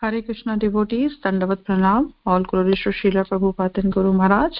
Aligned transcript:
Hare 0.00 0.22
Krishna 0.22 0.56
devotees, 0.56 1.12
Dandavat 1.22 1.62
Pranam, 1.66 2.14
all 2.24 2.42
glories 2.42 2.80
to 2.84 2.88
Srila 2.88 3.28
Prabhupada 3.28 3.84
and 3.84 3.92
Guru 3.92 4.14
Maharaj. 4.14 4.54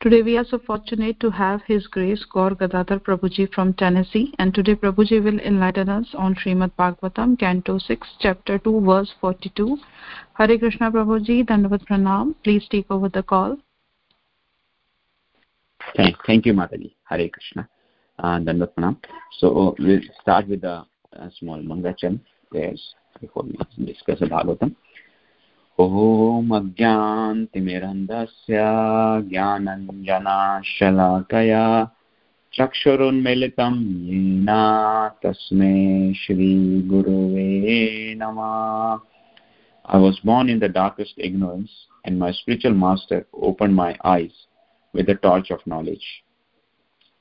Today 0.00 0.22
we 0.22 0.36
are 0.36 0.44
so 0.44 0.58
fortunate 0.58 1.20
to 1.20 1.30
have 1.30 1.60
His 1.64 1.86
Grace 1.86 2.24
Gaur 2.32 2.56
Gadadhar 2.56 2.98
Prabhuji 2.98 3.54
from 3.54 3.72
Tennessee 3.74 4.34
and 4.40 4.52
today 4.52 4.74
Prabhuji 4.74 5.22
will 5.22 5.38
enlighten 5.38 5.88
us 5.88 6.08
on 6.14 6.34
Srimad 6.34 6.72
Bhagavatam, 6.76 7.38
Canto 7.38 7.78
6, 7.78 8.08
Chapter 8.18 8.58
2, 8.58 8.80
Verse 8.80 9.14
42. 9.20 9.78
Hare 10.34 10.58
Krishna 10.58 10.90
Prabhuji, 10.90 11.46
Dandavat 11.46 11.86
Pranam, 11.86 12.34
please 12.42 12.66
take 12.68 12.90
over 12.90 13.08
the 13.08 13.22
call. 13.22 13.56
Thank, 15.96 16.16
thank 16.26 16.46
you, 16.46 16.52
Mataji. 16.52 16.96
Hare 17.08 17.28
Krishna. 17.28 17.68
Uh, 18.18 18.40
Dandavat 18.40 18.74
Pranam. 18.76 18.96
So 19.38 19.76
we'll 19.78 20.00
start 20.20 20.48
with 20.48 20.64
a, 20.64 20.84
a 21.12 21.30
small 21.38 21.58
Mangachan 21.62 22.18
prayers 22.50 22.94
before 23.21 23.43
we 23.43 23.85
discuss 23.85 24.19
the 24.19 24.25
Bhagavatam. 24.25 24.75
ॐ 25.79 26.51
अज्ञान्तिमिरन्धस्य 26.55 28.59
ज्ञानञ्जनाशलाकया 29.29 31.63
चक्षुरुन्मिलितं 32.57 33.75
येन 34.09 34.49
तस्मै 35.23 35.73
श्रीगुरुवे 36.21 37.49
नमः 38.21 38.53
I 39.87 39.97
was 39.97 40.19
born 40.23 40.49
in 40.49 40.59
the 40.59 40.69
darkest 40.69 41.13
ignorance, 41.17 41.69
and 42.05 42.17
my 42.17 42.31
spiritual 42.31 42.73
master 42.73 43.27
opened 43.33 43.75
my 43.75 43.95
eyes 44.03 44.31
with 44.93 45.05
the 45.05 45.15
torch 45.15 45.51
of 45.51 45.65
knowledge. 45.67 46.23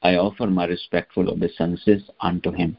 I 0.02 0.16
offer 0.16 0.46
my 0.46 0.66
respectful 0.66 1.28
obeisances 1.28 2.09
unto 2.20 2.52
him. 2.52 2.78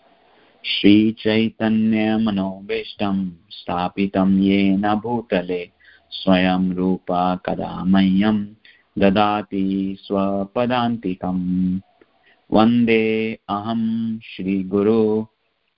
श्रीचैतन्यमनोभीष्टं 0.64 3.30
स्थापितं 3.50 4.38
येन 4.38 4.94
भूतले 4.94 5.70
स्वयं 6.10 6.72
रूपा 6.72 7.36
कदा 7.36 7.84
मह्यं 7.84 8.46
ददाति 8.98 9.96
स्वपदान्तिकम् 10.00 11.80
वंदे 12.52 13.38
अहं 13.48 14.18
श्रीगुरु, 14.18 15.26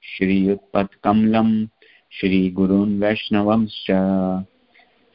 श्रीयुत्पत्कमलं 0.03 1.67
श्रीगुरून् 2.11 3.01
वैष्णवंश्च। 3.01 3.87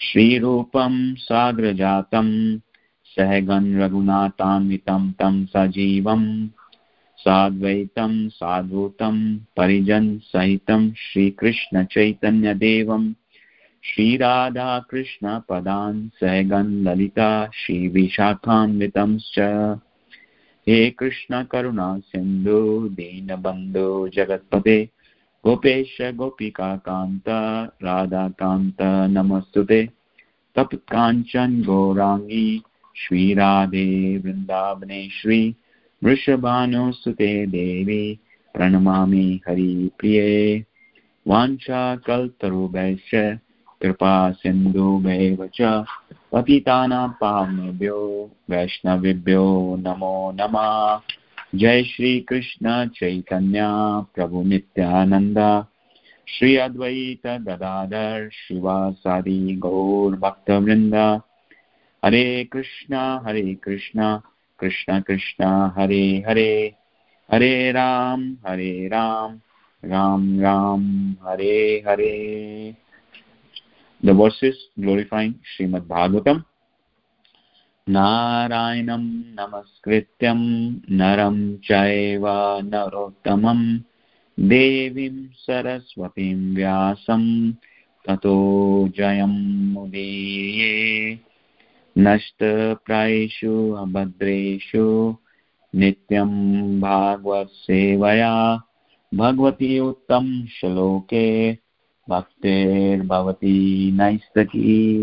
श्रीरूपं 0.01 1.15
साग्रजातं 1.15 2.59
सहगन् 3.03 3.79
रघुनाथान्वितं 3.79 5.11
तं 5.11 5.45
सजीवम्। 5.45 6.47
साद्वैतं, 7.17 8.29
साधूतं 8.29 9.37
परिजनसहितं 9.37 10.93
श्रीकृष्णचैतन्यदेवं। 10.93 13.13
श्रीराधाकृष्णपदान् 13.83 16.09
सहगन् 16.09 16.83
ललिता 16.83 17.49
श्रीविशाखान्वितंश्च 17.53 19.75
हे 20.67 20.89
कृष्णकरुणा 20.89 21.99
सिन्धु, 21.99 22.89
दीनबन्धो 22.91 24.07
जगत्पते। 24.07 24.89
गोपेश 25.45 25.97
गोपिकान्त 26.01 27.23
राधाकान्त 27.83 28.77
नमस्तुते। 28.81 29.89
तप्काञ्चन 30.55 31.63
गौराङ्गी, 31.63 32.61
श्रीराधे 32.95 34.17
वृन्दावनेश्वरी 34.17 35.55
वृषभानुसुते 36.03 37.47
देवी, 37.47 38.19
प्रणमामि 38.53 39.41
हरिप्रिये 39.49 40.65
वाञ्छाकल्तरुभैश्च 41.27 43.39
कृपा 43.81 44.31
सिन्धुभैव 44.31 45.49
च, 45.55 45.85
पतितानां 46.31 47.09
पावनेभ्यो, 47.09 48.31
वैष्णवेभ्यो 48.49 49.75
नमो 49.79 50.31
नमः। 50.31 50.99
जय 51.55 51.83
श्रीकृष्ण 51.83 52.87
चैतन्य 52.87 53.59
प्रभु 54.15 54.43
नित्यानन्द। 54.43 55.65
श्री 56.27 56.55
अद्वैत 56.55 57.27
गदाधर 57.27 58.29
शिवासादि 58.29 59.55
गौरभक्तवृन्द 59.55 61.21
हरे 62.05 62.43
कृष्ण 62.43 62.95
हरे 62.95 63.57
कृष्ण। 63.63 64.19
कृष्ण 64.59 65.01
कृष्ण, 65.01 65.43
हरे 65.75 66.23
हरे 66.27 66.73
हरे 67.31 67.71
राम 67.71 68.37
हरे 68.47 68.87
राम 68.87 69.41
राम 69.85 70.39
राम, 70.39 71.11
हरे 71.23 71.83
हरे। 71.87 72.75
The 74.05 74.15
verses 74.15 74.85
glorifying 74.85 75.33
Srimad 75.33 75.87
Bhagavatam. 75.87 76.41
नारायणं 77.89 79.03
नमस्कृत्यं 79.25 80.35
नरं 80.91 81.57
चैव 81.57 82.27
नरोत्तमं। 82.59 83.77
देवीं 84.39 85.27
सरस्वतीं 85.33 86.55
व्यासं। 86.55 87.51
ततो 88.07 88.87
जयं 88.87 89.63
मुदीये। 89.73 91.19
नष्टप्रायेषु, 91.97 93.71
अभद्रेषु, 93.71 95.15
नित्यं 95.75 96.29
भागवत्सेवया, 96.81 98.61
भगवती 99.15 99.79
उत्तम 99.79 100.45
श्लोके, 100.45 101.53
भक्तिर्भवती 102.09 103.91
नैस्तकी। 103.91 104.93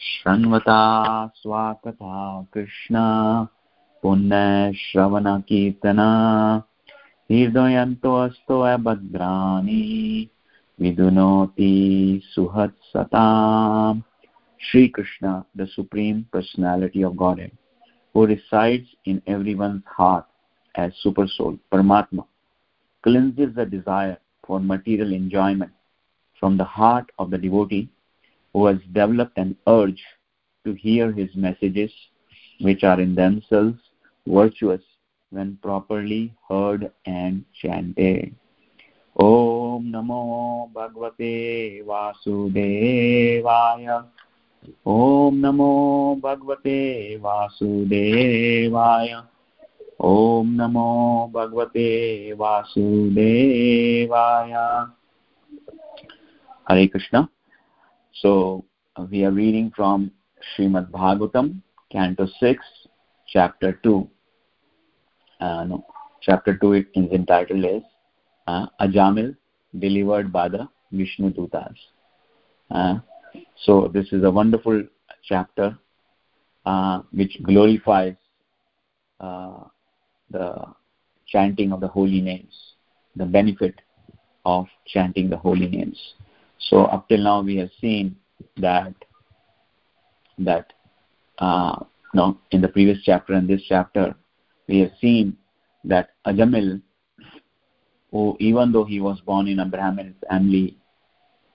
शृण्वता 0.00 1.26
स्वाकथा 1.34 2.46
Krishna 2.54 2.94
पुण्यश्रवणकीर्तना 4.02 5.02
हृदयन्तोऽस्तो 7.32 8.60
अभद्राणि, 8.60 10.28
विदुनोति 10.80 12.20
सुहत्सताम्। 12.24 14.02
Sri 14.58 14.88
Krishna, 14.88 15.46
the 15.54 15.66
Supreme 15.74 16.26
Personality 16.32 17.02
of 17.02 17.16
Godhead, 17.16 17.52
who 18.12 18.26
resides 18.26 18.86
in 19.04 19.22
everyone's 19.26 19.84
heart 19.86 20.24
as 20.74 20.92
Super 21.02 21.26
Soul, 21.26 21.58
Paramatma, 21.72 22.24
cleanses 23.02 23.54
the 23.54 23.66
desire 23.66 24.18
for 24.46 24.60
material 24.60 25.12
enjoyment 25.12 25.72
from 26.38 26.56
the 26.56 26.64
heart 26.64 27.10
of 27.18 27.30
the 27.30 27.38
devotee 27.38 27.88
who 28.52 28.66
has 28.66 28.78
developed 28.92 29.36
an 29.38 29.56
urge 29.66 30.02
to 30.64 30.72
hear 30.74 31.12
his 31.12 31.34
messages, 31.34 31.92
which 32.60 32.84
are 32.84 33.00
in 33.00 33.14
themselves 33.14 33.78
virtuous 34.26 34.82
when 35.30 35.58
properly 35.62 36.32
heard 36.48 36.90
and 37.04 37.44
chanted. 37.60 38.34
Om 39.18 39.92
Namo 39.92 40.70
Bhagavate 40.72 41.84
Vasudevaya 41.84 43.16
ॐ 44.66 45.34
नमो 45.34 46.20
भगवते 46.24 47.16
वासुदेवाय। 47.16 49.22
ॐ 50.04 50.56
नमो 50.56 51.30
भगवते 51.34 52.32
वासुदेवाय। 52.40 54.52
हरे 56.68 56.86
Krishna. 56.86 57.24
So 58.16 58.64
we 58.96 59.24
are 59.24 59.32
reading 59.32 59.70
from 59.70 60.08
Shrimad Bhagavatam 60.42 61.48
canto 61.90 62.26
six 62.26 62.88
chapter 63.28 63.74
to 63.84 64.06
know 65.40 65.82
chapter 66.22 66.60
to 66.60 66.74
it 66.74 66.98
इन्स् 66.98 67.12
in 67.12 67.24
title 67.24 67.66
is 67.66 67.82
अजामिल् 68.80 69.32
delivered 69.74 70.32
by 70.32 70.48
the 70.48 70.66
Vishnu 70.94 71.30
दूतास् 71.30 71.92
so 73.64 73.90
this 73.92 74.06
is 74.12 74.24
a 74.24 74.30
wonderful 74.30 74.82
chapter 75.22 75.76
uh, 76.64 77.00
which 77.12 77.36
glorifies 77.42 78.16
uh, 79.20 79.64
the 80.30 80.54
chanting 81.26 81.72
of 81.72 81.80
the 81.80 81.88
holy 81.88 82.20
names, 82.20 82.52
the 83.16 83.24
benefit 83.24 83.74
of 84.44 84.66
chanting 84.86 85.28
the 85.30 85.36
holy 85.36 85.66
names. 85.68 85.98
So 86.58 86.84
up 86.84 87.08
till 87.08 87.22
now 87.22 87.42
we 87.42 87.56
have 87.56 87.70
seen 87.80 88.16
that 88.58 88.94
that 90.38 90.72
uh, 91.38 91.84
no, 92.14 92.38
in 92.50 92.60
the 92.60 92.68
previous 92.68 92.98
chapter 93.04 93.32
and 93.34 93.48
this 93.48 93.62
chapter 93.68 94.14
we 94.68 94.80
have 94.80 94.92
seen 95.00 95.36
that 95.84 96.10
Ajamil, 96.26 96.80
who 98.10 98.36
even 98.40 98.72
though 98.72 98.84
he 98.84 99.00
was 99.00 99.20
born 99.20 99.46
in 99.48 99.60
a 99.60 99.64
Brahmin 99.66 100.14
family, 100.28 100.76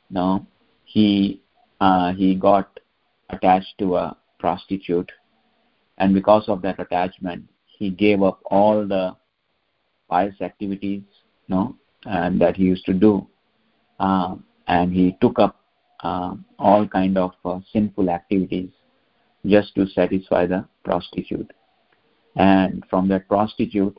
no, 0.09 0.45
he 0.85 1.40
uh, 1.81 2.13
he 2.13 2.35
got 2.35 2.79
attached 3.31 3.73
to 3.79 3.95
a 3.95 4.15
prostitute. 4.39 5.11
And 5.97 6.13
because 6.13 6.47
of 6.47 6.61
that 6.61 6.79
attachment 6.79 7.45
he 7.65 7.89
gave 7.89 8.21
up 8.21 8.39
all 8.45 8.87
the 8.87 9.15
pious 10.07 10.39
activities 10.39 11.01
you 11.47 11.55
know 11.55 11.75
and 12.05 12.39
that 12.39 12.55
he 12.55 12.63
used 12.63 12.85
to 12.85 12.93
do. 12.93 13.27
Uh, 13.99 14.35
and 14.67 14.93
he 14.93 15.17
took 15.21 15.39
up 15.39 15.61
uh, 16.03 16.35
all 16.57 16.87
kind 16.87 17.17
of 17.17 17.31
uh, 17.45 17.59
sinful 17.73 18.09
activities 18.09 18.69
just 19.45 19.73
to 19.75 19.87
satisfy 19.87 20.45
the 20.45 20.65
prostitute. 20.83 21.51
And 22.35 22.83
from 22.89 23.07
that 23.09 23.27
prostitute, 23.27 23.97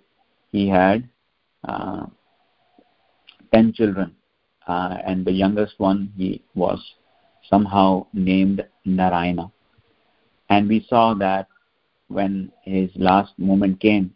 he 0.50 0.68
had 0.68 1.08
uh, 1.68 2.06
ten 3.52 3.72
children, 3.72 4.16
and 4.66 5.24
the 5.24 5.32
youngest 5.32 5.74
one 5.78 6.12
he 6.16 6.42
was 6.54 6.80
somehow 7.48 8.06
named 8.12 8.64
Narayana. 8.84 9.50
And 10.48 10.68
we 10.68 10.84
saw 10.88 11.14
that 11.14 11.48
when 12.08 12.52
his 12.62 12.90
last 12.96 13.32
moment 13.38 13.80
came, 13.80 14.14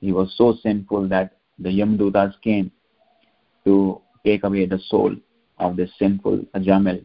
he 0.00 0.12
was 0.12 0.34
so 0.36 0.54
sinful 0.62 1.08
that 1.08 1.36
the 1.58 1.68
Yamdutas 1.68 2.34
came 2.42 2.70
to 3.64 4.00
take 4.24 4.44
away 4.44 4.66
the 4.66 4.78
soul 4.78 5.14
of 5.58 5.76
this 5.76 5.90
sinful 5.98 6.38
Ajamil. 6.54 7.04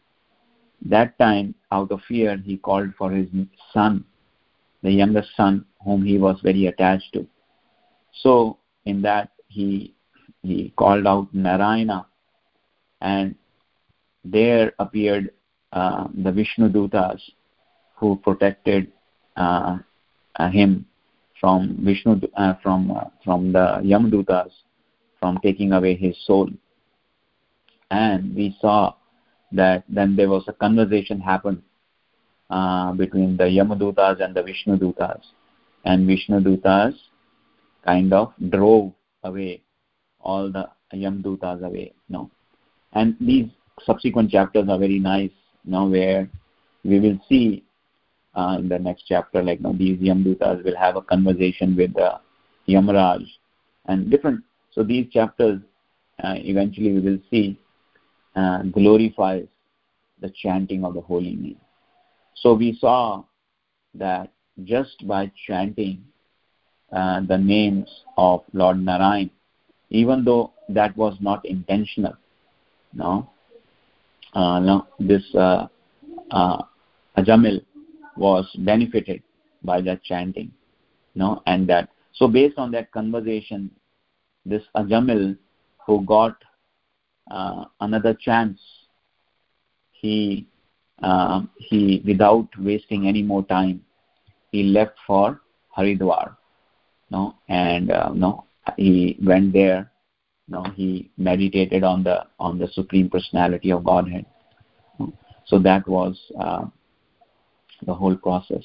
That 0.85 1.17
time, 1.19 1.55
out 1.71 1.91
of 1.91 2.01
fear, 2.07 2.37
he 2.37 2.57
called 2.57 2.93
for 2.97 3.11
his 3.11 3.27
son, 3.73 4.05
the 4.83 4.91
youngest 4.91 5.29
son, 5.35 5.65
whom 5.83 6.05
he 6.05 6.17
was 6.17 6.39
very 6.41 6.67
attached 6.67 7.11
to. 7.13 7.27
So, 8.21 8.59
in 8.85 9.01
that, 9.01 9.31
he 9.47 9.93
he 10.41 10.73
called 10.77 11.07
out 11.07 11.33
Narayana, 11.33 12.05
and 13.01 13.35
there 14.25 14.73
appeared 14.79 15.31
uh, 15.71 16.07
the 16.23 16.31
Vishnu 16.31 16.69
Dutas 16.69 17.21
who 17.95 18.17
protected 18.17 18.91
uh, 19.37 19.77
uh, 20.37 20.49
him 20.49 20.85
from 21.39 21.77
Vishnu 21.81 22.19
uh, 22.35 22.55
from 22.63 22.91
uh, 22.91 23.05
from 23.23 23.51
the 23.51 23.81
Yamdutas 23.83 24.51
from 25.19 25.39
taking 25.43 25.73
away 25.73 25.95
his 25.95 26.15
soul. 26.25 26.49
And 27.91 28.35
we 28.35 28.55
saw 28.59 28.95
that 29.51 29.83
then 29.87 30.15
there 30.15 30.29
was 30.29 30.43
a 30.47 30.53
conversation 30.53 31.19
happened 31.19 31.61
between 32.97 33.37
the 33.37 33.45
Yamadutas 33.45 34.23
and 34.23 34.35
the 34.35 34.43
Vishnu 34.43 34.77
Dutas, 34.77 35.21
and 35.85 36.07
Vishnu 36.07 36.39
Dutas 36.39 36.93
kind 37.85 38.11
of 38.13 38.33
drove 38.49 38.91
away 39.23 39.61
all 40.19 40.51
the 40.51 40.67
Yamdutas 40.93 41.63
away. 41.63 41.93
No, 42.09 42.31
and 42.93 43.15
these 43.19 43.49
subsequent 43.83 44.31
chapters 44.31 44.67
are 44.69 44.77
very 44.79 44.99
nice. 44.99 45.31
Now 45.65 45.87
where 45.87 46.29
we 46.83 46.99
will 46.99 47.19
see 47.27 47.63
uh, 48.35 48.57
in 48.59 48.69
the 48.69 48.79
next 48.79 49.03
chapter, 49.07 49.41
like 49.43 49.59
you 49.59 49.63
know, 49.63 49.73
these 49.73 49.97
Yamdutas 49.99 50.63
will 50.63 50.75
have 50.77 50.95
a 50.95 51.01
conversation 51.01 51.75
with 51.75 51.93
the 51.93 52.19
Yamaraj 52.67 53.25
and 53.85 54.09
different. 54.09 54.43
So 54.71 54.83
these 54.83 55.09
chapters, 55.11 55.61
uh, 56.23 56.35
eventually 56.37 56.91
we 56.93 56.99
will 56.99 57.19
see, 57.31 57.57
uh, 58.35 58.63
glorifies 58.63 59.47
the 60.21 60.29
chanting 60.29 60.83
of 60.83 60.93
the 60.93 61.01
holy 61.01 61.35
name. 61.35 61.59
So 62.35 62.53
we 62.53 62.77
saw 62.79 63.23
that 63.93 64.31
just 64.63 65.07
by 65.07 65.31
chanting 65.47 66.03
uh, 66.91 67.21
the 67.27 67.37
names 67.37 67.89
of 68.17 68.41
Lord 68.53 68.79
Narayan, 68.79 69.29
even 69.89 70.23
though 70.25 70.53
that 70.69 70.95
was 70.97 71.15
not 71.21 71.45
intentional, 71.45 72.15
no, 72.93 73.29
uh, 74.35 74.59
no 74.59 74.87
this 74.99 75.23
uh, 75.35 75.67
uh, 76.31 76.61
Ajamil 77.17 77.63
was 78.17 78.45
benefited 78.59 79.21
by 79.63 79.81
that 79.81 80.03
chanting 80.03 80.51
no 81.15 81.41
and 81.47 81.67
that. 81.69 81.89
So 82.13 82.27
based 82.27 82.57
on 82.57 82.71
that 82.71 82.91
conversation 82.91 83.71
this 84.45 84.63
ajamil 84.75 85.37
who 85.85 86.05
got 86.05 86.35
uh, 87.31 87.65
another 87.81 88.13
chance 88.13 88.59
he 89.91 90.47
uh, 91.01 91.41
he 91.57 92.01
without 92.05 92.47
wasting 92.59 93.07
any 93.07 93.21
more 93.21 93.43
time 93.45 93.83
he 94.51 94.63
left 94.63 94.97
for 95.05 95.41
haridwar 95.77 96.35
no 97.11 97.35
and 97.49 97.91
uh, 97.91 98.09
no 98.13 98.45
he 98.77 99.17
went 99.23 99.51
there 99.51 99.91
no 100.48 100.62
he 100.74 101.10
meditated 101.16 101.84
on 101.84 102.02
the 102.02 102.24
on 102.38 102.58
the 102.58 102.68
supreme 102.68 103.08
personality 103.08 103.70
of 103.70 103.84
godhead 103.84 104.26
so 105.46 105.58
that 105.58 105.86
was 105.88 106.18
uh, 106.38 106.64
the 107.86 107.94
whole 107.94 108.16
process 108.16 108.64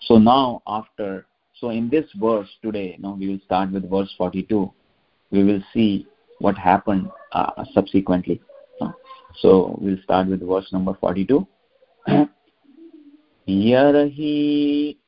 so 0.00 0.18
now 0.18 0.62
after 0.66 1.26
so 1.54 1.70
in 1.70 1.88
this 1.88 2.06
verse 2.16 2.48
today 2.62 2.96
now 2.98 3.14
we 3.18 3.28
will 3.28 3.40
start 3.44 3.70
with 3.72 3.88
verse 3.90 4.12
42 4.16 4.72
we 5.30 5.44
will 5.44 5.62
see 5.72 6.06
what 6.38 6.56
happened 6.56 7.08
uh, 7.32 7.64
subsequently 7.72 8.40
so 9.38 9.78
we'll 9.80 10.02
start 10.02 10.28
with 10.28 10.46
verse 10.46 10.72
number 10.72 10.94
42 10.94 11.46
यर्हि 13.48 14.34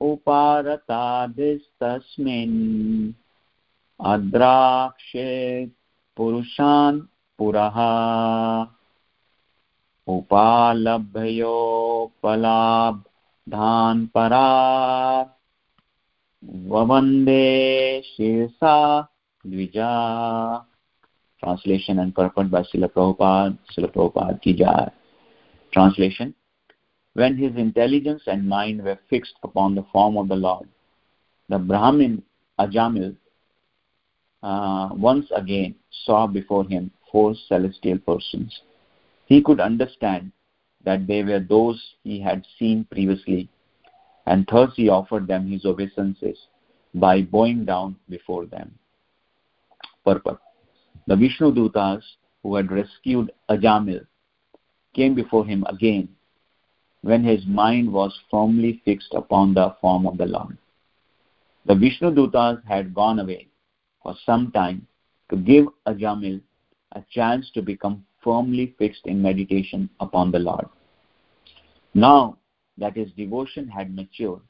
उपारतादिस्तस्मिन् 0.02 0.72
अद्राक्षे 4.12 5.30
पुरुषान् 6.19 6.99
पुरः 7.39 7.77
उपालभ्योपलाभ 10.07 11.03
धान 13.47 14.05
परा 14.15 14.49
ववन्दे 16.71 17.45
शीर्षा 18.05 18.75
Dwija 19.47 19.91
translation 21.43 21.99
and 21.99 22.13
purport 22.13 22.47
Srila 22.51 22.89
Prabhupada 22.91 24.41
ki 24.41 24.53
jai. 24.55 24.91
Translation 25.71 26.35
When 27.13 27.37
his 27.37 27.55
intelligence 27.55 28.23
and 28.27 28.47
mind 28.47 28.83
were 28.83 28.99
fixed 29.09 29.35
upon 29.43 29.75
the 29.75 29.83
form 29.93 30.17
of 30.17 30.27
the 30.27 30.35
Lord, 30.35 30.67
the 31.47 31.57
Brahmin 31.57 32.23
Ajamil 32.59 33.15
uh, 34.41 34.89
once 34.93 35.27
again 35.35 35.75
saw 36.05 36.27
before 36.27 36.63
him 36.65 36.91
four 37.11 37.35
celestial 37.47 37.97
persons. 37.99 38.61
He 39.25 39.41
could 39.41 39.59
understand 39.59 40.31
that 40.85 41.07
they 41.07 41.23
were 41.23 41.39
those 41.39 41.81
he 42.03 42.21
had 42.21 42.45
seen 42.57 42.85
previously, 42.89 43.49
and 44.25 44.47
thus 44.49 44.71
he 44.75 44.89
offered 44.89 45.27
them 45.27 45.49
his 45.51 45.65
obeisances 45.65 46.37
by 46.93 47.21
bowing 47.21 47.65
down 47.65 47.97
before 48.09 48.45
them. 48.45 48.73
Purport 50.05 50.39
The 51.07 51.15
Vishnu 51.15 51.53
Dutas 51.53 52.01
who 52.41 52.55
had 52.55 52.71
rescued 52.71 53.31
Ajamil 53.49 54.05
came 54.95 55.13
before 55.13 55.45
him 55.45 55.65
again 55.67 56.09
when 57.01 57.23
his 57.23 57.45
mind 57.45 57.91
was 57.91 58.17
firmly 58.31 58.81
fixed 58.85 59.13
upon 59.13 59.53
the 59.53 59.75
form 59.81 60.07
of 60.07 60.17
the 60.17 60.25
Lord. 60.25 60.57
The 61.65 61.75
Vishnu 61.75 62.11
Dutas 62.11 62.63
had 62.65 62.93
gone 62.93 63.19
away 63.19 63.48
some 64.25 64.51
time 64.51 64.87
to 65.29 65.37
give 65.37 65.65
Ajamil 65.87 66.41
a 66.93 67.03
chance 67.11 67.49
to 67.53 67.61
become 67.61 68.05
firmly 68.23 68.75
fixed 68.77 69.05
in 69.05 69.21
meditation 69.21 69.89
upon 69.99 70.31
the 70.31 70.39
Lord. 70.39 70.67
Now 71.93 72.37
that 72.77 72.95
his 72.95 73.11
devotion 73.11 73.67
had 73.67 73.95
matured, 73.95 74.41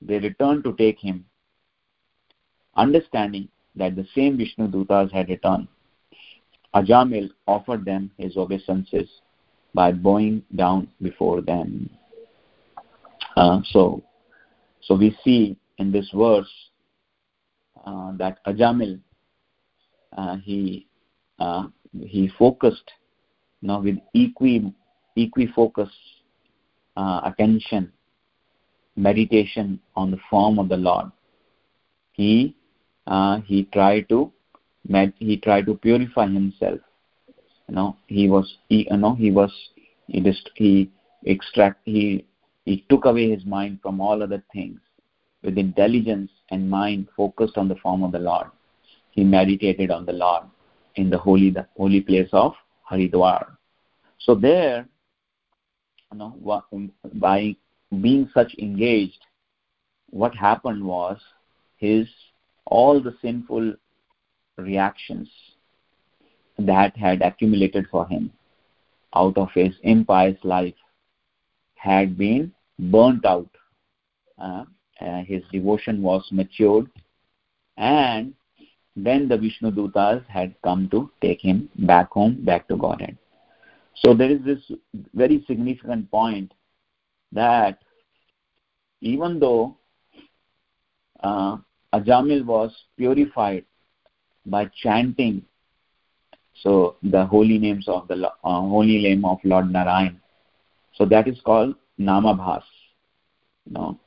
they 0.00 0.18
returned 0.18 0.64
to 0.64 0.74
take 0.74 0.98
him, 0.98 1.24
understanding 2.76 3.48
that 3.76 3.96
the 3.96 4.06
same 4.14 4.36
Vishnu 4.36 4.68
Dutas 4.68 5.12
had 5.12 5.28
returned. 5.28 5.68
Ajamil 6.74 7.30
offered 7.46 7.84
them 7.84 8.10
his 8.18 8.36
obeisances 8.36 9.08
by 9.74 9.92
bowing 9.92 10.42
down 10.54 10.88
before 11.02 11.40
them. 11.40 11.88
Uh, 13.36 13.60
so, 13.70 14.02
so 14.82 14.94
we 14.94 15.16
see 15.24 15.56
in 15.78 15.92
this 15.92 16.10
verse 16.14 16.50
that 17.86 18.38
Ajamil 18.46 19.00
uh, 20.16 20.36
he 20.36 20.86
uh, 21.38 21.66
he 22.00 22.28
focused 22.38 22.90
you 23.60 23.68
know, 23.68 23.80
with 23.80 23.96
equi 24.14 25.46
focus 25.54 25.88
uh, 26.96 27.20
attention 27.24 27.92
meditation 28.96 29.78
on 29.94 30.10
the 30.10 30.18
form 30.28 30.58
of 30.58 30.68
the 30.68 30.76
lord. 30.76 31.06
He 32.12 32.56
uh, 33.06 33.40
he 33.40 33.64
tried 33.72 34.08
to 34.08 34.32
med- 34.88 35.14
he 35.18 35.36
tried 35.36 35.66
to 35.66 35.74
purify 35.74 36.26
himself. 36.26 36.80
You 37.68 37.74
know 37.74 37.96
he 38.06 38.28
was 38.28 38.56
he 38.68 38.88
you 38.90 38.96
know 38.96 39.14
he 39.14 39.30
was 39.30 39.52
he 40.06 40.20
just 40.20 40.50
he 40.54 40.90
extract 41.24 41.80
he 41.84 42.24
he 42.64 42.84
took 42.88 43.04
away 43.04 43.30
his 43.30 43.44
mind 43.44 43.78
from 43.82 44.00
all 44.00 44.22
other 44.22 44.42
things 44.52 44.80
with 45.42 45.58
intelligence 45.58 46.30
and 46.50 46.68
mind 46.68 47.08
focused 47.16 47.56
on 47.56 47.68
the 47.68 47.76
form 47.76 48.02
of 48.02 48.12
the 48.12 48.18
lord 48.18 48.46
he 49.10 49.24
meditated 49.24 49.90
on 49.90 50.04
the 50.06 50.12
lord 50.12 50.44
in 50.96 51.10
the 51.10 51.18
holy 51.18 51.50
the 51.50 51.66
holy 51.76 52.00
place 52.00 52.28
of 52.32 52.52
haridwar 52.90 53.40
so 54.18 54.34
there 54.34 54.86
you 56.12 56.18
know 56.18 56.62
by 57.14 57.54
being 58.00 58.28
such 58.34 58.54
engaged 58.58 59.20
what 60.10 60.34
happened 60.34 60.84
was 60.84 61.18
his 61.76 62.08
all 62.66 63.00
the 63.00 63.14
sinful 63.22 63.74
reactions 64.56 65.28
that 66.58 66.96
had 66.96 67.22
accumulated 67.22 67.86
for 67.90 68.06
him 68.08 68.32
out 69.14 69.36
of 69.38 69.48
his 69.54 69.74
impious 69.82 70.36
life 70.42 70.74
had 71.76 72.18
been 72.18 72.52
burnt 72.78 73.24
out. 73.24 73.48
Uh, 74.38 74.64
uh, 75.00 75.22
his 75.22 75.42
devotion 75.52 76.02
was 76.02 76.26
matured, 76.30 76.90
and 77.76 78.34
then 78.96 79.28
the 79.28 79.36
Vishnu 79.36 79.70
Dutas 79.70 80.24
had 80.26 80.54
come 80.62 80.88
to 80.90 81.10
take 81.20 81.40
him 81.40 81.68
back 81.78 82.10
home, 82.10 82.44
back 82.44 82.66
to 82.68 82.76
Godhead. 82.76 83.16
So 83.94 84.14
there 84.14 84.30
is 84.30 84.42
this 84.44 84.60
very 85.14 85.44
significant 85.46 86.10
point 86.10 86.52
that 87.32 87.78
even 89.00 89.38
though 89.38 89.76
uh, 91.20 91.58
Ajamil 91.92 92.44
was 92.44 92.74
purified 92.96 93.64
by 94.46 94.70
chanting 94.82 95.44
so 96.62 96.96
the 97.02 97.24
holy 97.24 97.58
names 97.58 97.86
of 97.88 98.08
the 98.08 98.26
uh, 98.26 98.32
holy 98.42 99.00
name 99.02 99.24
of 99.24 99.38
Lord 99.44 99.70
Narayan. 99.72 100.20
So 100.94 101.04
that 101.06 101.28
is 101.28 101.40
called 101.44 101.76
Namabhas. 102.00 102.62
No, 103.70 103.98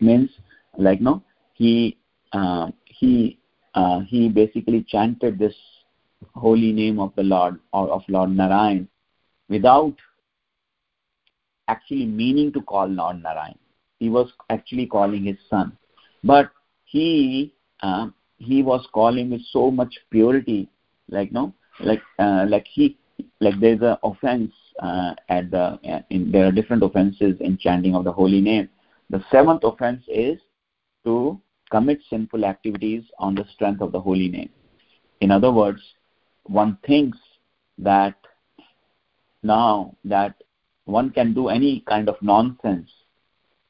means 0.00 0.30
like 0.78 1.00
no, 1.00 1.22
he 1.54 1.96
uh, 2.32 2.70
he 2.84 3.38
uh, 3.74 4.00
he 4.00 4.28
basically 4.28 4.84
chanted 4.88 5.38
this 5.38 5.54
holy 6.34 6.72
name 6.72 6.98
of 6.98 7.12
the 7.16 7.22
Lord 7.22 7.58
or 7.72 7.88
of 7.90 8.02
Lord 8.08 8.30
Narayan 8.30 8.88
without 9.48 9.94
actually 11.68 12.06
meaning 12.06 12.52
to 12.52 12.62
call 12.62 12.86
Lord 12.86 13.22
Narayan. 13.22 13.58
He 13.98 14.08
was 14.08 14.30
actually 14.50 14.86
calling 14.86 15.24
his 15.24 15.36
son, 15.48 15.76
but 16.22 16.50
he 16.84 17.54
uh, 17.82 18.08
he 18.38 18.62
was 18.62 18.86
calling 18.92 19.30
with 19.30 19.42
so 19.50 19.70
much 19.70 19.94
purity, 20.10 20.68
like 21.08 21.32
no, 21.32 21.54
like 21.80 22.02
uh, 22.18 22.46
like 22.48 22.66
he 22.70 22.96
like 23.40 23.58
there's 23.60 23.80
a 23.80 23.98
offense 24.02 24.52
uh, 24.82 25.14
at 25.28 25.50
the 25.50 25.78
uh, 25.88 26.02
in, 26.10 26.30
there 26.30 26.46
are 26.46 26.52
different 26.52 26.82
offenses 26.82 27.36
in 27.40 27.56
chanting 27.58 27.94
of 27.94 28.04
the 28.04 28.12
holy 28.12 28.40
name. 28.40 28.68
The 29.10 29.24
seventh 29.30 29.64
offense 29.64 30.02
is 30.08 30.38
to 31.04 31.40
commit 31.70 32.00
sinful 32.10 32.44
activities 32.44 33.04
on 33.18 33.34
the 33.34 33.44
strength 33.54 33.80
of 33.80 33.92
the 33.92 34.00
holy 34.00 34.28
name. 34.28 34.50
In 35.20 35.30
other 35.30 35.52
words, 35.52 35.82
one 36.44 36.78
thinks 36.86 37.18
that 37.78 38.14
now 39.42 39.96
that 40.04 40.34
one 40.84 41.10
can 41.10 41.34
do 41.34 41.48
any 41.48 41.80
kind 41.88 42.08
of 42.08 42.16
nonsense 42.22 42.90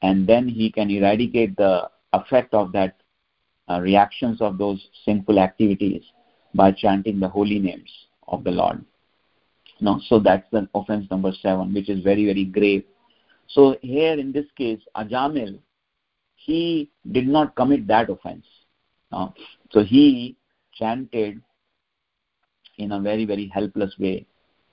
and 0.01 0.27
then 0.27 0.47
he 0.47 0.71
can 0.71 0.89
eradicate 0.89 1.55
the 1.57 1.89
effect 2.13 2.53
of 2.53 2.71
that 2.71 2.97
uh, 3.69 3.79
reactions 3.81 4.41
of 4.41 4.57
those 4.57 4.87
sinful 5.05 5.39
activities 5.39 6.03
by 6.53 6.71
chanting 6.71 7.19
the 7.19 7.27
holy 7.27 7.59
names 7.59 7.89
of 8.27 8.43
the 8.43 8.51
Lord. 8.51 8.83
No, 9.79 9.99
so 10.07 10.19
that's 10.19 10.49
the 10.51 10.67
offense 10.73 11.07
number 11.11 11.31
seven, 11.41 11.73
which 11.73 11.89
is 11.89 12.03
very, 12.03 12.25
very 12.25 12.45
grave. 12.45 12.83
So 13.47 13.77
here 13.81 14.13
in 14.13 14.31
this 14.31 14.45
case, 14.57 14.79
Ajamil, 14.95 15.59
he 16.35 16.91
did 17.11 17.27
not 17.27 17.55
commit 17.55 17.87
that 17.87 18.09
offense. 18.09 18.45
No? 19.11 19.33
So 19.71 19.83
he 19.83 20.37
chanted 20.73 21.41
in 22.77 22.91
a 22.91 22.99
very, 22.99 23.25
very 23.25 23.47
helpless 23.47 23.93
way 23.99 24.25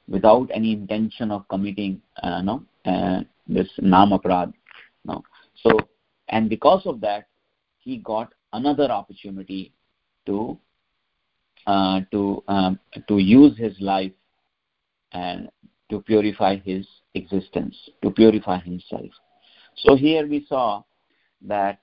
without 0.08 0.50
any 0.52 0.72
intention 0.72 1.30
of 1.30 1.48
committing 1.48 2.02
uh, 2.22 2.42
no, 2.42 2.62
uh, 2.84 3.20
this 3.46 3.68
namaprad. 3.80 4.52
No? 5.04 5.22
So, 5.62 5.78
and 6.28 6.48
because 6.48 6.82
of 6.86 7.00
that, 7.00 7.26
he 7.78 7.98
got 7.98 8.32
another 8.52 8.90
opportunity 8.90 9.72
to 10.26 10.58
uh, 11.66 12.00
to 12.10 12.42
um, 12.48 12.78
to 13.08 13.18
use 13.18 13.56
his 13.56 13.74
life 13.80 14.12
and 15.12 15.48
to 15.90 16.00
purify 16.00 16.56
his 16.56 16.86
existence, 17.14 17.76
to 18.02 18.10
purify 18.10 18.58
himself. 18.58 19.10
So 19.76 19.96
here 19.96 20.26
we 20.26 20.46
saw 20.48 20.82
that 21.42 21.78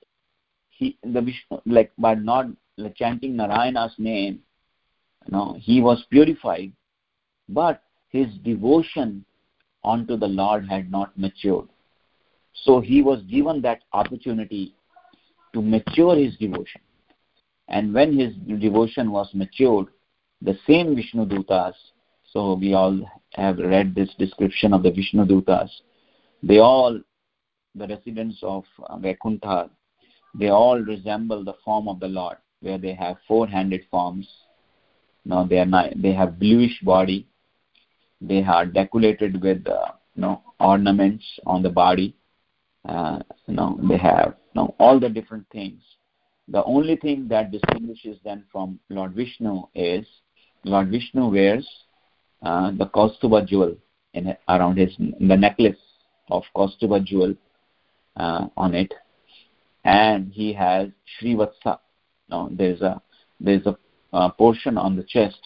he 0.70 0.98
the 1.02 1.20
Vishnu, 1.20 1.60
like 1.66 1.92
by 1.98 2.14
not 2.14 2.46
chanting 2.96 3.36
Narayana's 3.36 3.94
name, 3.98 4.40
you 5.26 5.32
know, 5.32 5.56
he 5.58 5.80
was 5.80 6.04
purified, 6.10 6.72
but 7.48 7.82
his 8.08 8.26
devotion 8.44 9.24
unto 9.84 10.16
the 10.16 10.26
Lord 10.26 10.68
had 10.68 10.90
not 10.90 11.16
matured. 11.18 11.68
So 12.64 12.80
he 12.80 13.02
was 13.02 13.22
given 13.22 13.62
that 13.62 13.82
opportunity 13.92 14.74
to 15.54 15.62
mature 15.62 16.16
his 16.16 16.36
devotion. 16.36 16.80
And 17.68 17.94
when 17.94 18.18
his 18.18 18.34
devotion 18.60 19.10
was 19.10 19.28
matured, 19.34 19.86
the 20.40 20.58
same 20.66 20.94
Vishnu 20.94 21.24
Dutas, 21.26 21.74
so 22.32 22.54
we 22.54 22.72
all 22.72 22.98
have 23.34 23.58
read 23.58 23.94
this 23.94 24.10
description 24.18 24.72
of 24.72 24.82
the 24.82 24.90
Vishnu 24.90 25.24
Dutas, 25.26 25.68
they 26.42 26.58
all, 26.58 26.98
the 27.74 27.86
residents 27.86 28.38
of 28.42 28.64
Vaikuntha, 28.98 29.70
they 30.34 30.48
all 30.48 30.78
resemble 30.80 31.44
the 31.44 31.54
form 31.64 31.88
of 31.88 32.00
the 32.00 32.08
Lord, 32.08 32.38
where 32.60 32.78
they 32.78 32.94
have 32.94 33.16
four-handed 33.28 33.82
forms. 33.90 34.26
Now 35.24 35.44
they 35.44 35.58
are 35.58 35.66
not, 35.66 35.90
they 35.96 36.12
have 36.12 36.38
bluish 36.38 36.80
body. 36.82 37.28
They 38.20 38.42
are 38.42 38.64
decorated 38.64 39.42
with 39.42 39.66
uh, 39.66 39.92
you 40.14 40.22
know 40.22 40.42
ornaments 40.58 41.24
on 41.46 41.62
the 41.62 41.70
body. 41.70 42.16
Uh, 42.88 43.18
you 43.46 43.54
know 43.54 43.78
they 43.88 43.98
have 43.98 44.36
you 44.54 44.62
know, 44.62 44.74
all 44.78 44.98
the 44.98 45.08
different 45.08 45.46
things. 45.52 45.82
The 46.48 46.64
only 46.64 46.96
thing 46.96 47.28
that 47.28 47.50
distinguishes 47.50 48.18
them 48.24 48.44
from 48.50 48.80
Lord 48.88 49.14
Vishnu 49.14 49.64
is 49.74 50.06
Lord 50.64 50.90
Vishnu 50.90 51.28
wears 51.28 51.68
uh, 52.42 52.70
the 52.72 52.86
Kaustuba 52.86 53.46
jewel 53.46 53.76
in, 54.14 54.36
around 54.48 54.78
his 54.78 54.94
the 54.98 55.36
necklace 55.36 55.76
of 56.30 56.42
Kaustuba 56.56 57.04
jewel 57.04 57.34
uh, 58.16 58.46
on 58.56 58.74
it, 58.74 58.92
and 59.84 60.32
he 60.32 60.52
has 60.52 60.88
Srivatsa. 61.20 61.78
Now 62.28 62.48
there's 62.50 62.80
a 62.80 63.00
there's 63.40 63.66
a 64.12 64.30
portion 64.30 64.78
on 64.78 64.96
the 64.96 65.02
chest 65.02 65.40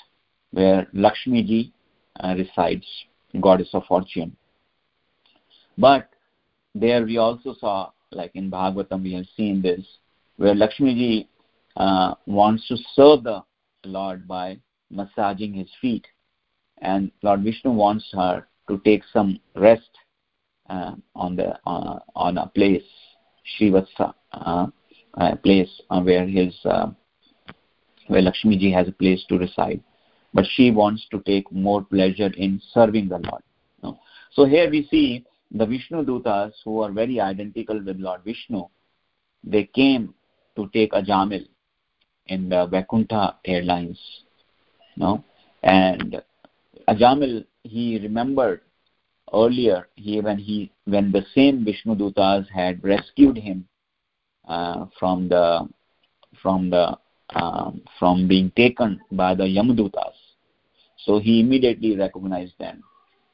where 0.50 0.86
Lakshmi 0.92 1.42
ji 1.42 1.72
uh, 2.20 2.34
resides, 2.36 2.86
goddess 3.40 3.68
of 3.74 3.84
fortune. 3.84 4.36
But 5.78 6.08
there 6.74 7.04
we 7.04 7.18
also 7.18 7.54
saw, 7.60 7.90
like 8.10 8.32
in 8.34 8.50
Bhagavatam, 8.50 9.02
we 9.02 9.12
have 9.14 9.26
seen 9.36 9.62
this, 9.62 9.84
where 10.36 10.54
Lakshmi 10.54 10.94
ji 10.94 11.28
uh, 11.76 12.14
wants 12.26 12.66
to 12.68 12.76
serve 12.94 13.24
the 13.24 13.42
Lord 13.84 14.26
by 14.26 14.58
massaging 14.90 15.52
his 15.52 15.68
feet, 15.80 16.06
and 16.82 17.10
Lord 17.22 17.42
Vishnu 17.42 17.70
wants 17.70 18.06
her 18.12 18.46
to 18.68 18.78
take 18.84 19.02
some 19.12 19.38
rest 19.54 19.90
uh, 20.68 20.92
on 21.14 21.36
the 21.36 21.58
uh, 21.66 21.98
on 22.14 22.38
a 22.38 22.46
place, 22.48 22.82
Srivatsa, 23.58 24.14
uh, 24.32 24.66
a 25.14 25.36
place 25.36 25.70
where 25.88 26.26
his 26.26 26.54
uh, 26.64 26.88
where 28.08 28.22
Lakshmi 28.22 28.56
ji 28.58 28.70
has 28.72 28.88
a 28.88 28.92
place 28.92 29.24
to 29.28 29.38
reside, 29.38 29.82
but 30.34 30.44
she 30.54 30.70
wants 30.70 31.06
to 31.10 31.20
take 31.20 31.50
more 31.50 31.82
pleasure 31.84 32.30
in 32.36 32.60
serving 32.72 33.08
the 33.08 33.18
Lord. 33.18 33.42
So 34.36 34.44
here 34.44 34.68
we 34.70 34.86
see 34.90 35.24
the 35.50 35.64
Vishnu 35.64 36.04
Dutas 36.04 36.52
who 36.62 36.82
are 36.82 36.92
very 36.92 37.20
identical 37.20 37.82
with 37.82 37.96
Lord 37.96 38.22
Vishnu. 38.22 38.64
They 39.42 39.64
came 39.64 40.14
to 40.56 40.68
take 40.74 40.92
Ajamil 40.92 41.46
in 42.26 42.50
the 42.50 42.66
Vaikuntha 42.66 43.36
Airlines. 43.46 43.98
No? 44.98 45.24
And 45.62 46.22
Ajamil, 46.88 47.44
he 47.64 47.98
remembered 47.98 48.60
earlier 49.34 49.88
he 49.96 50.20
when 50.20 50.38
he 50.38 50.70
when 50.84 51.10
the 51.10 51.24
same 51.34 51.64
Vishnu 51.64 51.96
Dutas 51.96 52.48
had 52.48 52.82
rescued 52.84 53.36
him 53.36 53.66
uh, 54.46 54.86
from 54.98 55.28
the 55.28 55.68
from 56.40 56.70
the 56.70 56.96
um, 57.34 57.82
from 57.98 58.28
being 58.28 58.52
taken 58.56 59.00
by 59.10 59.34
the 59.34 59.44
Yamadutas. 59.44 60.14
So 61.04 61.18
he 61.18 61.40
immediately 61.40 61.96
recognized 61.96 62.54
them. 62.58 62.82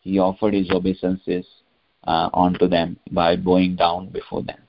He 0.01 0.19
offered 0.19 0.55
his 0.55 0.71
obeisances 0.71 1.47
uh, 2.05 2.31
onto 2.33 2.67
them 2.69 2.99
by 3.11 3.37
bowing 3.37 3.77
down 3.77 4.09
before 4.09 4.43
them. 4.43 4.61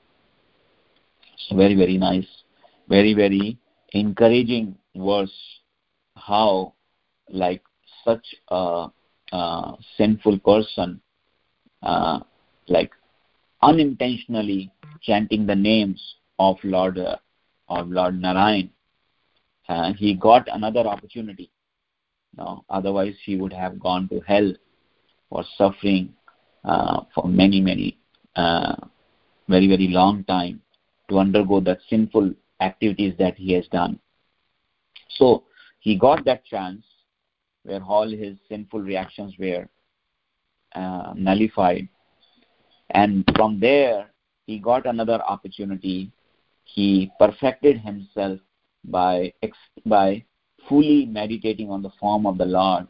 So 1.48 1.56
very 1.56 1.74
very 1.74 1.96
nice, 1.96 2.28
very 2.88 3.14
very 3.14 3.58
encouraging 3.92 4.76
verse. 4.94 5.32
How 6.16 6.74
like 7.28 7.62
such 8.04 8.26
a, 8.48 8.86
a 9.32 9.72
sinful 9.96 10.38
person, 10.40 11.00
uh, 11.82 12.20
like 12.68 12.90
unintentionally 13.62 14.70
chanting 15.02 15.46
the 15.46 15.54
names 15.54 16.16
of 16.38 16.56
Lord 16.64 16.98
uh, 16.98 17.16
of 17.68 17.88
Lord 17.88 18.20
Narayan, 18.20 18.70
uh, 19.68 19.92
he 19.94 20.14
got 20.14 20.46
another 20.52 20.80
opportunity. 20.80 21.50
No, 22.36 22.64
otherwise 22.68 23.14
he 23.24 23.36
would 23.36 23.52
have 23.52 23.78
gone 23.80 24.08
to 24.08 24.20
hell 24.20 24.52
for 25.30 25.44
suffering 25.56 26.12
uh, 26.64 27.02
for 27.14 27.26
many 27.28 27.60
many 27.60 27.98
uh, 28.36 28.74
very 29.48 29.68
very 29.68 29.88
long 29.88 30.24
time 30.24 30.60
to 31.08 31.18
undergo 31.18 31.60
the 31.60 31.78
sinful 31.88 32.32
activities 32.60 33.14
that 33.18 33.36
he 33.36 33.52
has 33.52 33.66
done. 33.68 33.98
So 35.10 35.44
he 35.80 35.96
got 35.96 36.24
that 36.24 36.44
chance 36.44 36.84
where 37.64 37.82
all 37.82 38.08
his 38.08 38.36
sinful 38.48 38.80
reactions 38.80 39.34
were 39.38 39.68
uh, 40.74 41.12
nullified. 41.16 41.88
And 42.90 43.24
from 43.36 43.58
there 43.60 44.10
he 44.46 44.58
got 44.58 44.86
another 44.86 45.20
opportunity. 45.22 46.12
He 46.64 47.10
perfected 47.18 47.80
himself 47.80 48.38
by 48.84 49.32
by 49.86 50.24
fully 50.68 51.06
meditating 51.06 51.70
on 51.70 51.82
the 51.82 51.90
form 52.00 52.26
of 52.26 52.38
the 52.38 52.44
lord 52.44 52.86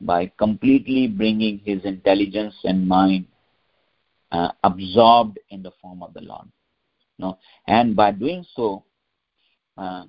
by 0.00 0.30
completely 0.38 1.06
bringing 1.06 1.58
his 1.64 1.82
intelligence 1.84 2.54
and 2.64 2.86
mind 2.86 3.26
uh, 4.32 4.48
absorbed 4.64 5.38
in 5.50 5.62
the 5.62 5.70
form 5.80 6.02
of 6.02 6.12
the 6.12 6.20
lord. 6.20 6.46
No. 7.18 7.38
And 7.66 7.96
by 7.96 8.12
doing 8.12 8.44
so 8.54 8.84
uh, 9.78 10.04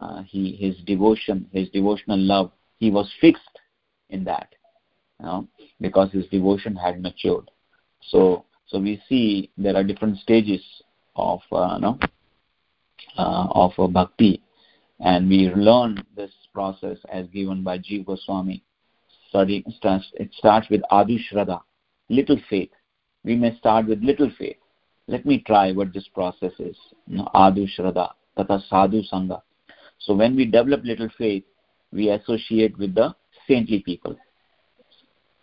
uh, 0.00 0.22
he 0.22 0.52
his 0.52 0.76
devotion 0.84 1.46
his 1.52 1.68
devotional 1.70 2.18
love 2.18 2.52
he 2.78 2.90
was 2.90 3.10
fixed 3.20 3.42
in 4.10 4.24
that 4.24 4.54
you 5.20 5.26
know, 5.26 5.48
because 5.80 6.10
his 6.12 6.26
devotion 6.28 6.76
had 6.76 7.02
matured. 7.02 7.50
So 8.02 8.44
so 8.66 8.78
we 8.78 9.02
see 9.08 9.50
there 9.56 9.76
are 9.76 9.82
different 9.84 10.18
stages 10.18 10.62
of 11.16 11.40
uh, 11.50 11.78
know, 11.78 11.98
uh, 13.16 13.48
of 13.50 13.92
bhakti. 13.92 14.42
And 15.00 15.28
we 15.28 15.48
learn 15.50 16.04
this 16.16 16.30
process 16.52 16.98
as 17.12 17.26
given 17.28 17.62
by 17.62 17.78
Jiva 17.78 18.06
Goswami. 18.06 18.62
Study, 19.28 19.64
it 19.66 20.30
starts 20.32 20.70
with 20.70 20.80
adau 20.90 21.18
shraddha 21.30 21.60
little 22.08 22.38
faith. 22.48 22.70
We 23.24 23.36
may 23.36 23.56
start 23.58 23.86
with 23.86 24.02
little 24.02 24.30
faith. 24.38 24.56
Let 25.06 25.26
me 25.26 25.42
try 25.46 25.72
what 25.72 25.92
this 25.92 26.08
process 26.14 26.52
is. 26.58 26.76
You 27.06 27.18
know, 27.18 27.28
adau 27.34 27.68
shraddha 27.78 28.10
tata 28.36 28.62
sadhu 28.68 29.02
sangha. 29.12 29.42
So 29.98 30.14
when 30.14 30.34
we 30.34 30.46
develop 30.46 30.82
little 30.84 31.08
faith 31.18 31.44
we 31.92 32.10
associate 32.10 32.76
with 32.78 32.94
the 32.94 33.14
saintly 33.46 33.80
people. 33.80 34.16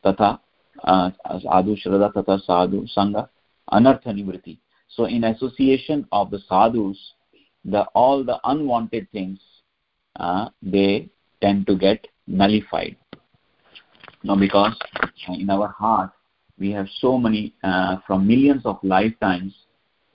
Tata 0.04 0.40
uh, 0.84 1.10
adau 1.25 1.75
shraddha 1.82 2.14
tata 2.14 2.40
sadhu 2.46 2.86
sangha 2.96 3.30
anartha 3.72 4.58
so 4.88 5.06
in 5.06 5.24
association 5.24 6.08
of 6.12 6.30
the 6.32 6.40
sadhus 6.50 6.98
the 7.66 7.84
all 7.96 8.24
the 8.24 8.40
unwanted 8.44 9.08
things 9.12 9.40
uh, 10.20 10.50
they 10.62 11.10
tend 11.42 11.66
to 11.68 11.75
get 11.75 12.08
nullified. 12.28 12.96
Now 14.24 14.36
because 14.36 14.78
in 15.28 15.50
our 15.50 15.68
heart 15.68 16.12
we 16.60 16.72
have 16.72 16.88
so 17.00 17.18
many 17.18 17.54
uh, 17.64 17.98
from 18.08 18.28
millions 18.28 18.66
of 18.66 18.78
lifetimes 18.84 19.54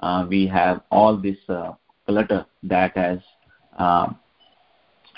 uh, 0.01 0.27
we 0.29 0.47
have 0.47 0.83
all 0.91 1.17
this 1.17 1.37
uh, 1.49 1.73
clutter 2.07 2.47
that 2.63 2.97
has 2.97 3.19
uh, 3.79 4.07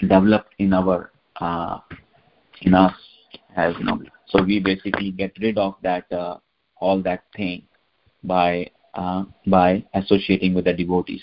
developed 0.03 0.55
in 0.59 0.75
our 0.75 1.11
uh, 1.41 1.79
in 2.63 2.75
us 2.75 2.95
as 3.57 3.75
you 3.79 3.85
know. 3.85 4.01
So 4.29 4.43
we 4.43 4.61
basically 4.61 5.11
get 5.11 5.33
rid 5.41 5.59
of 5.59 5.75
that 5.83 6.11
uh, 6.13 6.39
all 6.81 7.03
that 7.03 7.25
thing 7.37 7.63
by 8.25 8.71
uh, 8.95 9.25
by 9.47 9.85
associating 9.95 10.55
with 10.55 10.65
the 10.65 10.73
devotees 10.73 11.23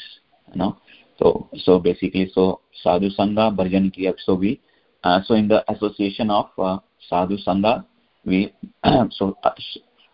you 0.52 0.60
know. 0.60 0.78
So 1.18 1.50
so 1.56 1.80
basically 1.80 2.32
so 2.34 2.62
sadhu 2.84 3.10
sangha 3.18 3.56
bhajan 3.56 3.94
kriya 3.96 4.14
so 4.26 4.36
we 4.36 4.62
uh, 5.04 5.22
so 5.26 5.34
in 5.36 5.48
the 5.48 5.70
association 5.72 6.30
of 6.30 6.48
uh, 6.58 6.80
sadhu 7.10 7.38
sangha 7.46 7.86
we 8.26 8.54
so 9.12 9.38
uh, 9.44 9.52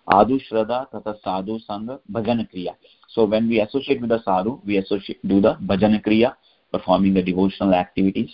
adau 0.10 0.40
shraddha 0.48 0.90
tata 0.92 1.16
sadhu 1.24 1.60
sangha 1.70 2.00
bhajan 2.12 2.48
kriya. 2.52 2.76
So 3.10 3.26
when 3.26 3.48
we 3.48 3.62
associate 3.62 4.02
with 4.02 4.10
the 4.10 4.22
sadhu 4.24 4.62
we 4.66 4.78
associate 4.78 5.20
do 5.28 5.42
the 5.42 5.56
bhajan 5.66 6.04
kriya 6.04 6.36
performing 6.72 7.14
the 7.14 7.22
devotional 7.22 7.74
activities 7.74 8.32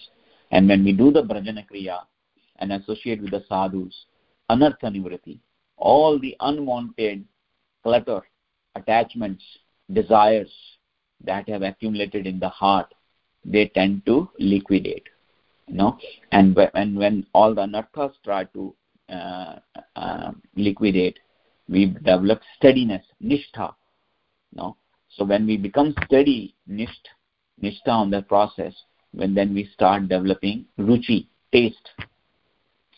and 0.51 0.67
when 0.67 0.84
we 0.84 0.93
do 1.01 1.12
the 1.12 1.24
bhajana 1.31 1.65
kriya 1.70 2.00
and 2.60 2.74
associate 2.79 3.22
with 3.22 3.31
the 3.38 3.43
sadhus 3.51 3.96
anartha 4.55 4.89
nivriti 4.96 5.36
all 5.77 6.20
the 6.25 6.36
unwanted 6.50 7.24
clutter 7.84 8.22
attachments 8.75 9.46
desires 10.00 10.53
that 11.29 11.48
have 11.53 11.64
accumulated 11.72 12.25
in 12.31 12.37
the 12.46 12.53
heart 12.61 12.90
they 13.53 13.66
tend 13.79 14.05
to 14.05 14.29
liquidate 14.53 15.07
know? 15.72 15.98
And 16.31 16.55
when 16.55 16.96
when 16.96 17.25
all 17.33 17.53
the 17.55 17.61
anarthas 17.61 18.14
try 18.24 18.44
to 18.46 18.75
uh, 19.09 19.55
uh, 19.96 20.31
liquidate 20.55 21.20
we 21.70 21.85
develop 21.87 22.42
steadiness 22.57 23.05
nishtha 23.24 23.74
know? 24.53 24.77
So 25.09 25.25
when 25.25 25.46
we 25.46 25.57
become 25.57 25.96
steady 26.05 26.55
nisht 26.70 27.07
nishtha 27.64 27.90
on 27.90 28.09
that 28.11 28.27
process 28.27 28.74
when 29.13 29.33
then 29.33 29.53
we 29.53 29.69
start 29.74 30.07
developing 30.07 30.65
ruchi 30.79 31.27
taste. 31.51 31.89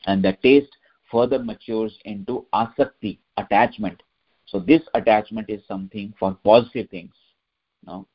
And 0.06 0.24
the 0.24 0.38
taste 0.44 0.76
further 1.12 1.40
matures 1.40 1.98
into 2.06 2.46
asakti 2.54 3.20
attachment. 3.38 4.02
So 4.46 4.60
this 4.60 4.82
attachment 4.94 5.50
is 5.50 5.62
something 5.68 6.14
for 6.20 6.38
positive 6.44 6.90
things 6.90 7.14
now 7.86 8.06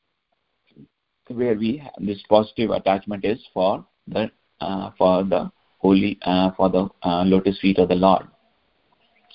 where 1.28 1.54
we 1.54 1.76
have 1.78 1.92
this 2.00 2.22
positive 2.28 2.70
attachment 2.70 3.24
is 3.24 3.38
for 3.52 3.84
the 4.06 4.30
uh, 4.60 4.90
for 4.96 5.24
the 5.24 5.50
holy 5.78 6.18
uh, 6.22 6.50
for 6.56 6.68
the 6.68 6.88
uh, 7.02 7.22
lotus 7.24 7.58
feet 7.60 7.78
of 7.78 7.88
the 7.88 7.94
lord. 7.94 8.26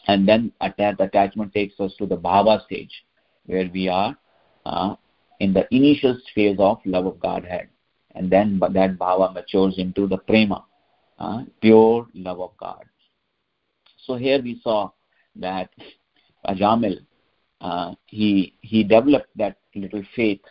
And 0.08 0.28
then 0.28 0.52
that 0.60 1.00
attachment 1.00 1.54
takes 1.54 1.80
us 1.80 1.94
to 1.98 2.06
the 2.06 2.18
bhava 2.18 2.64
stage 2.66 3.06
where 3.46 3.70
we 3.74 3.88
are 3.88 4.18
uh, 4.66 4.96
in 5.40 5.54
the 5.54 5.68
initial 5.74 6.18
phase 6.36 6.58
of 6.60 6.80
love 6.86 7.06
of 7.06 7.20
godhead 7.20 7.70
and 8.16 8.30
then 8.32 8.60
that 8.60 8.98
bhava 8.98 9.34
matures 9.34 9.78
into 9.78 10.08
the 10.08 10.18
prema 10.18 10.64
uh, 11.20 11.42
pure 11.62 12.08
love 12.14 12.40
of 12.42 12.52
god 12.58 12.86
so 14.06 14.16
here 14.16 14.42
we 14.42 14.60
saw 14.64 14.90
that 15.36 15.70
ajamil 16.48 16.98
uh, 17.62 17.94
he 18.06 18.54
he 18.62 18.84
developed 18.84 19.32
that 19.38 19.58
little 19.76 20.04
faith 20.16 20.42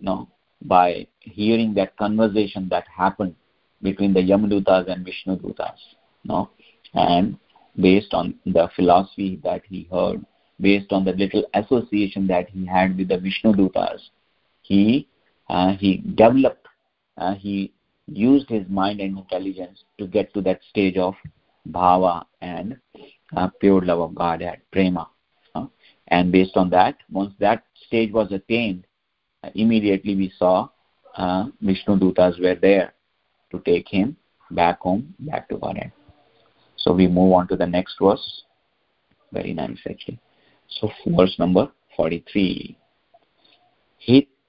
you 0.00 0.06
know, 0.06 0.28
by 0.62 1.06
hearing 1.20 1.74
that 1.74 1.96
conversation 1.96 2.68
that 2.70 2.84
happened 2.88 3.34
between 3.82 4.12
the 4.12 4.20
Yamadutas 4.20 4.90
and 4.90 5.04
Vishnu 5.04 5.36
Dutas. 5.36 5.78
You 6.22 6.28
know, 6.28 6.50
and 6.94 7.36
based 7.78 8.12
on 8.12 8.34
the 8.46 8.68
philosophy 8.74 9.40
that 9.44 9.62
he 9.68 9.88
heard, 9.90 10.24
based 10.60 10.92
on 10.92 11.04
the 11.04 11.12
little 11.12 11.44
association 11.54 12.26
that 12.26 12.48
he 12.50 12.66
had 12.66 12.96
with 12.96 13.08
the 13.08 13.18
Vishnu 13.18 13.52
Dutas, 13.52 14.00
he 14.62 15.08
uh, 15.48 15.76
he 15.76 15.98
developed, 16.14 16.59
uh, 17.18 17.34
he 17.34 17.72
used 18.06 18.48
his 18.48 18.68
mind 18.68 19.00
and 19.00 19.18
intelligence 19.18 19.84
to 19.98 20.06
get 20.06 20.32
to 20.34 20.40
that 20.42 20.60
stage 20.68 20.96
of 20.96 21.14
bhava 21.70 22.24
and 22.40 22.76
uh, 23.36 23.48
pure 23.60 23.80
love 23.82 24.00
of 24.00 24.14
God 24.14 24.42
at 24.42 24.58
prema. 24.70 25.08
and 26.08 26.32
based 26.32 26.56
on 26.56 26.70
that, 26.70 26.96
once 27.10 27.32
that 27.38 27.64
stage 27.86 28.12
was 28.12 28.32
attained, 28.32 28.86
uh, 29.44 29.50
immediately 29.54 30.16
we 30.16 30.32
saw 30.38 30.68
uh, 31.16 31.46
Vishnu 31.60 31.98
Dutas 31.98 32.40
were 32.40 32.54
there 32.54 32.94
to 33.50 33.60
take 33.60 33.88
him 33.88 34.16
back 34.50 34.80
home, 34.80 35.14
back 35.20 35.48
to 35.48 35.56
Godhead. 35.56 35.92
So 36.76 36.92
we 36.92 37.06
move 37.06 37.32
on 37.32 37.48
to 37.48 37.56
the 37.56 37.66
next 37.66 37.96
verse. 38.00 38.42
Very 39.32 39.52
nice, 39.52 39.78
actually. 39.88 40.18
So 40.68 40.90
verse 41.06 41.36
number 41.38 41.70
43. 41.96 42.76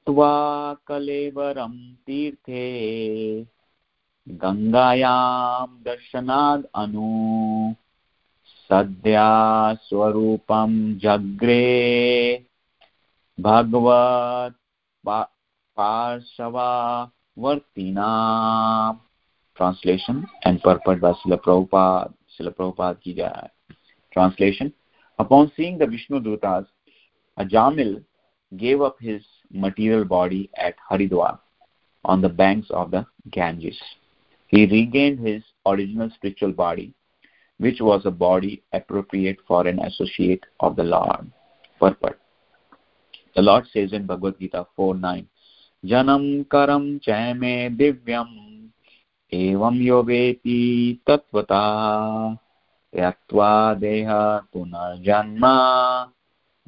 त्वा 0.05 0.73
कलेवरं 0.87 1.93
तीर्थे। 1.93 2.67
गङ्गायां 4.29 5.83
दर्शनाद् 5.83 6.65
अनु। 6.75 7.73
सद्या 8.45 9.73
स्वरूपं 9.73 10.99
जग्रे। 10.99 12.45
भगवत् 13.39 14.55
पार्श्ववर्तिना। 15.77 16.47
Translation 19.55 20.25
and 20.47 20.59
पर्पट 20.61 20.99
बाहुपाद 20.99 22.13
शिल 22.29 22.49
प्रभुपाद 22.49 22.97
की 23.03 23.13
जाए। 23.13 23.49
Translation 24.11 24.71
upon 25.19 25.47
seeing 25.47 25.79
the 25.79 25.83
Vishnu 25.83 26.19
dutas 26.19 26.65
Ajamil 27.37 28.03
gave 28.53 28.85
up 28.85 28.97
his 29.01 29.21
material 29.53 30.05
body 30.05 30.49
at 30.57 30.75
Haridwar 30.89 31.39
on 32.05 32.21
the 32.21 32.29
banks 32.29 32.67
of 32.71 32.91
the 32.91 33.05
Ganges. 33.29 33.79
He 34.47 34.65
regained 34.65 35.25
his 35.25 35.43
original 35.65 36.09
spiritual 36.15 36.51
body, 36.51 36.93
which 37.57 37.79
was 37.79 38.05
a 38.05 38.11
body 38.11 38.63
appropriate 38.73 39.37
for 39.47 39.67
an 39.67 39.79
associate 39.79 40.43
of 40.59 40.75
the 40.75 40.83
Lord. 40.83 41.31
Purport. 41.79 42.19
The 43.35 43.41
Lord 43.41 43.65
says 43.71 43.93
in 43.93 44.05
Bhagavad 44.05 44.39
Gita 44.39 44.67
4.9, 44.77 45.25
Janam 45.85 46.49
karam 46.49 46.99
chame 46.99 47.75
divyam 47.75 48.69
evam 49.33 49.81
yoveti 49.81 50.99
tatvata 51.07 52.37
yaktva 52.93 53.79
deha 53.81 54.43
punarjanma 54.53 56.11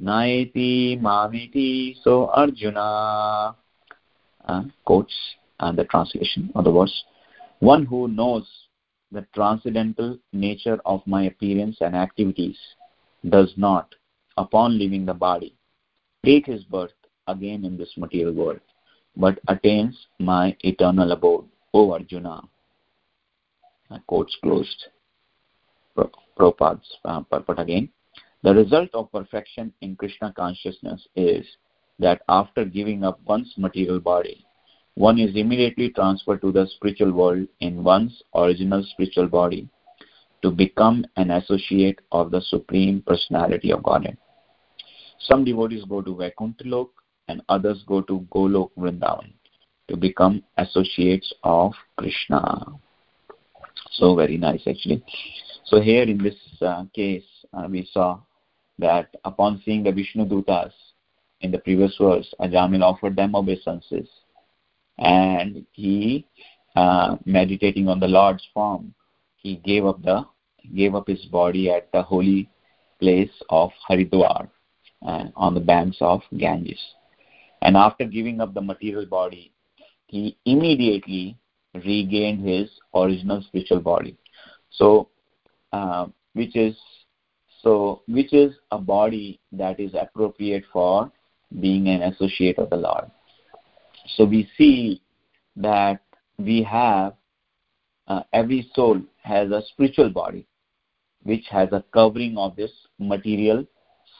naiti 0.02 1.00
mamiti 1.00 1.96
so 2.04 2.28
arjuna 2.28 3.56
uh, 4.46 4.64
quotes 4.86 5.14
and 5.60 5.78
the 5.78 5.84
translation 5.86 6.52
of 6.56 6.64
the 6.64 6.72
verse 6.72 7.04
one 7.60 7.86
who 7.86 8.08
knows 8.08 8.46
the 9.14 9.26
transcendental 9.34 10.18
nature 10.34 10.80
of 10.86 11.06
my 11.06 11.24
appearance 11.24 11.78
and 11.82 11.96
activities 11.96 12.58
does 13.30 13.54
not, 13.56 13.94
upon 14.38 14.78
leaving 14.78 15.06
the 15.06 15.14
body, 15.14 15.56
take 16.26 16.48
his 16.48 16.64
birth 16.66 16.92
again 17.28 17.64
in 17.64 17.78
this 17.78 17.94
material 17.96 18.34
world, 18.34 18.60
but 19.16 19.40
attains 19.48 19.96
my 20.20 20.56
eternal 20.62 21.12
abode, 21.12 21.46
O 21.74 21.94
Arjuna. 21.94 22.42
Quotes 24.08 24.36
closed. 24.42 24.88
Prabhupada's 25.96 26.98
uh, 27.06 27.22
purport 27.22 27.60
again. 27.60 27.90
The 28.44 28.54
result 28.54 28.90
of 28.94 29.10
perfection 29.10 29.72
in 29.80 29.96
Krishna 29.96 30.34
consciousness 30.36 31.08
is 31.16 31.46
that 32.00 32.22
after 32.28 32.66
giving 32.66 33.06
up 33.06 33.22
one's 33.26 33.54
material 33.58 34.02
body, 34.02 34.46
one 34.96 35.18
is 35.18 35.36
immediately 35.36 35.90
transferred 35.92 36.42
to 36.42 36.52
the 36.52 36.68
spiritual 36.76 37.14
world 37.14 37.48
in 37.62 37.86
one's 37.86 38.22
original 38.36 38.84
spiritual 38.92 39.28
body 39.28 39.70
to 40.42 40.52
become 40.52 41.06
an 41.16 41.32
associate 41.32 42.00
of 42.12 42.32
the 42.32 42.42
Supreme 42.42 43.02
Personality 43.08 43.72
of 43.72 43.82
Godhead. 43.82 44.18
Some 45.20 45.46
devotees 45.46 45.86
go 45.86 46.02
to 46.02 46.14
Vaikuntha 46.14 46.84
and 47.30 47.42
others 47.48 47.82
go 47.88 48.02
to 48.02 48.28
Golok 48.30 48.72
Vrindavan 48.78 49.32
to 49.88 49.96
become 49.96 50.44
associates 50.58 51.32
of 51.44 51.72
Krishna. 51.98 52.66
So 53.94 54.16
very 54.16 54.38
nice 54.38 54.62
actually. 54.68 55.02
So 55.64 55.80
here 55.80 56.04
in 56.04 56.18
this 56.18 56.36
uh, 56.62 56.84
case, 56.94 57.24
uh, 57.54 57.68
we 57.70 57.88
saw 57.94 58.20
that 58.80 59.16
upon 59.24 59.62
seeing 59.64 59.84
the 59.84 59.92
Vishnu 59.92 60.26
Dutas 60.26 60.72
in 61.42 61.52
the 61.52 61.60
previous 61.60 61.96
verse, 62.00 62.34
Ajamil 62.40 62.82
offered 62.82 63.16
them 63.16 63.36
obeisances 63.36 64.08
and 64.98 65.66
he, 65.72 66.26
uh, 66.76 67.18
meditating 67.26 67.88
on 67.88 68.00
the 68.00 68.08
Lord's 68.08 68.48
form, 68.54 68.94
he 69.36 69.58
gave 69.58 69.86
up 69.86 70.02
the 70.02 70.26
gave 70.74 70.96
up 70.96 71.08
his 71.08 71.26
body 71.26 71.70
at 71.70 71.92
the 71.92 72.02
holy 72.02 72.50
place 73.00 73.32
of 73.50 73.70
Haridwar 73.90 74.48
uh, 75.06 75.26
on 75.36 75.54
the 75.54 75.60
banks 75.60 75.98
of 76.00 76.22
Ganges. 76.38 76.80
And 77.62 77.76
after 77.76 78.06
giving 78.06 78.40
up 78.40 78.54
the 78.54 78.62
material 78.62 79.06
body, 79.06 79.52
he 80.08 80.38
immediately 80.46 81.38
regained 81.74 82.48
his 82.48 82.70
original 82.96 83.42
spiritual 83.42 83.82
body. 83.82 84.18
So, 84.70 85.10
uh, 85.74 86.08
which 86.34 86.56
is 86.56 86.78
so 87.64 88.02
which 88.08 88.34
is 88.34 88.54
a 88.72 88.78
body 88.78 89.40
that 89.52 89.80
is 89.80 89.94
appropriate 90.00 90.66
for 90.72 91.12
being 91.62 91.88
an 91.88 92.04
associate 92.04 92.58
of 92.58 92.70
the 92.70 92.76
Lord. 92.76 93.10
So 94.16 94.26
we 94.26 94.50
see 94.58 95.02
that 95.56 96.02
we 96.38 96.62
have 96.64 97.14
uh, 98.08 98.24
every 98.34 98.70
soul 98.76 99.02
has 99.22 99.50
a 99.52 99.62
spiritual 99.70 100.10
body 100.10 100.46
which 101.24 101.46
has 101.50 101.70
a 101.72 101.84
covering 101.94 102.38
of 102.38 102.56
this 102.58 102.72
material 103.00 103.66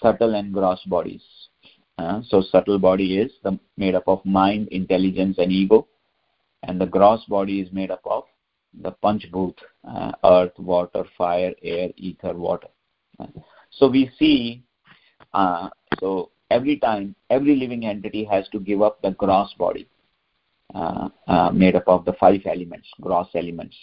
subtle 0.02 0.36
and 0.36 0.54
gross 0.54 0.82
bodies. 0.86 1.22
Uh, 1.98 2.22
so 2.28 2.42
subtle 2.42 2.80
body 2.80 3.18
is 3.18 3.32
the, 3.44 3.60
made 3.78 3.94
up 3.94 4.08
of 4.08 4.26
mind, 4.26 4.68
intelligence, 4.70 5.38
and 5.38 5.52
ego, 5.52 5.88
and 6.64 6.80
the 6.80 6.86
gross 6.86 7.24
body 7.26 7.60
is 7.60 7.72
made 7.72 7.92
up 7.92 8.02
of 8.06 8.24
the 8.82 8.92
panchbhut, 9.04 9.56
uh, 9.88 10.12
earth, 10.24 10.58
water, 10.58 11.04
fire, 11.18 11.54
air, 11.62 11.90
ether, 11.98 12.34
water. 12.34 12.68
So 13.72 13.88
we 13.88 14.12
see, 14.18 14.64
uh, 15.34 15.70
so 16.00 16.32
every 16.52 16.78
time, 16.78 17.16
every 17.30 17.56
living 17.56 17.86
entity 17.86 18.24
has 18.26 18.48
to 18.50 18.60
give 18.60 18.82
up 18.82 19.02
the 19.02 19.12
gross 19.12 19.54
body, 19.58 19.88
uh, 20.74 21.10
uh, 21.28 21.52
made 21.52 21.76
up 21.76 21.88
of 21.88 22.06
the 22.06 22.14
five 22.14 22.42
elements, 22.46 22.88
gross 23.02 23.28
elements. 23.36 23.76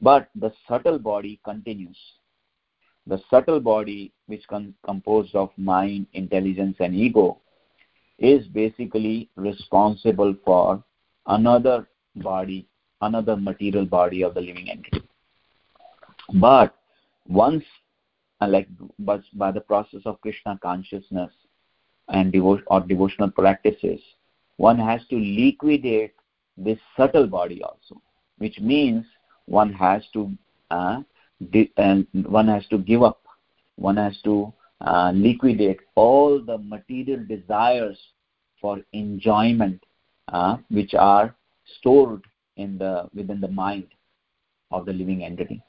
But 0.00 0.28
the 0.34 0.52
subtle 0.68 0.98
body 0.98 1.40
continues 1.44 1.96
the 3.06 3.20
subtle 3.28 3.60
body, 3.60 4.12
which 4.26 4.40
is 4.40 4.46
composed 4.84 5.34
of 5.34 5.50
mind, 5.56 6.06
intelligence, 6.14 6.76
and 6.80 6.94
ego, 6.94 7.38
is 8.18 8.46
basically 8.48 9.28
responsible 9.36 10.34
for 10.44 10.82
another 11.26 11.86
body, 12.16 12.66
another 13.02 13.36
material 13.36 13.84
body 13.84 14.22
of 14.22 14.34
the 14.34 14.40
living 14.40 14.70
entity. 14.70 15.02
But 16.34 16.74
once, 17.28 17.64
like, 18.40 18.68
but 18.98 19.22
by 19.34 19.50
the 19.50 19.60
process 19.60 20.00
of 20.04 20.20
Krishna 20.20 20.58
consciousness 20.62 21.30
and 22.08 22.32
devo- 22.32 22.62
or 22.66 22.80
devotional 22.80 23.30
practices, 23.30 24.00
one 24.56 24.78
has 24.78 25.00
to 25.08 25.16
liquidate 25.16 26.14
this 26.56 26.78
subtle 26.96 27.26
body 27.26 27.62
also, 27.62 28.00
which 28.38 28.58
means 28.60 29.04
one 29.46 29.72
has 29.72 30.02
to 30.12 30.30
uh, 30.70 31.00
and 31.76 32.06
one 32.12 32.48
has 32.48 32.66
to 32.68 32.78
give 32.78 33.02
up. 33.02 33.22
One 33.76 33.96
has 33.96 34.16
to 34.24 34.52
uh, 34.80 35.12
liquidate 35.14 35.80
all 35.94 36.40
the 36.40 36.58
material 36.58 37.24
desires 37.26 37.98
for 38.60 38.80
enjoyment 38.92 39.82
uh, 40.28 40.56
which 40.70 40.94
are 40.94 41.34
stored 41.78 42.22
in 42.56 42.78
the 42.78 43.08
within 43.14 43.40
the 43.40 43.48
mind 43.48 43.86
of 44.70 44.86
the 44.86 44.92
living 44.92 45.24
entity. 45.24 45.62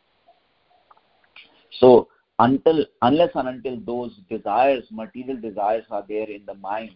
So 1.79 2.07
until 2.39 2.85
unless 3.01 3.29
and 3.35 3.47
until 3.47 3.79
those 3.85 4.13
desires 4.29 4.83
material 4.91 5.39
desires 5.39 5.85
are 5.89 6.05
there 6.07 6.29
in 6.29 6.45
the 6.45 6.53
mind 6.55 6.95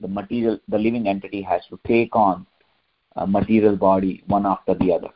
the 0.00 0.08
material 0.08 0.58
the 0.68 0.78
living 0.78 1.08
entity 1.08 1.42
has 1.42 1.62
to 1.68 1.78
take 1.86 2.14
on 2.14 2.46
a 3.16 3.26
material 3.26 3.76
body 3.76 4.22
one 4.26 4.46
after 4.46 4.74
the 4.74 4.92
other 4.92 5.10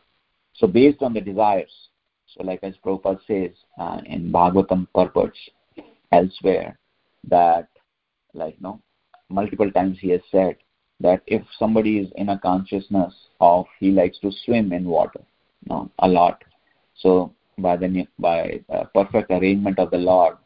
so 0.54 0.66
based 0.66 1.02
on 1.02 1.12
the 1.14 1.20
desires 1.20 1.88
so, 2.34 2.42
like 2.42 2.60
as 2.62 2.74
Prabhupada 2.84 3.20
says 3.26 3.52
uh, 3.78 4.00
in 4.06 4.32
Bhagavatam 4.32 4.88
purports 4.94 5.38
elsewhere, 6.10 6.78
that 7.28 7.68
like 8.34 8.60
no, 8.60 8.80
multiple 9.28 9.70
times 9.70 9.98
he 10.00 10.10
has 10.10 10.20
said 10.30 10.56
that 11.00 11.22
if 11.26 11.42
somebody 11.58 11.98
is 11.98 12.10
in 12.16 12.30
a 12.30 12.38
consciousness 12.38 13.14
of 13.40 13.66
he 13.78 13.90
likes 13.90 14.18
to 14.20 14.32
swim 14.44 14.72
in 14.72 14.84
water, 14.84 15.20
no, 15.68 15.90
a 16.00 16.08
lot. 16.08 16.42
So 16.96 17.32
by 17.58 17.76
the 17.76 18.06
by 18.18 18.60
uh, 18.72 18.84
perfect 18.94 19.30
arrangement 19.30 19.78
of 19.78 19.90
the 19.90 19.98
Lord, 19.98 20.36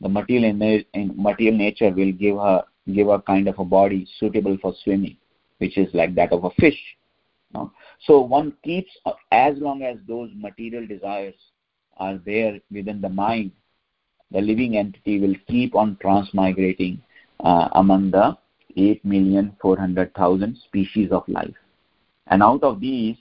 the 0.00 0.08
material 0.08 0.52
material 0.52 1.56
nature 1.56 1.90
will 1.90 2.12
give 2.12 2.36
her 2.36 2.64
give 2.92 3.08
a 3.08 3.20
kind 3.22 3.48
of 3.48 3.58
a 3.58 3.64
body 3.64 4.06
suitable 4.18 4.58
for 4.60 4.74
swimming, 4.82 5.16
which 5.58 5.78
is 5.78 5.92
like 5.94 6.14
that 6.14 6.32
of 6.32 6.44
a 6.44 6.50
fish. 6.50 6.78
No? 7.54 7.72
So 8.06 8.20
one 8.20 8.52
keeps, 8.62 8.90
as 9.30 9.54
long 9.58 9.82
as 9.82 9.96
those 10.06 10.30
material 10.34 10.86
desires 10.86 11.34
are 11.96 12.18
there 12.18 12.58
within 12.70 13.00
the 13.00 13.08
mind, 13.08 13.52
the 14.30 14.40
living 14.40 14.76
entity 14.76 15.20
will 15.20 15.36
keep 15.48 15.74
on 15.74 15.96
transmigrating 16.02 16.98
uh, 17.40 17.68
among 17.72 18.10
the 18.10 18.36
8,400,000 18.76 20.62
species 20.64 21.12
of 21.12 21.22
life. 21.28 21.54
And 22.26 22.42
out 22.42 22.64
of 22.64 22.80
these, 22.80 23.16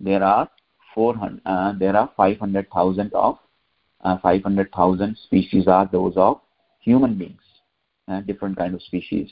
there 0.00 0.24
are 0.24 0.50
400, 0.94 1.40
uh, 1.46 1.72
there 1.78 1.96
are 1.96 2.10
500,000 2.16 3.12
of 3.14 3.38
uh, 4.02 4.18
500,000 4.18 5.16
species 5.24 5.68
are 5.68 5.88
those 5.92 6.14
of 6.16 6.40
human 6.80 7.16
beings, 7.18 7.42
uh, 8.08 8.20
different 8.22 8.56
kind 8.56 8.74
of 8.74 8.82
species, 8.82 9.30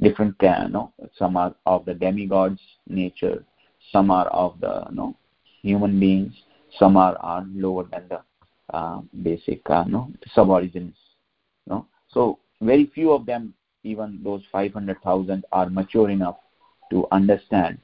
different, 0.00 0.42
uh, 0.42 0.68
no, 0.68 0.92
some 1.16 1.36
are 1.36 1.54
of 1.66 1.84
the 1.86 1.94
demigods 1.94 2.60
nature, 2.86 3.44
some 3.92 4.10
are 4.10 4.26
of 4.28 4.60
the 4.60 4.84
you 4.90 4.96
know, 4.96 5.16
human 5.62 5.98
beings, 5.98 6.32
some 6.78 6.96
are, 6.96 7.16
are 7.20 7.46
lower 7.54 7.84
than 7.84 8.08
the 8.08 8.20
uh, 8.74 9.00
basic 9.22 9.68
uh, 9.70 9.84
you 9.86 10.12
suborigins. 10.36 10.94
You? 11.66 11.86
So 12.08 12.38
very 12.60 12.90
few 12.94 13.12
of 13.12 13.26
them, 13.26 13.54
even 13.82 14.20
those 14.22 14.42
500,000, 14.52 15.44
are 15.52 15.70
mature 15.70 16.10
enough 16.10 16.36
to 16.90 17.06
understand 17.10 17.78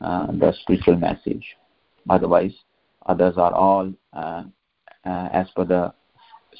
uh, 0.00 0.26
the 0.26 0.54
spiritual 0.62 0.96
message. 0.96 1.44
Otherwise, 2.08 2.52
others 3.10 3.36
are 3.36 3.54
all, 3.54 3.92
uh, 4.12 4.42
uh, 5.10 5.28
as 5.40 5.46
per 5.56 5.64
the 5.64 5.82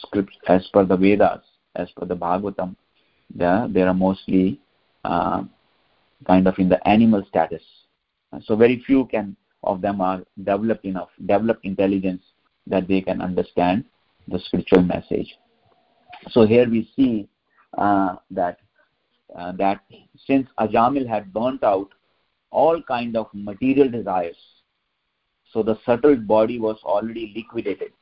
script, 0.02 0.36
as 0.48 0.66
per 0.72 0.84
the 0.84 0.96
Vedas, 0.96 1.42
as 1.76 1.88
per 1.96 2.06
the 2.06 2.16
Bhagavatam, 2.16 2.76
they 3.40 3.52
they 3.74 3.82
are 3.82 3.94
mostly 4.06 4.60
uh, 5.04 5.42
kind 6.26 6.46
of 6.48 6.58
in 6.58 6.68
the 6.68 6.80
animal 6.96 7.22
status 7.28 7.62
so 8.44 8.56
very 8.56 8.82
few 8.86 9.06
can 9.06 9.36
of 9.64 9.80
them 9.80 10.00
are 10.00 10.22
developed 10.38 10.84
enough, 10.84 11.08
developed 11.26 11.64
intelligence 11.64 12.22
that 12.66 12.86
they 12.88 13.00
can 13.00 13.20
understand 13.20 13.84
the 14.28 14.38
spiritual 14.38 14.82
message. 14.82 15.34
So 16.30 16.46
here 16.46 16.68
we 16.68 16.88
see 16.96 17.28
uh, 17.76 18.16
that 18.30 18.58
uh, 19.36 19.52
that 19.52 19.80
since 20.26 20.48
Ajamil 20.58 21.08
had 21.08 21.32
burnt 21.32 21.62
out 21.62 21.88
all 22.50 22.82
kind 22.82 23.16
of 23.16 23.28
material 23.32 23.88
desires, 23.88 24.36
so 25.52 25.62
the 25.62 25.78
subtle 25.84 26.16
body 26.16 26.58
was 26.58 26.78
already 26.84 27.32
liquidated. 27.34 27.92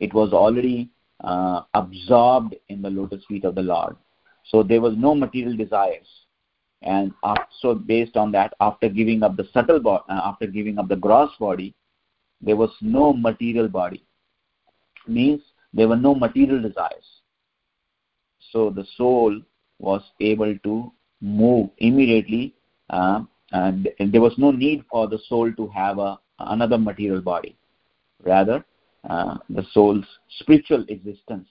It 0.00 0.12
was 0.14 0.32
already 0.32 0.90
uh, 1.22 1.62
absorbed 1.74 2.56
in 2.68 2.82
the 2.82 2.90
lotus 2.90 3.24
feet 3.26 3.44
of 3.44 3.54
the 3.54 3.62
Lord. 3.62 3.96
So 4.44 4.62
there 4.62 4.80
was 4.80 4.94
no 4.96 5.14
material 5.14 5.56
desires 5.56 6.06
and 6.82 7.12
so 7.60 7.74
based 7.74 8.16
on 8.16 8.30
that 8.32 8.54
after 8.60 8.88
giving 8.88 9.22
up 9.22 9.36
the 9.36 9.48
subtle 9.52 9.80
body 9.80 10.04
uh, 10.08 10.20
after 10.24 10.46
giving 10.46 10.78
up 10.78 10.88
the 10.88 10.96
gross 10.96 11.30
body 11.40 11.74
there 12.40 12.56
was 12.56 12.70
no 12.80 13.12
material 13.12 13.68
body 13.68 14.04
means 15.06 15.40
there 15.72 15.88
were 15.88 15.96
no 15.96 16.14
material 16.14 16.62
desires 16.62 17.04
so 18.52 18.70
the 18.70 18.86
soul 18.96 19.40
was 19.78 20.02
able 20.20 20.56
to 20.58 20.92
move 21.20 21.68
immediately 21.78 22.54
uh, 22.90 23.20
and, 23.52 23.88
and, 23.98 24.12
there 24.12 24.20
was 24.20 24.34
no 24.38 24.50
need 24.50 24.84
for 24.90 25.08
the 25.08 25.18
soul 25.26 25.52
to 25.52 25.66
have 25.68 25.98
a, 25.98 26.18
another 26.38 26.78
material 26.78 27.20
body. 27.20 27.56
Rather 28.24 28.64
uh, 29.08 29.36
the 29.50 29.64
soul's 29.72 30.04
spiritual 30.40 30.84
existence 30.88 31.46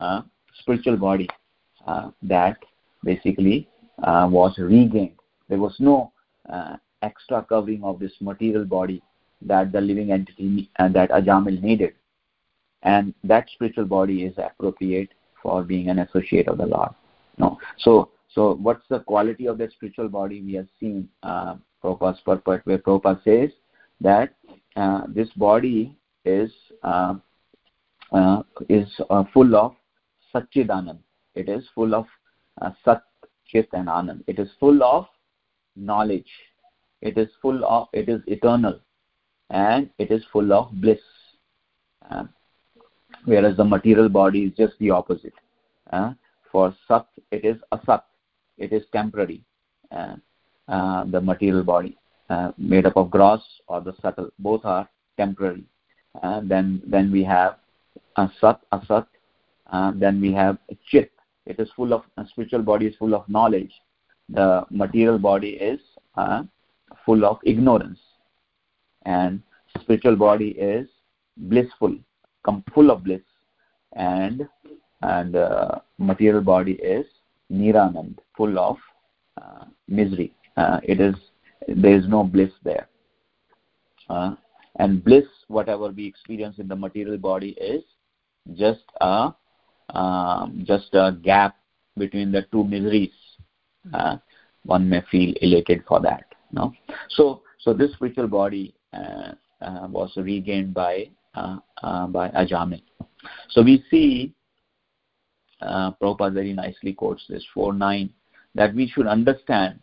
uh, 0.00 0.22
spiritual 0.60 0.96
body 0.96 1.28
uh, 1.86 2.10
that 2.22 2.58
basically 3.04 3.68
uh, 4.02 4.28
was 4.30 4.54
regained. 4.58 5.16
There 5.48 5.58
was 5.58 5.74
no 5.78 6.12
uh, 6.50 6.76
extra 7.02 7.42
covering 7.42 7.84
of 7.84 7.98
this 7.98 8.12
material 8.20 8.64
body 8.64 9.02
that 9.42 9.72
the 9.72 9.80
living 9.80 10.10
entity 10.10 10.70
and 10.78 10.94
that 10.94 11.10
ajamil 11.10 11.60
needed. 11.62 11.94
And 12.82 13.14
that 13.24 13.48
spiritual 13.50 13.86
body 13.86 14.24
is 14.24 14.34
appropriate 14.36 15.10
for 15.42 15.62
being 15.62 15.88
an 15.88 16.00
associate 16.00 16.48
of 16.48 16.58
the 16.58 16.66
lord. 16.66 16.90
No. 17.38 17.58
So 17.78 18.10
so 18.34 18.54
what's 18.54 18.86
the 18.88 19.00
quality 19.00 19.46
of 19.46 19.58
that 19.58 19.72
spiritual 19.72 20.08
body 20.08 20.42
we 20.42 20.54
have 20.54 20.68
seen 20.80 21.08
uh, 21.22 21.56
Prabhupada's 21.82 22.20
purport 22.24 22.62
where 22.64 22.78
Prabhupada 22.78 23.22
says 23.22 23.50
that 24.00 24.34
uh, 24.76 25.02
this 25.08 25.28
body 25.36 25.96
is 26.24 26.50
uh, 26.82 27.14
uh, 28.12 28.42
is 28.68 28.88
uh, 29.10 29.24
full 29.32 29.56
of 29.56 29.74
Satchidanand. 30.32 30.98
It 31.34 31.48
is 31.48 31.64
full 31.74 31.94
of 31.94 32.06
uh, 32.60 32.70
Sat, 32.84 33.02
Chit 33.46 33.68
and 33.72 33.88
Anand. 33.88 34.22
It 34.26 34.38
is 34.38 34.48
full 34.60 34.82
of 34.82 35.06
knowledge. 35.76 36.30
It 37.00 37.18
is 37.18 37.28
full 37.42 37.64
of, 37.64 37.88
it 37.92 38.08
is 38.08 38.20
eternal 38.26 38.80
and 39.50 39.90
it 39.98 40.10
is 40.10 40.24
full 40.32 40.52
of 40.52 40.70
bliss. 40.80 41.00
Uh, 42.10 42.24
whereas 43.24 43.56
the 43.56 43.64
material 43.64 44.08
body 44.08 44.44
is 44.44 44.52
just 44.56 44.74
the 44.78 44.90
opposite. 44.90 45.34
For 46.52 46.74
Sat, 46.86 47.06
it 47.32 47.44
is 47.44 47.56
Asat. 47.72 48.02
It 48.58 48.72
is 48.72 48.84
temporary. 48.92 49.42
The 49.90 51.20
material 51.20 51.64
body 51.64 51.96
uh, 52.30 52.52
made 52.58 52.86
up 52.86 52.96
of 52.96 53.10
gross 53.10 53.42
or 53.68 53.80
the 53.80 53.94
subtle, 54.00 54.30
both 54.38 54.64
are 54.64 54.88
temporary. 55.16 55.64
then, 56.42 56.82
then 56.86 57.10
we 57.12 57.22
have 57.24 57.56
Asat, 58.16 58.58
Asat. 58.72 59.06
then 59.98 60.20
we 60.20 60.32
have 60.32 60.58
a 60.70 60.76
Chit. 60.90 61.10
It 61.46 61.60
is 61.60 61.68
full 61.76 61.92
of, 61.92 62.02
spiritual 62.28 62.62
body 62.62 62.86
is 62.86 62.96
full 62.96 63.14
of 63.14 63.28
knowledge. 63.28 63.72
The 64.30 64.64
material 64.70 65.18
body 65.18 65.50
is 65.50 65.80
full 67.04 67.24
of 67.24 67.38
ignorance 67.44 67.98
and 69.04 69.42
spiritual 69.80 70.16
body 70.16 70.48
is 70.50 70.88
blissful 71.36 71.94
come 72.44 72.62
full 72.74 72.90
of 72.90 73.04
bliss 73.04 73.20
and 73.94 74.46
and 75.02 75.36
uh, 75.36 75.78
material 75.98 76.40
body 76.40 76.72
is 76.72 77.06
niranand 77.52 78.18
full 78.36 78.58
of 78.58 78.76
uh, 79.40 79.64
misery 79.88 80.34
uh, 80.56 80.80
it 80.82 81.00
is 81.00 81.14
there 81.68 81.96
is 81.96 82.06
no 82.08 82.24
bliss 82.24 82.50
there. 82.62 82.88
Uh, 84.08 84.34
and 84.76 85.04
bliss 85.04 85.24
whatever 85.48 85.88
we 85.88 86.06
experience 86.06 86.58
in 86.58 86.68
the 86.68 86.76
material 86.76 87.16
body 87.16 87.50
is 87.50 87.82
just 88.54 88.84
a 89.00 89.32
um, 89.90 90.64
just 90.66 90.88
a 90.94 91.16
gap 91.22 91.56
between 91.96 92.32
the 92.32 92.42
two 92.52 92.64
miseries. 92.64 93.12
Uh, 93.92 94.16
one 94.64 94.88
may 94.88 95.02
feel 95.10 95.34
elated 95.42 95.84
for 95.86 96.00
that 96.00 96.24
no? 96.54 96.72
So 97.10 97.42
so 97.58 97.74
this 97.74 97.92
spiritual 97.92 98.28
body 98.28 98.74
uh, 98.92 99.32
uh, 99.60 99.86
was 99.88 100.12
regained 100.16 100.72
by 100.72 101.10
uh, 101.34 101.58
uh, 101.82 102.06
by 102.06 102.28
Ajamil. 102.30 102.82
So 103.50 103.62
we 103.62 103.84
see 103.90 104.32
uh, 105.60 105.92
Prabhupada 106.00 106.34
very 106.34 106.52
nicely 106.52 106.92
quotes 106.92 107.24
this 107.28 107.44
4.9 107.56 108.10
that 108.54 108.74
we 108.74 108.86
should 108.88 109.06
understand 109.06 109.80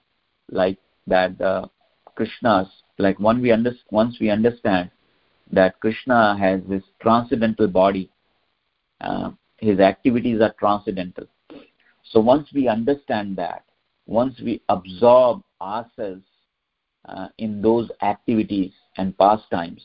like 0.50 0.78
that 1.08 1.38
the 1.38 1.70
Krishna's 2.16 2.68
like 2.98 3.20
when 3.20 3.42
we 3.42 3.52
under, 3.52 3.74
once 3.90 4.18
we 4.20 4.30
understand 4.30 4.90
that 5.52 5.80
Krishna 5.80 6.38
has 6.38 6.62
this 6.70 6.84
transcendental 7.02 7.68
body, 7.68 8.10
uh, 9.02 9.32
his 9.58 9.80
activities 9.80 10.40
are 10.42 10.54
transcendental. 10.60 11.26
So 12.04 12.20
once 12.20 12.48
we 12.54 12.68
understand 12.68 13.38
that, 13.38 13.64
once 14.06 14.40
we 14.44 14.62
absorb 14.70 15.42
ourselves 15.62 16.24
uh, 17.06 17.28
in 17.38 17.62
those 17.62 17.90
activities 18.02 18.72
and 18.98 19.18
pastimes, 19.18 19.84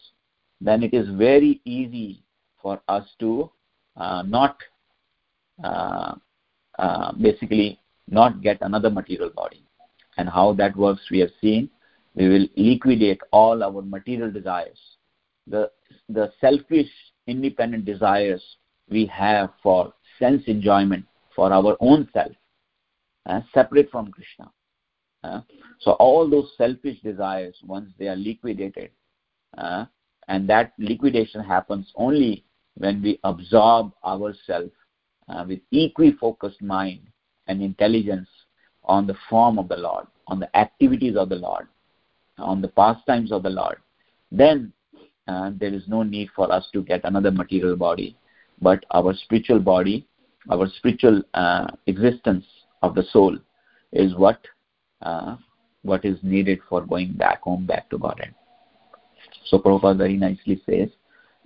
then 0.60 0.82
it 0.82 0.94
is 0.94 1.08
very 1.16 1.60
easy 1.64 2.22
for 2.60 2.80
us 2.88 3.06
to 3.20 3.50
uh, 3.96 4.22
not 4.22 4.56
uh, 5.62 6.14
uh, 6.78 7.12
basically 7.12 7.78
not 8.08 8.42
get 8.42 8.58
another 8.60 8.90
material 8.90 9.30
body. 9.30 9.65
And 10.16 10.28
how 10.28 10.52
that 10.54 10.76
works, 10.76 11.02
we 11.10 11.18
have 11.20 11.30
seen. 11.40 11.70
We 12.14 12.28
will 12.28 12.46
liquidate 12.56 13.20
all 13.30 13.62
our 13.62 13.82
material 13.82 14.30
desires, 14.30 14.78
the 15.46 15.70
the 16.08 16.32
selfish, 16.40 16.88
independent 17.26 17.84
desires 17.84 18.42
we 18.88 19.06
have 19.06 19.50
for 19.62 19.92
sense 20.18 20.42
enjoyment 20.46 21.04
for 21.34 21.52
our 21.52 21.76
own 21.80 22.08
self, 22.12 22.32
uh, 23.26 23.40
separate 23.52 23.90
from 23.90 24.10
Krishna. 24.10 24.50
Uh, 25.22 25.40
so 25.80 25.92
all 25.92 26.28
those 26.28 26.50
selfish 26.56 27.00
desires, 27.02 27.56
once 27.64 27.90
they 27.98 28.06
are 28.08 28.16
liquidated, 28.16 28.90
uh, 29.58 29.84
and 30.28 30.48
that 30.48 30.72
liquidation 30.78 31.42
happens 31.42 31.92
only 31.96 32.44
when 32.76 33.02
we 33.02 33.18
absorb 33.24 33.92
ourselves 34.04 34.72
uh, 35.28 35.44
with 35.46 35.60
equi-focused 35.72 36.62
mind 36.62 37.00
and 37.48 37.62
intelligence 37.62 38.28
on 38.86 39.06
the 39.06 39.16
form 39.28 39.58
of 39.58 39.68
the 39.68 39.76
Lord, 39.76 40.06
on 40.28 40.40
the 40.40 40.56
activities 40.56 41.16
of 41.16 41.28
the 41.28 41.36
Lord, 41.36 41.66
on 42.38 42.60
the 42.60 42.68
pastimes 42.68 43.32
of 43.32 43.42
the 43.42 43.50
Lord, 43.50 43.78
then 44.30 44.72
uh, 45.28 45.50
there 45.58 45.74
is 45.74 45.82
no 45.88 46.02
need 46.02 46.28
for 46.34 46.50
us 46.52 46.66
to 46.72 46.82
get 46.82 47.00
another 47.04 47.30
material 47.30 47.76
body, 47.76 48.16
but 48.60 48.84
our 48.92 49.14
spiritual 49.14 49.58
body, 49.58 50.06
our 50.50 50.68
spiritual 50.76 51.22
uh, 51.34 51.66
existence 51.86 52.44
of 52.82 52.94
the 52.94 53.02
soul 53.10 53.36
is 53.92 54.14
what 54.14 54.40
uh, 55.02 55.36
what 55.82 56.04
is 56.04 56.18
needed 56.22 56.58
for 56.68 56.84
going 56.84 57.12
back 57.12 57.42
home, 57.42 57.66
back 57.66 57.88
to 57.90 57.98
Godhead. 57.98 58.34
So 59.46 59.58
Prabhupada 59.58 59.98
very 59.98 60.16
nicely 60.16 60.60
says 60.68 60.88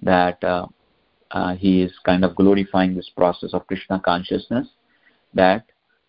that 0.03 0.43
uh, 0.43 0.67
uh, 1.31 1.55
he 1.55 1.83
is 1.83 1.93
kind 2.05 2.25
of 2.25 2.35
glorifying 2.37 2.95
this 2.95 3.11
process 3.15 3.51
of 3.53 3.67
Krishna 3.67 4.01
consciousness, 4.03 4.67
that 5.35 5.65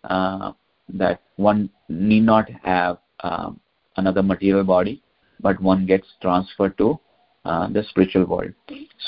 uh, 0.06 0.54
that 0.94 1.22
one 1.36 1.70
need 1.90 2.24
not 2.24 2.50
have 2.64 2.98
um, 3.22 3.60
another 3.98 4.24
material 4.24 4.64
body, 4.64 5.02
but 5.40 5.60
one 5.62 5.86
gets 5.86 6.08
transferred 6.22 6.78
to 6.78 7.00
uh, 7.46 7.68
the 7.70 7.84
spiritual 7.90 8.26
world. 8.26 8.54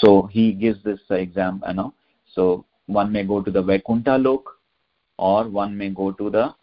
So 0.01 0.29
he 0.31 0.53
gives 0.53 0.83
this 0.83 0.99
uh, 1.11 1.15
example, 1.15 1.67
you 1.69 1.75
know. 1.75 1.93
So 2.33 2.65
one 2.87 3.11
may 3.11 3.23
go 3.23 3.41
to 3.41 3.51
the 3.51 3.61
Vaikuntha 3.61 4.17
Lok, 4.17 4.43
or 5.17 5.47
one 5.47 5.77
may 5.77 5.89
go 5.89 6.11
to 6.11 6.29
the 6.29 6.55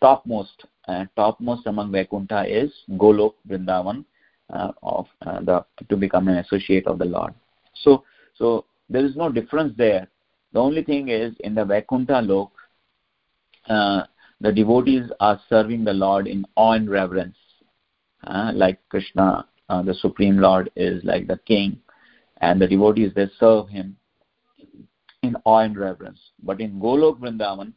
topmost. 0.00 0.64
Uh, 0.86 1.04
topmost 1.16 1.66
among 1.66 1.90
Vaikuntha 1.90 2.44
is 2.46 2.70
Golok 2.92 3.34
Vrindavan, 3.48 4.04
uh, 4.50 4.72
of 4.82 5.06
uh, 5.26 5.40
the 5.40 5.64
to 5.88 5.96
become 5.96 6.28
an 6.28 6.38
associate 6.38 6.86
of 6.86 6.98
the 6.98 7.04
Lord. 7.04 7.34
So 7.74 8.04
so 8.34 8.66
there 8.88 9.04
is 9.04 9.16
no 9.16 9.30
difference 9.30 9.74
there. 9.76 10.08
The 10.52 10.60
only 10.60 10.82
thing 10.84 11.08
is 11.08 11.34
in 11.40 11.54
the 11.54 11.64
Vaikuntha 11.64 12.20
Lok, 12.22 12.52
uh, 13.68 14.02
the 14.40 14.52
devotees 14.52 15.10
are 15.20 15.40
serving 15.48 15.84
the 15.84 15.92
Lord 15.92 16.26
in 16.26 16.44
awe 16.56 16.72
and 16.72 16.90
reverence, 16.90 17.36
uh, 18.26 18.52
like 18.54 18.78
Krishna, 18.88 19.46
uh, 19.68 19.82
the 19.82 19.94
Supreme 19.94 20.38
Lord, 20.38 20.70
is 20.76 21.02
like 21.04 21.26
the 21.26 21.38
King, 21.46 21.78
and 22.40 22.60
the 22.60 22.66
devotees 22.66 23.12
they 23.14 23.28
serve 23.38 23.68
Him 23.68 23.96
in 25.22 25.36
awe 25.44 25.60
and 25.60 25.76
reverence. 25.76 26.20
But 26.42 26.60
in 26.60 26.80
Golok 26.80 27.18
Vrindavan, 27.18 27.72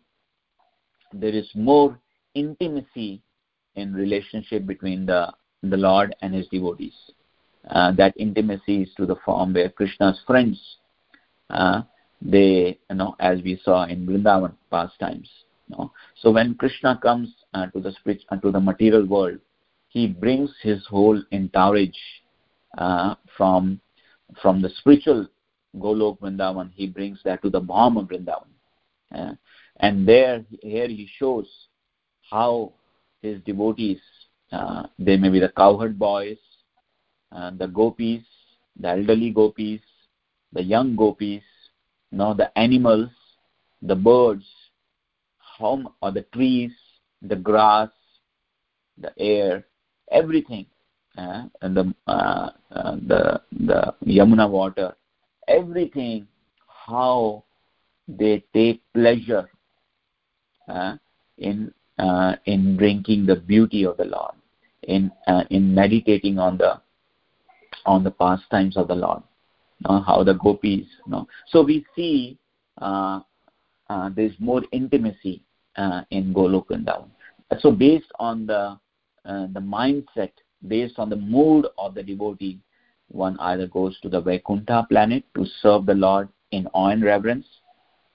there 1.13 1.33
is 1.33 1.49
more 1.55 1.99
intimacy 2.35 3.21
in 3.75 3.93
relationship 3.93 4.65
between 4.65 5.05
the 5.05 5.33
the 5.63 5.77
Lord 5.77 6.15
and 6.21 6.33
His 6.33 6.47
devotees. 6.47 6.93
Uh, 7.69 7.91
that 7.93 8.13
intimacy 8.17 8.83
is 8.83 8.89
to 8.95 9.05
the 9.05 9.17
form 9.25 9.53
where 9.53 9.69
Krishna's 9.69 10.19
friends, 10.25 10.77
uh, 11.49 11.81
they, 12.21 12.79
you 12.89 12.95
know, 12.95 13.15
as 13.19 13.41
we 13.41 13.59
saw 13.63 13.85
in 13.85 14.05
Vrindavan 14.05 14.53
pastimes. 14.71 15.29
You 15.43 15.48
So 16.15 16.31
when 16.31 16.55
Krishna 16.55 16.99
comes 17.01 17.33
uh, 17.53 17.67
to 17.67 17.79
the 17.79 17.91
spirit, 17.93 18.23
uh, 18.29 18.37
to 18.37 18.51
the 18.51 18.59
material 18.59 19.05
world, 19.05 19.39
he 19.87 20.07
brings 20.07 20.51
his 20.61 20.85
whole 20.87 21.21
entourage 21.31 21.89
uh, 22.77 23.15
from 23.37 23.79
from 24.41 24.61
the 24.61 24.69
spiritual 24.77 25.27
Golok 25.77 26.19
Vrindavan. 26.19 26.71
He 26.73 26.87
brings 26.87 27.19
that 27.23 27.41
to 27.43 27.49
the 27.49 27.61
Bhauma 27.61 28.07
Vrindavan, 28.07 28.47
uh, 29.15 29.33
and 29.77 30.07
there 30.07 30.43
here 30.61 30.87
he 30.87 31.07
shows 31.17 31.47
how 32.29 32.73
his 33.21 33.41
devotees 33.41 33.99
uh, 34.51 34.83
they 34.97 35.17
may 35.17 35.29
be 35.29 35.39
the 35.39 35.49
cowherd 35.49 35.97
boys, 35.99 36.37
uh, 37.31 37.51
the 37.57 37.67
gopis, 37.67 38.23
the 38.79 38.89
elderly 38.89 39.29
gopis, 39.29 39.81
the 40.53 40.63
young 40.63 40.95
gopis, 40.95 41.43
you 42.11 42.17
know, 42.17 42.33
the 42.33 42.57
animals, 42.57 43.09
the 43.81 43.95
birds, 43.95 44.45
how 45.59 45.93
or 46.01 46.11
the 46.11 46.23
trees, 46.33 46.71
the 47.21 47.35
grass, 47.35 47.89
the 48.97 49.11
air, 49.19 49.65
everything, 50.11 50.65
uh, 51.17 51.43
and 51.61 51.75
the 51.75 51.93
uh, 52.07 52.49
uh, 52.71 52.95
the 53.07 53.41
the 53.51 53.93
Yamuna 54.05 54.49
water, 54.49 54.95
everything, 55.47 56.27
how 56.67 57.43
they 58.07 58.43
take 58.53 58.81
pleasure 58.93 59.49
uh, 60.67 60.95
in 61.37 61.73
uh, 61.97 62.35
in 62.45 62.77
drinking 62.77 63.25
the 63.25 63.35
beauty 63.35 63.83
of 63.85 63.97
the 63.97 64.05
Lord, 64.05 64.35
in 64.83 65.11
uh, 65.27 65.43
in 65.49 65.75
meditating 65.75 66.39
on 66.39 66.57
the 66.57 66.79
on 67.85 68.03
the 68.03 68.11
pastimes 68.11 68.77
of 68.77 68.87
the 68.87 68.95
Lord, 68.95 69.21
uh, 69.85 70.01
how 70.01 70.23
the 70.23 70.33
gopis. 70.33 70.87
You 71.05 71.11
know. 71.11 71.27
So 71.47 71.63
we 71.63 71.85
see 71.95 72.37
uh, 72.77 73.19
there's 74.15 74.33
more 74.39 74.61
intimacy 74.71 75.43
uh, 75.77 76.01
in 76.11 76.33
Golok 76.33 76.67
Vrindavan. 76.67 77.09
So 77.59 77.71
based 77.71 78.11
on 78.19 78.45
the 78.45 78.79
uh, 79.25 79.47
the 79.53 79.59
mindset, 79.59 80.31
based 80.67 80.97
on 80.97 81.09
the 81.09 81.15
mood 81.15 81.67
of 81.77 81.93
the 81.93 82.03
devotee, 82.03 82.59
one 83.09 83.37
either 83.39 83.67
goes 83.67 83.99
to 84.01 84.09
the 84.09 84.21
Vaikuntha 84.21 84.85
planet 84.89 85.23
to 85.35 85.45
serve 85.61 85.85
the 85.85 85.93
Lord 85.93 86.29
in 86.51 86.67
awe 86.73 86.89
and 86.89 87.03
reverence, 87.03 87.45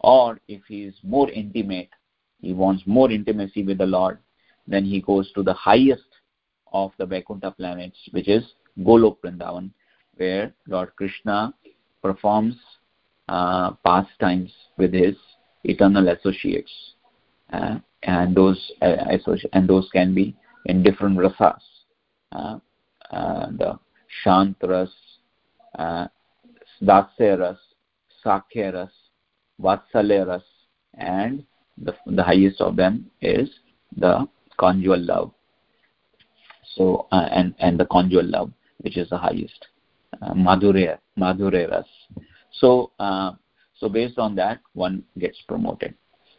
or 0.00 0.40
if 0.48 0.62
he 0.66 0.84
is 0.84 0.94
more 1.02 1.30
intimate, 1.30 1.90
he 2.40 2.52
wants 2.52 2.82
more 2.86 3.10
intimacy 3.10 3.62
with 3.62 3.78
the 3.78 3.86
Lord, 3.86 4.18
then 4.66 4.84
he 4.84 5.00
goes 5.00 5.30
to 5.32 5.42
the 5.42 5.52
highest 5.52 6.02
of 6.72 6.92
the 6.98 7.06
Vaikuntha 7.06 7.50
planets, 7.52 7.96
which 8.12 8.28
is 8.28 8.44
Golok 8.80 9.18
Vrindavan, 9.20 9.70
where 10.16 10.52
Lord 10.66 10.94
Krishna 10.96 11.54
performs 12.02 12.56
uh, 13.28 13.72
pastimes 13.84 14.52
with 14.76 14.92
his 14.92 15.16
eternal 15.64 16.08
associates, 16.08 16.72
uh, 17.54 17.78
and 18.02 18.34
those 18.34 18.60
uh, 18.82 18.96
and 19.52 19.68
those 19.68 19.88
can 19.92 20.14
be 20.14 20.36
in 20.66 20.82
different 20.82 21.18
rasas, 21.18 21.60
uh, 22.32 22.58
the 23.10 23.78
Shantras, 24.24 24.90
uh, 25.78 26.06
Dasyaras, 26.82 27.58
Sakyaras, 28.24 28.90
Vatsalyaras, 29.60 30.42
and 30.94 31.44
the, 31.78 31.94
the 32.06 32.22
highest 32.22 32.60
of 32.60 32.76
them 32.76 33.10
is 33.20 33.48
the 33.96 34.26
conjugal 34.58 35.00
love. 35.00 35.30
So 36.74 37.06
uh, 37.12 37.28
and 37.30 37.54
and 37.58 37.78
the 37.78 37.86
conjugal 37.86 38.26
love, 38.26 38.50
which 38.80 38.96
is 38.96 39.08
the 39.10 39.18
highest, 39.18 39.66
uh, 40.20 40.34
Madhurya. 40.34 40.98
So 42.52 42.90
uh, 42.98 43.32
so 43.78 43.88
based 43.88 44.18
on 44.18 44.34
that, 44.36 44.60
one 44.72 45.04
gets 45.18 45.40
promoted. 45.46 45.94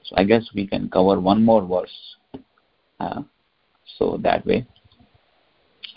So 0.06 0.16
I 0.18 0.24
guess 0.24 0.50
we 0.54 0.68
can 0.68 0.90
cover 0.90 1.20
one 1.20 1.44
more 1.44 1.66
verse. 1.66 2.44
Uh, 3.00 3.24
so 3.98 4.18
that 4.22 4.46
way, 4.46 4.66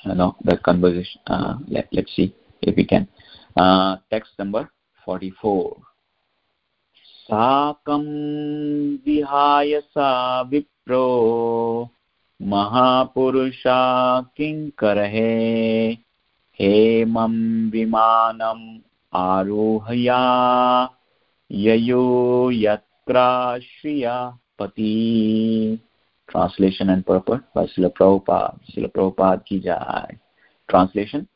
you 0.04 0.14
know, 0.14 0.36
the 0.44 0.56
conversation. 0.58 1.20
Uh, 1.26 1.58
let 1.68 1.88
let's 1.92 2.14
see 2.16 2.34
if 2.62 2.76
we 2.76 2.84
can. 2.84 3.06
Uh, 3.56 3.96
text 4.10 4.32
number 4.38 4.68
forty-four. 5.04 5.76
साकं 7.28 8.04
विहाय 9.06 9.80
सा 9.80 10.40
Wipro 10.50 11.04
महापुरुषा 12.40 13.80
किङ्करहे 14.36 15.32
हेमं 16.60 17.34
विमानम् 17.70 18.64
आरोहया 19.14 20.22
ययो 21.50 22.04
Gracia 23.08 24.34
Pati. 24.58 25.80
Translation 26.28 26.90
and 26.90 27.06
purport 27.06 27.42
by 27.54 27.64
Srila 27.64 27.90
Prabhupada. 27.94 28.58
Srila 28.70 28.92
Prabhupada 28.92 29.46
ki 29.46 29.60
jai. 29.60 30.18
Translation. 30.68 31.26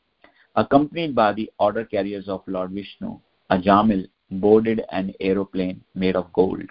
Accompanied 0.55 1.15
by 1.15 1.33
the 1.33 1.51
order 1.57 1.83
carriers 1.83 2.29
of 2.29 2.43
Lord 2.45 2.69
Vishnu, 2.69 3.19
Ajamil 3.49 4.07
boarded 4.29 4.83
an 4.91 5.15
aeroplane 5.19 5.81
made 5.95 6.15
of 6.15 6.31
gold. 6.33 6.69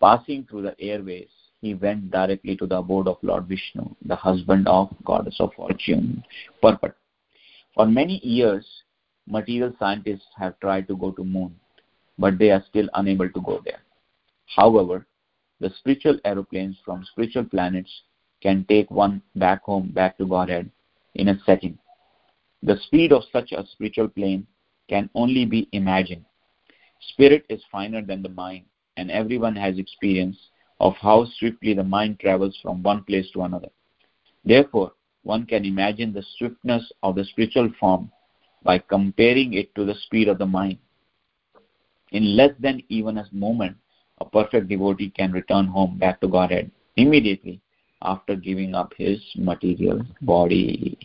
Passing 0.00 0.46
through 0.48 0.62
the 0.62 0.80
airways, 0.80 1.28
he 1.60 1.74
went 1.74 2.10
directly 2.10 2.56
to 2.56 2.66
the 2.66 2.78
abode 2.78 3.08
of 3.08 3.18
Lord 3.20 3.46
Vishnu, 3.46 3.84
the 4.06 4.16
husband 4.16 4.66
of 4.66 4.88
goddess 5.04 5.36
of 5.40 5.52
fortune. 5.52 6.24
Purport. 6.62 6.96
For 7.74 7.84
many 7.84 8.24
years, 8.24 8.66
material 9.26 9.74
scientists 9.78 10.24
have 10.38 10.58
tried 10.60 10.88
to 10.88 10.96
go 10.96 11.10
to 11.10 11.22
moon, 11.22 11.54
but 12.18 12.38
they 12.38 12.50
are 12.50 12.64
still 12.70 12.88
unable 12.94 13.28
to 13.28 13.40
go 13.42 13.60
there. 13.62 13.80
However, 14.46 15.06
the 15.60 15.70
spiritual 15.78 16.18
aeroplanes 16.24 16.76
from 16.84 17.04
spiritual 17.04 17.44
planets 17.44 18.02
can 18.42 18.64
take 18.68 18.90
one 18.90 19.22
back 19.34 19.62
home, 19.62 19.90
back 19.92 20.18
to 20.18 20.26
Godhead, 20.26 20.70
in 21.14 21.28
a 21.28 21.40
second. 21.44 21.78
The 22.62 22.78
speed 22.86 23.12
of 23.12 23.24
such 23.32 23.52
a 23.52 23.66
spiritual 23.66 24.08
plane 24.08 24.46
can 24.88 25.10
only 25.14 25.44
be 25.44 25.68
imagined 25.72 26.24
Spirit 27.00 27.44
is 27.48 27.62
finer 27.70 28.02
than 28.02 28.22
the 28.22 28.28
mind, 28.30 28.64
and 28.96 29.10
everyone 29.10 29.56
has 29.56 29.78
experience 29.78 30.36
of 30.80 30.94
how 30.96 31.26
swiftly 31.38 31.74
the 31.74 31.84
mind 31.84 32.18
travels 32.20 32.58
from 32.62 32.82
one 32.82 33.04
place 33.04 33.30
to 33.32 33.42
another. 33.42 33.68
Therefore, 34.44 34.92
one 35.22 35.46
can 35.46 35.64
imagine 35.64 36.12
the 36.12 36.24
swiftness 36.36 36.90
of 37.02 37.16
the 37.16 37.24
spiritual 37.24 37.70
form 37.78 38.10
by 38.62 38.78
comparing 38.78 39.54
it 39.54 39.74
to 39.74 39.84
the 39.84 39.94
speed 39.94 40.28
of 40.28 40.38
the 40.38 40.46
mind. 40.46 40.78
In 42.12 42.36
less 42.36 42.52
than 42.58 42.82
even 42.88 43.18
a 43.18 43.28
moment, 43.32 43.76
a 44.18 44.24
perfect 44.24 44.68
devotee 44.68 45.10
can 45.10 45.32
return 45.32 45.66
home 45.66 45.98
back 45.98 46.20
to 46.20 46.28
Godhead 46.28 46.70
immediately 46.96 47.60
after 48.02 48.36
giving 48.36 48.74
up 48.74 48.92
his 48.96 49.20
material 49.36 50.02
body. 50.22 50.98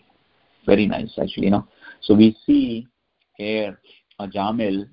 Very 0.66 0.86
nice, 0.86 1.12
actually, 1.22 1.46
you 1.46 1.52
know. 1.52 1.68
So 2.02 2.14
we 2.14 2.38
see 2.46 2.88
here 3.38 3.80
Ajamil 4.20 4.88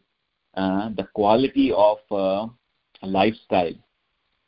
uh, 0.55 0.91
the 0.97 1.05
quality 1.15 1.73
of 1.73 1.99
uh, 2.11 2.47
lifestyle. 3.03 3.75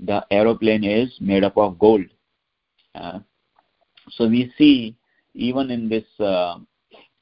The 0.01 0.25
aeroplane 0.31 0.83
is 0.83 1.15
made 1.21 1.45
up 1.45 1.57
of 1.57 1.79
gold. 1.79 2.07
Uh, 2.95 3.21
so 4.11 4.27
we 4.27 4.53
see 4.57 4.97
even 5.35 5.71
in 5.71 5.89
this, 5.89 6.05
uh, 6.19 6.59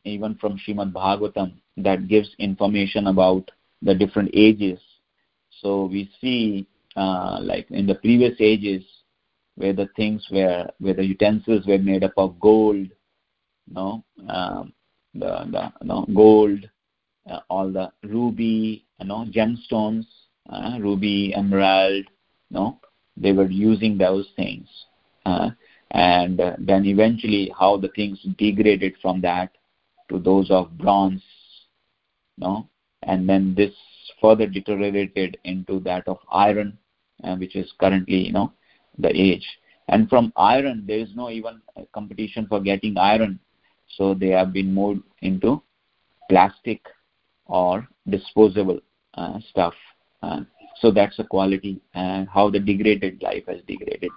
even 0.05 0.37
from 0.37 0.59
Shrimad 0.59 0.93
Bhagavatam, 0.93 1.55
that 1.77 2.09
gives 2.09 2.31
information 2.39 3.09
about 3.09 3.51
the 3.83 3.95
different 3.95 4.31
ages. 4.33 4.81
So 5.63 5.87
we 5.87 6.11
see, 6.21 6.67
uh, 6.97 7.39
like 7.43 7.71
in 7.71 7.87
the 7.87 7.95
previous 7.97 8.37
ages, 8.41 8.85
where 9.57 9.73
the 9.73 9.89
things 9.97 10.27
were, 10.31 10.69
where 10.79 10.95
the 10.95 11.05
utensils 11.05 11.67
were 11.67 11.79
made 11.79 12.05
up 12.05 12.13
of 12.17 12.39
gold, 12.41 12.77
you 12.77 13.75
know, 13.75 14.05
um, 14.29 14.73
the, 15.15 15.45
the 15.51 15.73
you 15.83 15.89
know, 15.89 16.07
gold, 16.15 16.69
uh, 17.31 17.41
all 17.49 17.71
the 17.71 17.91
ruby, 18.05 18.85
you 19.01 19.07
know, 19.07 19.27
gemstones, 19.31 20.05
uh, 20.51 20.79
ruby, 20.81 21.33
emerald, 21.35 22.05
you 22.51 22.57
know, 22.57 22.79
they 23.17 23.33
were 23.33 23.49
using 23.51 23.99
those 23.99 24.29
things. 24.37 24.69
Uh, 25.27 25.51
and 25.93 26.39
then 26.59 26.85
eventually 26.87 27.53
how 27.59 27.77
the 27.77 27.89
things 27.89 28.21
degraded 28.39 28.95
from 29.03 29.21
that 29.23 29.51
to 30.09 30.19
those 30.19 30.51
of 30.51 30.77
bronze, 30.79 31.23
you 32.37 32.47
know, 32.47 32.69
and 33.03 33.29
then 33.29 33.55
this 33.57 33.73
further 34.21 34.47
deteriorated 34.47 35.39
into 35.45 35.81
that 35.81 36.07
of 36.09 36.19
iron, 36.31 36.79
uh, 37.25 37.37
which 37.37 37.57
is 37.57 37.73
currently, 37.79 38.27
you 38.27 38.33
know, 38.33 38.53
the 38.99 39.09
age. 39.09 39.47
And 39.89 40.09
from 40.09 40.33
iron, 40.37 40.85
there 40.87 40.99
is 40.99 41.15
no 41.15 41.31
even 41.31 41.61
competition 41.93 42.47
for 42.49 42.61
getting 42.61 42.99
iron, 42.99 43.39
so 43.97 44.15
they 44.15 44.29
have 44.29 44.53
been 44.53 44.73
moved 44.73 45.03
into 45.23 45.63
plastic 46.29 46.81
or 47.47 47.89
disposable 48.09 48.81
uh, 49.15 49.39
stuff. 49.51 49.75
Uh, 50.23 50.41
so 50.81 50.91
that's 50.91 51.17
the 51.17 51.25
quality 51.25 51.81
and 51.95 52.29
how 52.29 52.51
the 52.51 52.61
degraded 52.61 53.23
life 53.23 53.45
has 53.49 53.61
degraded. 53.67 54.11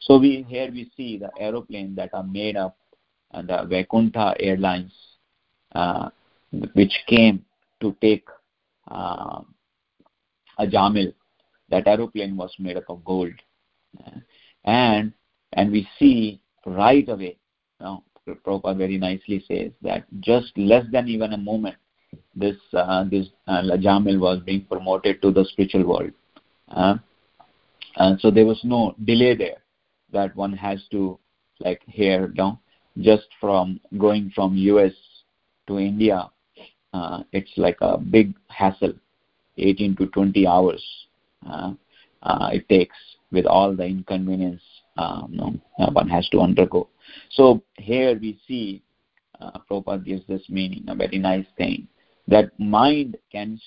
So 0.00 0.18
we 0.18 0.44
here 0.48 0.70
we 0.70 0.90
see 0.96 1.18
the 1.18 1.30
aeroplanes 1.38 1.96
that 1.96 2.10
are 2.12 2.22
made 2.22 2.56
up 2.56 2.76
uh, 3.32 3.42
the 3.42 3.66
Vaikuntha 3.68 4.34
Airlines, 4.40 4.92
uh, 5.74 6.08
which 6.74 6.92
came 7.06 7.44
to 7.80 7.94
take 8.00 8.26
uh, 8.90 9.40
Ajamil. 10.58 11.14
That 11.70 11.86
aeroplane 11.86 12.36
was 12.36 12.54
made 12.58 12.78
up 12.78 12.88
of 12.88 13.04
gold, 13.04 13.32
and 14.64 15.12
and 15.52 15.70
we 15.72 15.86
see 15.98 16.40
right 16.64 17.06
away. 17.08 17.36
Now, 17.80 18.04
Prabhupada 18.26 18.76
very 18.76 18.96
nicely 18.98 19.44
says 19.46 19.72
that 19.82 20.06
just 20.20 20.56
less 20.56 20.86
than 20.90 21.08
even 21.08 21.34
a 21.34 21.38
moment 21.38 21.76
this 22.34 22.56
uh, 22.72 23.04
this 23.04 23.26
uh, 23.46 23.62
Jamil 23.62 24.18
was 24.18 24.40
being 24.44 24.64
promoted 24.64 25.20
to 25.22 25.30
the 25.30 25.44
spiritual 25.44 25.86
world. 25.86 26.12
Uh, 26.68 26.96
and 27.96 28.20
so 28.20 28.30
there 28.30 28.46
was 28.46 28.60
no 28.64 28.94
delay 29.04 29.34
there 29.34 29.58
that 30.12 30.34
one 30.36 30.52
has 30.52 30.80
to 30.90 31.18
like 31.60 31.82
here 31.86 32.28
down 32.28 32.58
just 32.98 33.26
from 33.40 33.80
going 33.98 34.30
from 34.34 34.56
US 34.56 34.92
to 35.66 35.78
India 35.78 36.30
uh, 36.98 37.22
it's 37.32 37.52
like 37.56 37.78
a 37.80 37.98
big 37.98 38.34
hassle 38.48 38.94
18 39.56 39.96
to 39.96 40.06
20 40.06 40.46
hours 40.46 40.84
uh, 41.48 41.72
uh, 42.22 42.48
it 42.52 42.68
takes 42.68 42.96
with 43.30 43.46
all 43.46 43.74
the 43.74 43.84
inconvenience 43.84 44.62
um, 44.96 45.60
one 45.92 46.08
has 46.08 46.28
to 46.30 46.40
undergo. 46.40 46.88
So 47.30 47.62
here 47.76 48.18
we 48.18 48.38
see 48.46 48.82
uh, 49.40 49.52
Prabhupada 49.70 50.04
gives 50.04 50.26
this 50.26 50.42
meaning, 50.48 50.84
a 50.88 50.94
very 50.94 51.18
nice 51.18 51.46
thing, 51.56 51.86
that 52.26 52.58
mind 52.58 53.16
can 53.30 53.60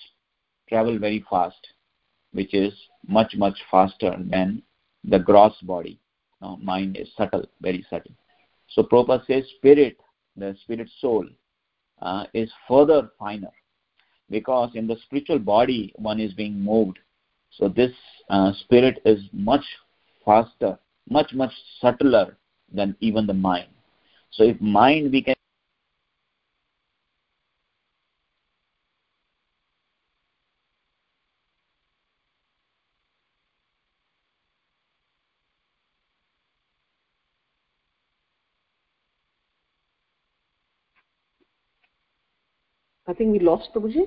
travel 0.68 1.00
very 1.00 1.24
fast, 1.30 1.68
which 2.34 2.54
is 2.54 2.74
much, 3.08 3.34
much 3.38 3.58
faster 3.70 4.16
than 4.30 4.62
the 5.04 5.20
gross 5.20 5.56
body. 5.64 6.00
No, 6.42 6.58
mind 6.58 6.98
is 6.98 7.08
subtle, 7.16 7.46
very 7.62 7.86
subtle. 7.90 8.12
So 8.70 8.84
Prabhupada 8.84 9.26
says 9.26 9.44
spirit, 9.58 9.98
the 10.36 10.56
spirit 10.64 10.90
soul, 11.00 11.26
uh, 12.02 12.26
is 12.34 12.52
further 12.68 13.10
finer 13.20 13.52
because 14.30 14.72
in 14.76 14.88
the 14.88 14.96
spiritual 15.04 15.40
body 15.40 15.94
one 15.98 16.20
is 16.20 16.34
being 16.34 16.60
moved. 16.60 17.00
So 17.52 17.68
this 17.68 17.92
uh, 18.30 18.54
spirit 18.62 19.02
is 19.06 19.20
much 19.34 19.64
faster, 20.26 20.80
much, 21.10 21.34
much 21.34 21.52
subtler 21.80 22.38
than 22.74 22.96
even 23.02 23.28
the 23.28 23.34
mind. 23.34 23.68
So 24.32 24.44
if 24.44 24.60
mind 24.62 25.12
we 25.12 25.22
can 25.22 25.36
I 43.12 43.14
think 43.14 43.34
we 43.34 43.40
lost 43.40 43.68
Prabhuji. 43.76 44.04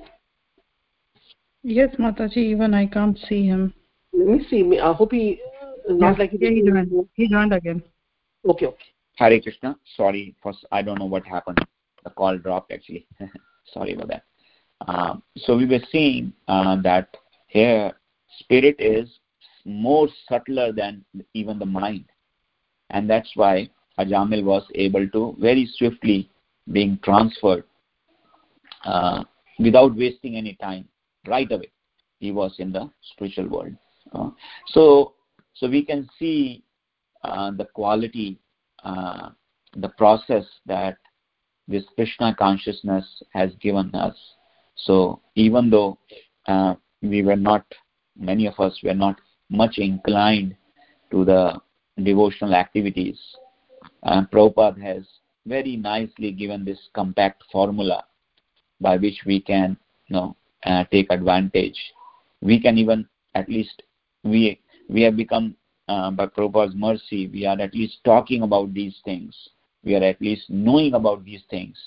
Yes, 1.61 1.89
Mataji, 1.99 2.37
even 2.37 2.73
I 2.73 2.87
can't 2.87 3.17
see 3.29 3.45
him. 3.45 3.71
Let 4.11 4.27
me 4.27 4.45
see. 4.49 4.79
I 4.79 4.93
hope 4.93 5.11
he 5.11 5.39
uh, 5.87 5.93
not 5.93 6.17
like 6.17 6.31
he, 6.31 6.39
yeah, 6.41 6.49
he 6.49 6.63
joined. 6.63 7.07
He 7.13 7.27
joined 7.29 7.53
again. 7.53 7.83
Okay, 8.49 8.65
okay. 8.65 8.85
Hare 9.17 9.39
Krishna. 9.39 9.77
Sorry, 9.95 10.35
first 10.41 10.65
I 10.71 10.81
don't 10.81 10.97
know 10.97 11.05
what 11.05 11.23
happened. 11.27 11.59
The 12.03 12.09
call 12.09 12.39
dropped 12.39 12.71
actually. 12.71 13.05
Sorry 13.73 13.93
about 13.93 14.07
that. 14.07 14.23
Um, 14.87 15.21
so 15.37 15.55
we 15.55 15.67
were 15.67 15.85
seeing 15.91 16.33
uh, 16.47 16.81
that 16.81 17.15
here 17.45 17.93
spirit 18.39 18.75
is 18.79 19.07
more 19.65 20.07
subtler 20.27 20.71
than 20.71 21.05
even 21.35 21.59
the 21.59 21.65
mind, 21.67 22.05
and 22.89 23.07
that's 23.07 23.29
why 23.35 23.69
Ajamil 23.99 24.43
was 24.43 24.63
able 24.73 25.07
to 25.09 25.35
very 25.39 25.69
swiftly 25.77 26.27
being 26.71 26.97
transferred 27.03 27.65
uh, 28.85 29.23
without 29.59 29.95
wasting 29.95 30.35
any 30.35 30.55
time 30.55 30.87
right 31.27 31.51
away. 31.51 31.71
He 32.19 32.31
was 32.31 32.55
in 32.59 32.71
the 32.71 32.89
spiritual 33.13 33.47
world. 33.49 33.75
Uh, 34.13 34.29
so 34.67 35.13
so 35.53 35.69
we 35.69 35.83
can 35.83 36.07
see 36.19 36.63
uh, 37.23 37.51
the 37.51 37.65
quality 37.65 38.39
uh, 38.83 39.29
the 39.77 39.89
process 39.89 40.45
that 40.65 40.97
this 41.67 41.83
krishna 41.95 42.35
consciousness 42.37 43.05
has 43.33 43.51
given 43.59 43.93
us. 43.95 44.15
So 44.75 45.21
even 45.35 45.69
though 45.69 45.97
uh, 46.47 46.75
we 47.01 47.23
were 47.23 47.35
not 47.35 47.65
many 48.17 48.45
of 48.47 48.59
us 48.59 48.79
were 48.83 48.93
not 48.93 49.19
much 49.49 49.77
inclined 49.77 50.55
to 51.11 51.25
the 51.25 51.59
devotional 52.03 52.55
activities 52.55 53.17
uh, 54.03 54.23
Prabhupada 54.31 54.81
has 54.81 55.03
very 55.45 55.75
nicely 55.75 56.31
given 56.31 56.65
this 56.65 56.79
compact 56.93 57.43
formula 57.51 58.03
by 58.81 58.97
which 58.97 59.21
we 59.25 59.39
can 59.39 59.77
you 60.07 60.15
know 60.15 60.35
uh, 60.65 60.83
take 60.91 61.07
advantage. 61.11 61.77
We 62.41 62.59
can 62.61 62.77
even 62.77 63.07
at 63.33 63.49
least 63.49 63.83
we 64.23 64.59
we 64.89 65.01
have 65.03 65.15
become 65.15 65.55
uh, 65.87 66.11
by 66.11 66.27
Prabhupada's 66.27 66.75
mercy 66.75 67.27
we 67.27 67.45
are 67.45 67.59
at 67.59 67.73
least 67.73 67.97
talking 68.03 68.41
about 68.43 68.73
these 68.73 68.95
things. 69.05 69.35
We 69.83 69.95
are 69.95 70.03
at 70.03 70.21
least 70.21 70.49
knowing 70.49 70.93
about 70.93 71.23
these 71.23 71.43
things. 71.49 71.77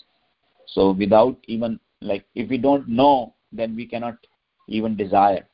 So 0.66 0.92
without 0.92 1.36
even 1.46 1.80
like 2.00 2.24
if 2.34 2.48
we 2.48 2.58
don't 2.58 2.88
know 2.88 3.34
then 3.52 3.74
we 3.74 3.86
cannot 3.86 4.16
even 4.68 4.96
desire. 4.96 5.46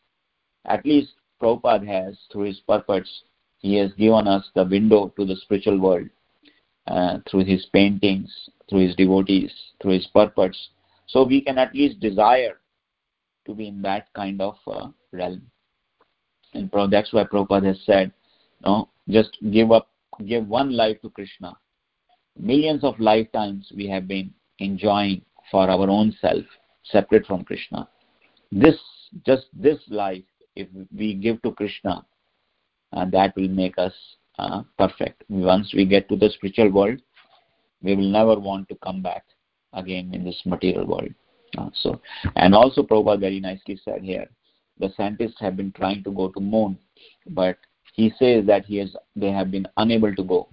At 0.66 0.85
least 0.85 1.12
Prabhupada 1.41 1.87
has 1.87 2.16
through 2.32 2.45
his 2.45 2.61
purpose 2.61 3.22
he 3.59 3.76
has 3.76 3.93
given 3.95 4.28
us 4.28 4.45
the 4.55 4.64
window 4.64 5.12
to 5.16 5.24
the 5.24 5.37
spiritual 5.37 5.78
world 5.80 6.09
uh, 6.87 7.18
through 7.28 7.45
his 7.45 7.64
paintings 7.72 8.30
through 8.68 8.80
his 8.87 8.95
devotees 8.97 9.53
through 9.80 9.93
his 9.93 10.07
purpose 10.09 10.68
so 11.07 11.24
we 11.24 11.40
can 11.40 11.59
at 11.59 11.74
least 11.74 12.00
desire 12.00 12.61
to 13.46 13.55
be 13.55 13.68
in 13.68 13.82
that 13.82 14.12
kind 14.14 14.40
of 14.40 14.57
uh, 14.66 14.88
realm. 15.12 15.42
And 16.55 16.70
that's 16.90 17.12
why 17.12 17.24
Prabhupada 17.24 17.66
has 17.66 17.80
said, 17.84 18.12
no, 18.64 18.88
just 19.09 19.36
give 19.50 19.72
up, 19.72 19.90
give 20.26 20.46
one 20.46 20.76
life 20.76 21.00
to 21.02 21.11
Krishna. 21.11 21.57
Millions 22.38 22.84
of 22.84 22.98
lifetimes 22.98 23.70
we 23.76 23.88
have 23.88 24.09
been 24.09 24.32
enjoying 24.59 25.22
for 25.50 25.68
our 25.68 25.88
own 25.90 26.16
self, 26.20 26.44
separate 26.84 27.26
from 27.26 27.44
Krishna. 27.44 27.88
This, 28.50 28.76
just 29.26 29.46
this 29.52 29.78
life, 29.88 30.24
if 30.57 30.68
we 30.96 31.14
give 31.14 31.42
to 31.42 31.52
Krishna, 31.52 32.05
uh, 32.92 33.05
that 33.11 33.34
will 33.36 33.48
make 33.48 33.76
us 33.78 33.92
uh, 34.38 34.62
perfect. 34.78 35.24
Once 35.28 35.72
we 35.74 35.84
get 35.84 36.09
to 36.09 36.16
the 36.16 36.30
spiritual 36.30 36.70
world, 36.70 37.00
we 37.82 37.94
will 37.94 38.11
never 38.11 38.38
want 38.38 38.68
to 38.68 38.76
come 38.76 39.02
back 39.02 39.24
again 39.75 40.11
in 40.14 40.25
this 40.25 40.41
material 40.45 40.87
world. 40.87 41.12
Uh, 41.57 41.70
so, 41.75 42.01
and 42.37 42.55
also 42.55 42.83
Prabhupada 42.83 43.20
very 43.20 43.41
nicely 43.41 43.79
said 43.85 44.03
here, 44.03 44.29
the 44.79 44.93
scientists 44.97 45.37
have 45.39 45.57
been 45.57 45.72
trying 45.72 46.03
to 46.05 46.11
go 46.11 46.29
to 46.29 46.41
moon, 46.41 46.77
but 47.29 47.57
he 47.95 48.12
says 48.18 48.45
that 48.47 48.64
he 48.64 48.77
has 48.79 48.95
they 49.14 49.31
have 49.31 49.51
been 49.51 49.66
unable 49.77 50.14
to 50.14 50.22
go. 50.25 50.49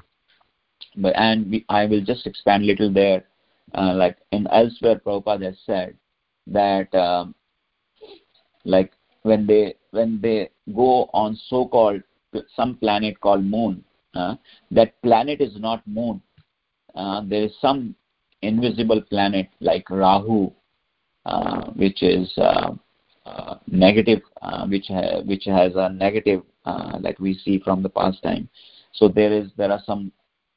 But 0.98 1.14
and 1.16 1.50
we, 1.50 1.66
I 1.70 1.86
will 1.86 2.02
just 2.02 2.28
expand 2.28 2.64
a 2.64 2.68
little 2.68 2.94
there, 2.94 3.24
uh, 3.74 3.94
like 3.96 4.18
in 4.32 4.48
elsewhere 4.48 5.02
Prabhupada 5.04 5.46
has 5.46 5.58
said 5.66 5.98
that 6.48 6.94
um, 6.94 7.34
like 8.64 8.92
when 9.24 9.48
they 9.48 9.76
when 9.92 10.20
they 10.22 10.50
go 10.76 11.10
on 11.14 11.36
so-called 11.48 12.02
some 12.56 12.76
planet 12.76 13.20
called 13.20 13.44
moon, 13.44 13.84
uh, 14.16 14.36
that 14.70 15.02
planet 15.02 15.42
is 15.42 15.60
not 15.60 15.86
moon. 15.88 16.22
Uh, 16.96 17.22
there 17.26 17.44
is 17.44 17.52
some 17.60 17.96
invisible 18.42 19.02
planet 19.02 19.50
like 19.60 19.90
Rahu, 19.90 20.52
uh, 21.26 21.66
which 21.72 22.02
is 22.04 22.32
uh, 22.38 22.72
uh, 23.26 23.56
negative, 23.68 24.22
uh, 24.42 24.66
which 24.68 24.86
ha- 24.88 25.22
which 25.26 25.46
has 25.46 25.74
a 25.76 25.90
negative, 25.90 26.42
uh, 26.66 26.98
like 27.00 27.20
we 27.20 27.38
see 27.38 27.60
from 27.60 27.84
the 27.84 27.90
past 27.90 28.22
time. 28.24 28.50
So 28.94 29.08
there 29.08 29.32
is 29.32 29.52
there 29.58 29.72
are 29.72 29.82
some. 29.86 30.12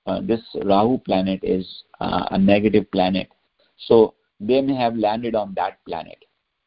Uh, 0.06 0.20
this 0.20 0.40
Rahu 0.62 0.98
planet 0.98 1.40
is 1.42 1.66
a 2.00 2.36
negative 2.38 2.90
planet, 2.90 3.30
so 3.78 4.14
they 4.38 4.60
may 4.60 4.74
have 4.76 4.96
landed 4.96 5.34
on 5.34 5.54
that 5.54 5.82
planet 5.86 6.22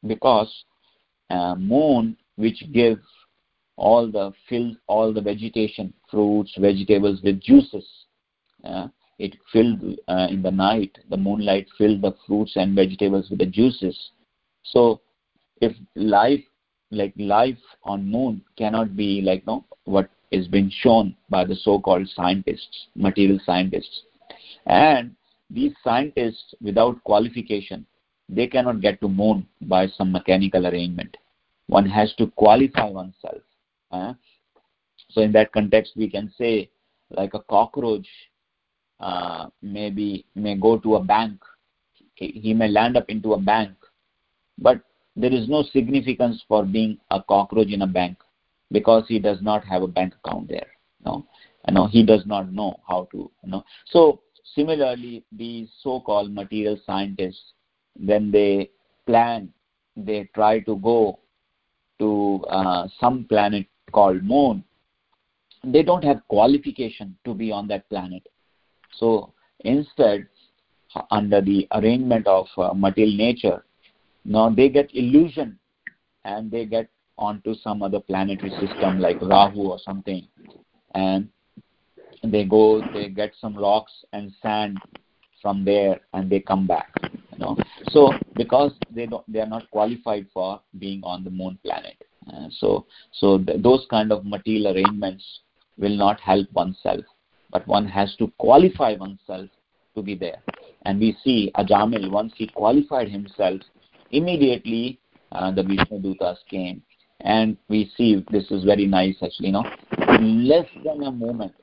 because 0.07 0.51
moon, 1.59 2.17
which 2.35 2.63
gives 2.73 3.01
all 3.75 4.11
the 4.11 4.31
fill 4.49 4.75
all 4.87 5.13
the 5.13 5.21
vegetation, 5.21 5.93
fruits, 6.09 6.51
vegetables 6.57 7.21
with 7.23 7.39
juices. 7.39 7.85
It 9.19 9.35
filled 9.51 9.81
uh, 10.07 10.27
in 10.29 10.41
the 10.41 10.51
night 10.51 10.97
the 11.09 11.17
moonlight 11.17 11.67
filled 11.77 12.01
the 12.01 12.15
fruits 12.25 12.53
and 12.55 12.75
vegetables 12.75 13.29
with 13.29 13.39
the 13.39 13.45
juices. 13.45 14.11
So 14.63 15.01
if 15.61 15.75
life 15.95 16.43
like 16.91 17.13
life 17.17 17.57
on 17.83 18.09
moon 18.09 18.41
cannot 18.57 18.95
be 18.95 19.21
like 19.21 19.45
no 19.45 19.65
what 19.85 20.09
is 20.31 20.47
being 20.47 20.69
shown 20.69 21.15
by 21.29 21.43
the 21.45 21.55
so 21.55 21.79
called 21.79 22.07
scientists 22.09 22.87
material 22.95 23.39
scientists. 23.45 24.03
And 24.65 25.15
these 25.49 25.73
scientists 25.83 26.53
without 26.61 27.03
qualification 27.03 27.85
they 28.29 28.47
cannot 28.47 28.81
get 28.81 28.99
to 29.01 29.07
moon 29.07 29.47
by 29.61 29.87
some 29.87 30.11
mechanical 30.11 30.67
arrangement. 30.67 31.15
One 31.67 31.85
has 31.85 32.13
to 32.15 32.27
qualify 32.27 32.89
oneself 32.89 33.41
so 35.17 35.21
in 35.21 35.31
that 35.31 35.51
context 35.51 35.93
we 35.95 36.09
can 36.09 36.31
say 36.37 36.69
like 37.09 37.33
a 37.33 37.39
cockroach 37.39 38.07
uh, 38.99 39.47
maybe 39.61 40.25
may 40.35 40.55
go 40.55 40.77
to 40.79 40.95
a 40.95 41.03
bank. 41.03 41.39
He 42.15 42.53
may 42.53 42.67
land 42.67 42.97
up 42.97 43.09
into 43.09 43.33
a 43.33 43.39
bank. 43.39 43.71
But 44.57 44.81
there 45.15 45.33
is 45.33 45.47
no 45.47 45.63
significance 45.63 46.43
for 46.47 46.65
being 46.65 46.97
a 47.11 47.21
cockroach 47.21 47.69
in 47.69 47.83
a 47.83 47.87
bank 47.87 48.17
because 48.71 49.05
he 49.07 49.19
does 49.19 49.41
not 49.41 49.63
have 49.65 49.83
a 49.83 49.87
bank 49.87 50.13
account 50.23 50.49
there 50.49 50.67
no 51.07 51.25
know. 51.71 51.87
He 51.87 52.03
does 52.03 52.25
not 52.25 52.51
know 52.51 52.79
how 52.87 53.07
to 53.11 53.31
know. 53.43 53.63
So 53.87 54.21
similarly 54.55 55.23
these 55.31 55.69
so 55.81 55.99
called 55.99 56.33
material 56.33 56.79
scientists 56.85 57.53
when 57.99 58.31
they 58.31 58.69
plan 59.05 59.51
they 59.95 60.29
try 60.33 60.59
to 60.59 60.75
go 60.77 61.19
to 61.99 62.43
uh, 62.49 62.87
some 62.99 63.25
planet 63.25 63.65
called 63.91 64.23
moon 64.23 64.63
they 65.63 65.81
don't 65.81 66.03
have 66.03 66.21
qualification 66.27 67.17
to 67.25 67.33
be 67.33 67.51
on 67.51 67.67
that 67.67 67.89
planet 67.89 68.21
so 68.97 69.33
instead, 69.61 70.27
under 71.11 71.41
the 71.41 71.67
arrangement 71.71 72.27
of 72.27 72.47
uh, 72.57 72.73
material 72.73 73.15
nature, 73.15 73.65
now 74.25 74.49
they 74.49 74.69
get 74.69 74.93
illusion 74.93 75.59
and 76.25 76.51
they 76.51 76.65
get 76.65 76.89
onto 77.17 77.55
some 77.55 77.81
other 77.81 77.99
planetary 77.99 78.51
system 78.51 78.99
like 78.99 79.21
Rahu 79.21 79.69
or 79.69 79.79
something, 79.79 80.27
and 80.93 81.29
they 82.23 82.43
go, 82.43 82.81
they 82.93 83.09
get 83.09 83.33
some 83.39 83.55
rocks 83.57 83.91
and 84.13 84.31
sand 84.41 84.77
from 85.41 85.63
there, 85.63 86.01
and 86.13 86.29
they 86.29 86.39
come 86.39 86.67
back. 86.67 86.91
You 87.01 87.39
know, 87.39 87.57
so 87.89 88.11
because 88.35 88.71
they 88.89 89.05
don't, 89.05 89.31
they 89.31 89.39
are 89.39 89.47
not 89.47 89.69
qualified 89.71 90.27
for 90.33 90.59
being 90.79 91.01
on 91.03 91.23
the 91.23 91.29
moon 91.29 91.59
planet. 91.63 91.95
Uh, 92.31 92.47
so, 92.51 92.85
so 93.13 93.37
th- 93.37 93.61
those 93.61 93.85
kind 93.89 94.11
of 94.11 94.25
material 94.25 94.73
arrangements 94.73 95.23
will 95.77 95.95
not 95.95 96.19
help 96.19 96.51
oneself, 96.53 97.05
but 97.51 97.67
one 97.67 97.87
has 97.87 98.15
to 98.17 98.31
qualify 98.37 98.95
oneself 98.95 99.49
to 99.95 100.01
be 100.01 100.15
there. 100.15 100.41
And 100.83 100.99
we 100.99 101.17
see 101.23 101.51
Ajamil 101.55 102.11
once 102.11 102.33
he 102.35 102.47
qualified 102.47 103.09
himself, 103.09 103.61
immediately 104.11 104.99
uh, 105.31 105.51
the 105.51 105.63
Vishnu 105.63 105.99
Dutas 105.99 106.37
came. 106.49 106.81
And 107.21 107.57
we 107.67 107.91
see 107.97 108.23
this 108.31 108.49
is 108.51 108.63
very 108.63 108.85
nice 108.85 109.15
actually 109.23 109.51
know. 109.51 109.63
Less 110.19 110.67
than 110.83 111.03
a 111.03 111.11
moment. 111.11 111.53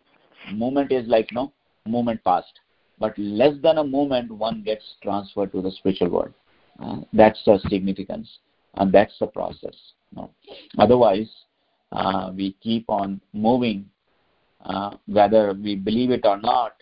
Moment 0.53 0.91
is 0.93 1.07
like 1.07 1.29
no 1.33 1.53
moment 1.87 2.23
past. 2.25 2.53
But 2.99 3.17
less 3.19 3.55
than 3.63 3.79
a 3.79 3.85
moment 3.85 4.31
one 4.31 4.63
gets 4.63 4.85
transferred 5.03 5.53
to 5.53 5.63
the 5.63 5.71
spiritual 5.71 6.09
world. 6.11 6.35
Uh, 6.81 7.01
that's 7.13 7.41
the 7.45 7.61
significance. 7.69 8.29
And 8.77 8.93
that's 8.93 9.17
the 9.21 9.29
process 9.29 9.75
know? 10.15 10.31
otherwise 10.79 11.29
uh, 11.93 12.33
we 12.35 12.57
keep 12.63 12.85
on 12.89 13.21
moving 13.33 13.87
uh, 14.65 14.91
whether 15.07 15.53
we 15.55 15.75
believe 15.75 16.11
it 16.11 16.25
or 16.25 16.39
not 16.39 16.73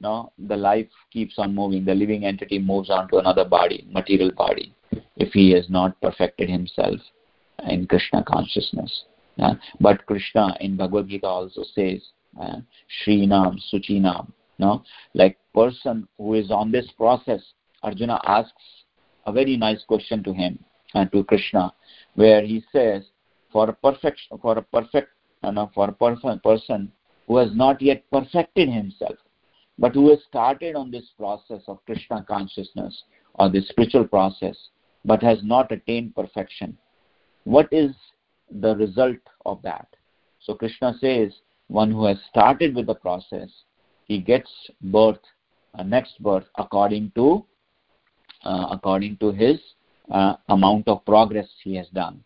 no 0.00 0.32
the 0.38 0.56
life 0.56 0.88
keeps 1.10 1.38
on 1.38 1.54
moving 1.54 1.84
the 1.84 1.94
living 1.94 2.24
entity 2.24 2.58
moves 2.58 2.90
on 2.90 3.08
to 3.08 3.16
another 3.18 3.44
body 3.44 3.86
material 3.90 4.30
body 4.32 4.74
if 5.16 5.32
he 5.32 5.50
has 5.50 5.68
not 5.70 6.00
perfected 6.00 6.48
himself 6.48 7.00
in 7.68 7.86
Krishna 7.86 8.22
consciousness. 8.24 9.04
But 9.80 10.04
Krishna 10.06 10.56
in 10.60 10.76
Bhagavad 10.76 11.08
Gita 11.08 11.26
also 11.26 11.62
says, 11.74 12.02
uh, 12.40 12.56
Srinam, 13.06 13.58
Suchinam, 13.72 14.32
no? 14.58 14.82
like 15.14 15.38
person 15.54 16.08
who 16.16 16.34
is 16.34 16.50
on 16.50 16.72
this 16.72 16.86
process, 16.96 17.42
Arjuna 17.82 18.20
asks 18.24 18.62
a 19.26 19.32
very 19.32 19.56
nice 19.56 19.84
question 19.84 20.22
to 20.24 20.32
him 20.32 20.58
and 20.94 21.08
uh, 21.08 21.10
to 21.10 21.24
Krishna, 21.24 21.72
where 22.14 22.42
he 22.42 22.64
says, 22.72 23.02
for 23.52 23.68
a 23.68 23.72
perfect, 23.72 24.20
for 24.40 24.56
a 24.58 24.62
perfect, 24.62 25.10
for 25.74 25.88
a 25.88 25.92
person, 25.92 26.92
who 27.26 27.36
has 27.36 27.50
not 27.54 27.82
yet 27.82 28.04
perfected 28.10 28.68
himself, 28.68 29.16
but 29.78 29.94
who 29.94 30.10
has 30.10 30.18
started 30.28 30.76
on 30.76 30.90
this 30.90 31.10
process 31.18 31.62
of 31.66 31.84
Krishna 31.86 32.24
consciousness 32.26 33.04
or 33.34 33.48
this 33.50 33.68
spiritual 33.68 34.06
process, 34.06 34.56
but 35.04 35.22
has 35.22 35.38
not 35.42 35.72
attained 35.72 36.14
perfection. 36.14 36.76
What 37.44 37.68
is 37.72 37.94
the 38.50 38.76
result 38.76 39.18
of 39.44 39.62
that? 39.62 39.86
So 40.46 40.54
krishna 40.54 40.94
says 41.00 41.32
one 41.66 41.90
who 41.90 42.04
has 42.06 42.18
started 42.30 42.74
with 42.74 42.86
the 42.86 42.94
process 42.94 43.50
he 44.04 44.18
gets 44.18 44.50
birth 44.80 45.18
a 45.74 45.82
next 45.82 46.22
birth 46.22 46.44
according 46.56 47.10
to 47.16 47.44
uh, 48.44 48.68
according 48.70 49.16
to 49.16 49.32
his 49.32 49.60
uh, 50.10 50.34
amount 50.48 50.86
of 50.86 51.04
progress 51.04 51.48
he 51.64 51.74
has 51.74 51.88
done 51.88 52.22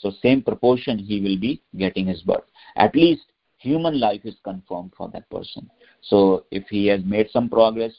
so 0.00 0.10
same 0.22 0.42
proportion 0.42 0.98
he 0.98 1.20
will 1.20 1.38
be 1.38 1.60
getting 1.76 2.06
his 2.06 2.22
birth 2.22 2.44
at 2.76 2.94
least 2.94 3.32
human 3.58 3.98
life 3.98 4.20
is 4.24 4.36
confirmed 4.44 4.92
for 4.96 5.08
that 5.12 5.28
person 5.30 5.68
so 6.00 6.44
if 6.50 6.64
he 6.68 6.86
has 6.86 7.00
made 7.04 7.28
some 7.30 7.48
progress 7.48 7.92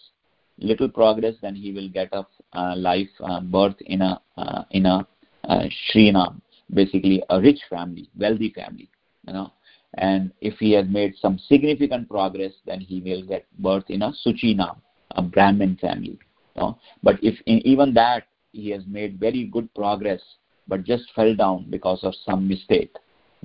little 0.60 0.90
progress 0.90 1.36
then 1.42 1.56
he 1.56 1.72
will 1.72 1.90
get 1.90 2.10
a 2.14 2.26
uh, 2.54 2.76
life 2.76 3.10
uh, 3.24 3.40
birth 3.42 3.76
in 3.86 4.02
a 4.02 4.22
uh, 4.38 4.64
in 4.72 4.86
a 4.86 5.06
uh, 5.48 5.64
Srinam, 5.90 6.42
basically 6.74 7.24
a 7.30 7.40
rich 7.40 7.60
family, 7.70 8.10
wealthy 8.18 8.52
family, 8.52 8.90
you 9.28 9.34
know. 9.34 9.52
And 9.98 10.32
if 10.42 10.56
he 10.60 10.74
has 10.74 10.86
made 10.88 11.16
some 11.20 11.40
significant 11.40 12.10
progress, 12.10 12.52
then 12.66 12.82
he 12.82 13.00
will 13.00 13.24
get 13.26 13.46
birth 13.60 13.86
in 13.90 14.02
a 14.02 14.12
Suchina, 14.26 14.76
a 15.12 15.22
Brahmin 15.22 15.78
family. 15.78 16.20
You 16.56 16.62
know? 16.62 16.80
But 17.02 17.24
if 17.24 17.40
in, 17.46 17.66
even 17.66 17.94
that 17.94 18.28
he 18.52 18.70
has 18.72 18.84
made 18.86 19.20
very 19.20 19.46
good 19.46 19.74
progress, 19.74 20.22
but 20.68 20.84
just 20.84 21.06
fell 21.16 21.36
down 21.36 21.68
because 21.70 22.04
of 22.04 22.14
some 22.26 22.48
mistake, 22.48 22.94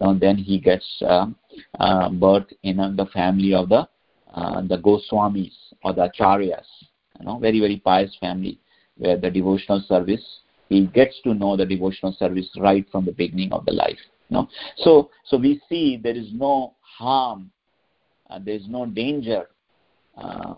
know, 0.03 0.19
then 0.19 0.37
he 0.37 0.59
gets 0.59 0.87
uh, 1.03 1.27
uh, 1.79 2.09
birth 2.11 2.47
in 2.63 2.81
uh, 2.81 2.93
the 2.97 3.07
family 3.07 3.55
of 3.55 3.69
the 3.69 3.89
uh, 4.35 4.63
the 4.63 4.79
Goswamis 4.79 5.53
or 5.85 5.93
the 5.93 6.09
Acharyas, 6.09 6.67
you 7.19 7.27
know, 7.27 7.39
very 7.39 7.61
very 7.61 7.79
pious 7.79 8.17
family 8.21 8.59
where 8.97 9.17
the 9.17 9.31
devotional 9.31 9.83
service 9.89 10.25
he 10.69 10.87
gets 10.87 11.21
to 11.23 11.35
know 11.35 11.57
the 11.57 11.67
devotional 11.67 12.15
service 12.19 12.49
right 12.59 12.87
from 12.91 13.05
the 13.05 13.13
beginning 13.13 13.53
of 13.53 13.65
the 13.67 13.73
life 13.73 13.99
you 14.29 14.37
know? 14.37 14.49
so 14.77 15.11
so 15.25 15.37
we 15.37 15.61
see 15.69 15.99
there 16.03 16.17
is 16.17 16.29
no 16.33 16.75
harm 16.81 17.51
uh, 18.31 18.39
there 18.39 18.55
is 18.55 18.69
no 18.69 18.87
danger 18.87 19.47
uh, 20.17 20.55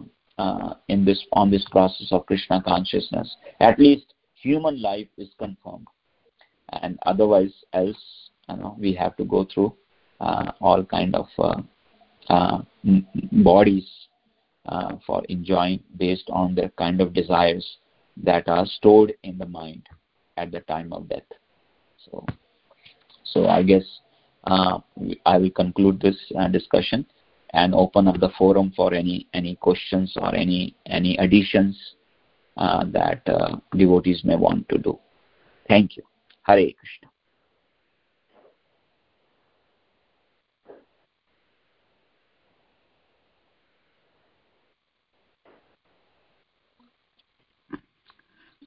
in 0.88 1.04
this 1.04 1.24
on 1.32 1.50
this 1.50 1.64
process 1.70 2.08
of 2.10 2.26
krishna 2.26 2.60
consciousness. 2.62 3.36
At 3.60 3.78
least 3.78 4.14
human 4.34 4.82
life 4.82 5.08
is 5.16 5.28
confirmed 5.38 5.86
and 6.82 6.98
otherwise 7.06 7.52
else 7.72 8.30
you 8.48 8.56
know 8.56 8.76
we 8.78 8.92
have 8.92 9.16
to 9.16 9.24
go 9.24 9.46
through 9.52 9.74
uh, 10.20 10.52
all 10.60 10.84
kind 10.84 11.14
of 11.14 11.26
uh, 11.38 11.60
uh, 12.28 12.58
bodies 13.32 13.86
for 15.06 15.22
enjoying 15.28 15.80
based 15.98 16.28
on 16.30 16.54
the 16.54 16.72
kind 16.78 17.00
of 17.00 17.12
desires 17.12 17.78
that 18.16 18.48
are 18.48 18.64
stored 18.66 19.12
in 19.22 19.36
the 19.38 19.46
mind 19.46 19.82
at 20.36 20.50
the 20.50 20.60
time 20.60 20.92
of 20.92 21.08
death. 21.08 21.22
So, 22.04 22.24
so 23.24 23.48
I 23.48 23.62
guess 23.62 23.84
uh, 24.44 24.78
I 25.26 25.38
will 25.38 25.50
conclude 25.50 26.00
this 26.00 26.16
uh, 26.38 26.48
discussion 26.48 27.06
and 27.52 27.74
open 27.74 28.08
up 28.08 28.20
the 28.20 28.30
forum 28.36 28.72
for 28.76 28.92
any 28.92 29.26
any 29.32 29.54
questions 29.56 30.12
or 30.16 30.34
any 30.34 30.74
any 30.86 31.16
additions 31.18 31.78
uh, 32.56 32.84
that 32.92 33.22
uh, 33.28 33.56
devotees 33.76 34.22
may 34.24 34.36
want 34.36 34.68
to 34.68 34.78
do. 34.78 34.98
Thank 35.68 35.96
you. 35.96 36.02
Hare 36.44 36.72
Krishna. 36.78 37.08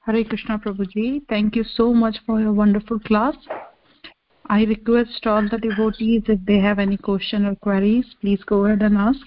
Hare 0.04 0.24
Krishna 0.24 0.58
Prabhuji. 0.58 1.22
Thank 1.28 1.54
you 1.54 1.64
so 1.64 1.92
much 1.94 2.16
for 2.26 2.40
your 2.40 2.52
wonderful 2.52 2.98
class. 2.98 3.36
I 4.46 4.64
request 4.64 5.26
all 5.26 5.46
the 5.48 5.58
devotees 5.58 6.22
if 6.28 6.40
they 6.46 6.58
have 6.58 6.78
any 6.78 6.96
question 6.96 7.44
or 7.44 7.54
queries, 7.56 8.06
please 8.20 8.42
go 8.44 8.64
ahead 8.64 8.82
and 8.82 8.96
ask. 8.96 9.26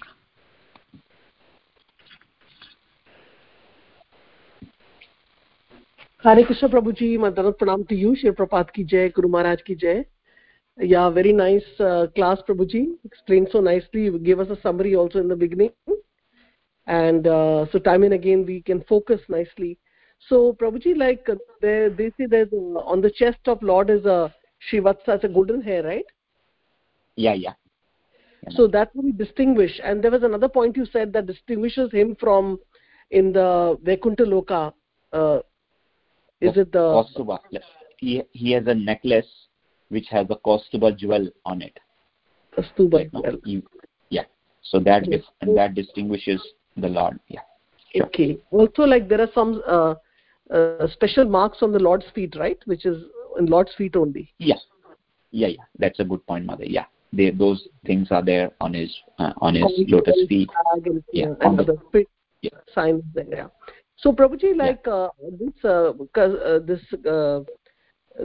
हरे 6.25 6.41
कृष्ण 6.43 6.67
प्रभु 6.69 6.91
जी 6.91 7.05
मदनत 7.17 7.55
प्रणाम 7.59 7.83
to 7.89 7.95
you 7.95 8.13
Shri 8.15 8.31
प्रपात 8.39 8.69
की 8.71 8.83
जय 8.89 9.07
गुरु 9.15 9.27
महाराज 9.29 9.61
की 9.67 9.75
जय 9.75 10.03
yeah 10.77 11.07
very 11.15 11.31
nice 11.33 11.77
class 11.81 12.43
Prabhu 12.47 12.65
ji 12.73 12.79
explain 13.05 13.45
so 13.53 13.61
nicely 13.61 14.09
give 14.27 14.41
us 14.43 14.51
a 14.51 14.55
summary 14.63 14.93
also 14.95 15.19
in 15.19 15.27
the 15.29 15.37
beginning 15.37 15.95
and 16.87 17.27
so 17.71 17.79
time 17.79 18.03
and 18.03 18.13
again 18.13 18.43
we 18.43 18.59
can 18.67 18.79
focus 18.89 19.25
nicely 19.31 19.75
so 20.29 20.51
Prabhu 20.59 20.77
ji 20.77 20.93
like 20.93 21.29
on 21.29 23.01
the 23.01 23.11
chest 23.15 23.49
of 23.49 23.65
Lord 23.65 23.89
is 23.89 24.07
a 24.07 24.25
Shrivatsa 24.61 25.09
as 25.09 25.25
a 25.25 25.31
golden 25.33 25.61
hair 25.65 25.83
right 25.83 26.11
yeah 27.17 27.33
yeah 27.37 27.55
so 28.43 28.67
that 28.67 28.93
will 28.95 29.05
be 29.05 29.11
distinguished 29.17 29.81
and 29.87 30.03
there 30.03 30.11
was 30.11 30.23
another 30.23 30.47
point 30.53 30.77
you 30.77 30.85
said 30.85 31.11
that 31.13 31.25
distinguishes 31.25 31.91
him 31.93 32.13
from 32.15 32.47
in 33.11 33.27
the 33.33 33.49
vaikuntha 33.89 34.25
loka 34.25 34.61
Is 36.41 36.57
it 36.57 36.71
the 36.71 36.79
Kaustubha? 36.79 37.39
He 37.97 38.23
he 38.31 38.51
has 38.51 38.65
a 38.67 38.73
necklace 38.73 39.27
which 39.89 40.07
has 40.09 40.25
a 40.29 40.35
Kaustubha 40.35 40.97
jewel 40.97 41.29
on 41.45 41.61
it. 41.61 41.77
Kaustubha 42.57 43.09
jewel. 43.11 43.61
yeah. 44.09 44.23
So 44.63 44.79
that 44.79 45.09
yes. 45.09 45.21
and 45.41 45.55
that 45.57 45.75
distinguishes 45.75 46.41
the 46.77 46.87
Lord. 46.87 47.19
Yeah. 47.27 47.41
Sure. 47.93 48.05
Okay. 48.05 48.37
Also, 48.51 48.83
like 48.83 49.09
there 49.09 49.21
are 49.21 49.29
some 49.33 49.61
uh, 49.67 49.95
uh, 50.53 50.87
special 50.87 51.25
marks 51.25 51.59
on 51.61 51.71
the 51.71 51.79
Lord's 51.79 52.05
feet, 52.15 52.35
right? 52.37 52.57
Which 52.65 52.85
is 52.85 53.03
in 53.37 53.45
Lord's 53.47 53.73
feet 53.77 53.95
only. 53.95 54.33
Yeah, 54.37 54.55
yeah, 55.31 55.47
yeah. 55.47 55.63
That's 55.77 55.99
a 55.99 56.03
good 56.03 56.25
point, 56.25 56.45
mother. 56.45 56.65
Yeah, 56.65 56.85
they, 57.13 57.31
those 57.31 57.67
things 57.85 58.07
are 58.11 58.23
there 58.23 58.51
on 58.61 58.73
his 58.73 58.95
uh, 59.19 59.33
on 59.37 59.55
his 59.55 59.65
lotus 59.87 60.17
feet. 60.27 60.49
And, 60.73 61.03
yeah, 61.11 61.33
and 61.41 61.59
other 61.59 61.75
feet 61.91 62.07
yeah. 62.41 62.51
signs 62.73 63.03
there. 63.13 63.25
Yeah. 63.29 63.47
So 64.01 64.11
Prabhuji, 64.11 64.57
like 64.57 64.81
yeah. 64.85 64.93
uh, 64.93 65.09
this, 65.39 65.53
uh, 65.63 65.93
uh, 66.19 66.59
this, 66.65 66.81
uh, 67.07 67.39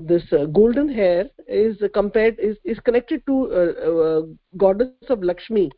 this 0.00 0.22
uh, 0.32 0.46
golden 0.46 0.88
hair 0.88 1.28
is 1.46 1.76
compared 1.94 2.38
is 2.38 2.56
is 2.64 2.78
connected 2.80 3.24
to 3.26 3.34
uh, 3.52 3.90
uh, 3.90 4.22
goddess 4.56 5.10
of 5.10 5.22
Lakshmi. 5.22 5.70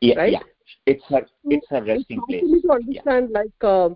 Yeah, 0.00 0.14
right? 0.16 0.32
yeah. 0.32 0.40
It's 0.86 1.04
her. 1.08 1.26
It's 1.44 1.66
her 1.70 1.84
resting 1.84 2.20
place. 2.28 2.42
to 2.62 2.72
understand, 2.72 3.30
yeah. 3.32 3.40
like 3.40 3.94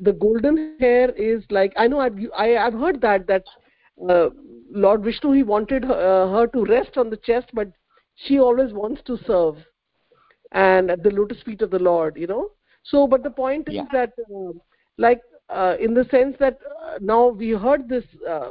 the 0.00 0.12
golden 0.12 0.76
hair 0.78 1.10
is 1.10 1.44
like 1.50 1.72
I 1.76 1.86
know 1.86 2.00
I've 2.00 2.18
I, 2.36 2.48
have 2.48 2.72
heard 2.72 3.00
that 3.02 3.26
that 3.26 3.44
uh, 4.08 4.30
lord 4.72 5.02
vishnu 5.02 5.32
he 5.32 5.42
wanted 5.42 5.84
her, 5.84 5.92
uh, 5.94 6.30
her 6.32 6.46
to 6.48 6.64
rest 6.64 6.96
on 6.96 7.10
the 7.10 7.16
chest 7.18 7.48
but 7.52 7.68
she 8.14 8.38
always 8.38 8.72
wants 8.72 9.02
to 9.06 9.18
serve 9.26 9.56
and 10.52 10.90
at 10.90 11.02
the 11.02 11.10
lotus 11.10 11.42
feet 11.42 11.62
of 11.62 11.70
the 11.70 11.78
lord 11.78 12.16
you 12.16 12.26
know 12.26 12.50
so 12.84 13.06
but 13.06 13.22
the 13.22 13.30
point 13.30 13.68
Yeah. 13.68 13.82
is 13.82 13.88
that 13.92 14.12
uh, 14.34 14.52
like 14.98 15.20
uh, 15.48 15.76
in 15.80 15.94
the 15.94 16.04
sense 16.10 16.36
that 16.38 16.58
uh, 16.84 16.98
now 17.00 17.28
we 17.28 17.50
heard 17.50 17.88
this 17.88 18.04
uh, 18.28 18.50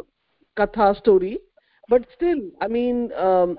katha 0.58 0.96
story 0.98 1.40
but 1.88 2.06
still 2.16 2.40
i 2.62 2.68
mean 2.68 3.12
um, 3.14 3.58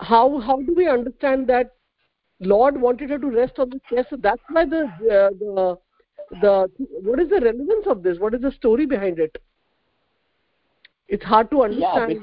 how 0.00 0.38
how 0.40 0.56
do 0.62 0.74
we 0.74 0.88
understand 0.88 1.46
that 1.46 1.72
lord 2.40 2.80
wanted 2.80 3.10
her 3.10 3.18
to 3.18 3.30
rest 3.30 3.58
on 3.58 3.70
the 3.70 3.80
chest? 3.88 4.08
So 4.10 4.16
that's 4.16 4.42
why 4.50 4.64
the 4.66 4.82
uh, 4.84 5.30
the 5.40 5.78
the 6.40 6.68
what 7.02 7.20
is 7.20 7.28
the 7.30 7.40
relevance 7.40 7.86
of 7.86 8.02
this? 8.02 8.18
What 8.18 8.34
is 8.34 8.40
the 8.42 8.52
story 8.52 8.86
behind 8.86 9.18
it? 9.18 9.36
It's 11.08 11.24
hard 11.24 11.50
to 11.50 11.62
understand 11.62 12.18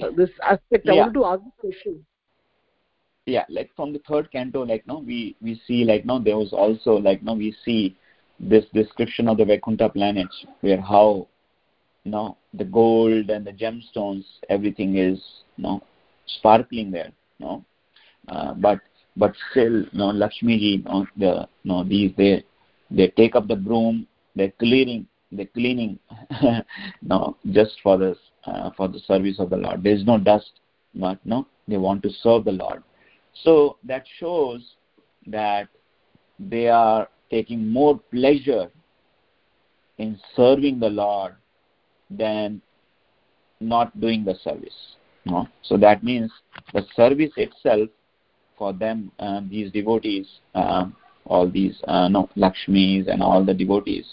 uh, 0.00 0.10
this 0.16 0.30
aspect. 0.42 0.88
I 0.88 0.92
Yeah. 0.94 1.04
wanted 1.04 1.14
to 1.14 1.24
ask 1.24 1.42
this 1.42 1.52
question 1.60 2.06
yeah 3.26 3.44
like 3.48 3.70
from 3.74 3.92
the 3.92 4.00
third 4.08 4.30
canto 4.30 4.62
like 4.62 4.86
now 4.86 4.98
we 4.98 5.34
we 5.40 5.60
see 5.66 5.84
like 5.84 6.04
now 6.04 6.18
there 6.18 6.36
was 6.36 6.52
also 6.52 6.92
like 6.92 7.22
now 7.22 7.34
we 7.34 7.54
see 7.64 7.96
this 8.38 8.64
description 8.74 9.28
of 9.28 9.38
the 9.38 9.44
vaikuntha 9.44 9.88
planets 9.88 10.44
where 10.60 10.80
how 10.80 11.26
you 12.04 12.10
know 12.10 12.36
the 12.52 12.64
gold 12.64 13.30
and 13.30 13.46
the 13.46 13.52
gemstones 13.52 14.24
everything 14.50 14.96
is 14.98 15.18
you 15.56 15.64
know 15.64 15.82
sparkling 16.26 16.90
there 16.90 17.12
you 17.38 17.46
know 17.46 17.64
uh, 18.28 18.52
but 18.54 18.78
but 19.16 19.32
still 19.50 19.80
you 19.80 19.98
know 19.98 20.10
lakshmi 20.10 20.58
ji 20.58 20.72
you 20.76 20.82
know, 20.82 21.06
the 21.16 21.48
you 21.62 21.72
know 21.72 21.82
these 21.82 22.12
they 22.18 22.44
they 22.90 23.08
take 23.08 23.34
up 23.34 23.48
the 23.48 23.56
broom 23.56 24.06
they're 24.36 24.52
cleaning 24.58 25.06
they're 25.32 25.46
cleaning 25.46 25.98
no 27.02 27.36
just 27.52 27.80
for 27.82 27.96
this 27.96 28.18
uh, 28.44 28.68
for 28.76 28.86
the 28.88 28.98
service 29.00 29.38
of 29.38 29.48
the 29.48 29.56
lord. 29.56 29.82
There 29.82 29.94
is 29.94 30.04
no 30.04 30.18
dust 30.18 30.60
but 30.94 31.18
no 31.24 31.46
they 31.66 31.78
want 31.78 32.02
to 32.02 32.10
serve 32.10 32.44
the 32.44 32.52
lord 32.52 32.82
so 33.42 33.76
that 33.84 34.04
shows 34.18 34.62
that 35.26 35.68
they 36.38 36.68
are 36.68 37.08
taking 37.30 37.68
more 37.68 37.98
pleasure 38.10 38.70
in 39.98 40.18
serving 40.34 40.80
the 40.80 40.88
Lord 40.88 41.34
than 42.10 42.60
not 43.60 43.98
doing 44.00 44.24
the 44.24 44.34
service. 44.42 44.96
No? 45.24 45.48
So 45.62 45.76
that 45.78 46.04
means 46.04 46.30
the 46.72 46.84
service 46.94 47.32
itself 47.36 47.88
for 48.58 48.72
them, 48.72 49.10
uh, 49.18 49.40
these 49.48 49.72
devotees, 49.72 50.26
um, 50.54 50.94
all 51.26 51.48
these 51.48 51.80
uh, 51.88 52.08
no 52.08 52.28
Lakshmis 52.36 53.08
and 53.08 53.22
all 53.22 53.44
the 53.44 53.54
devotees, 53.54 54.04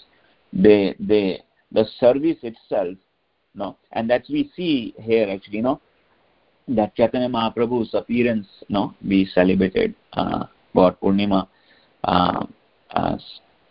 they 0.54 0.96
they 1.00 1.42
the 1.72 1.86
service 2.00 2.38
itself, 2.42 2.98
no, 3.54 3.78
and 3.92 4.10
that 4.10 4.24
we 4.30 4.52
see 4.56 4.94
here 5.00 5.30
actually, 5.30 5.62
no, 5.62 5.82
that 6.76 6.96
Chaitanya 6.96 7.30
Mahaprabhu's 7.30 7.94
appearance, 7.94 8.48
no, 8.70 8.96
we 9.06 9.26
celebrated 9.26 9.96
uh, 10.14 10.46
Gaura 10.76 10.96
Purnima 11.02 11.48
uh, 12.04 12.46
uh, 12.92 13.18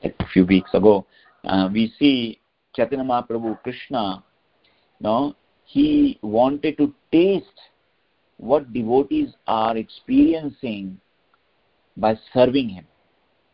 a 0.04 0.26
few 0.32 0.44
weeks 0.46 0.70
ago. 0.74 1.06
Uh, 1.44 1.68
we 1.72 1.92
see 1.98 2.40
Chaitanya 2.74 3.04
Mahaprabhu 3.04 3.60
Krishna, 3.62 4.22
no, 5.00 5.34
he 5.64 6.18
wanted 6.22 6.76
to 6.78 6.92
taste 7.12 7.46
what 8.36 8.72
devotees 8.72 9.30
are 9.46 9.76
experiencing 9.76 10.98
by 11.96 12.18
serving 12.32 12.68
him. 12.68 12.86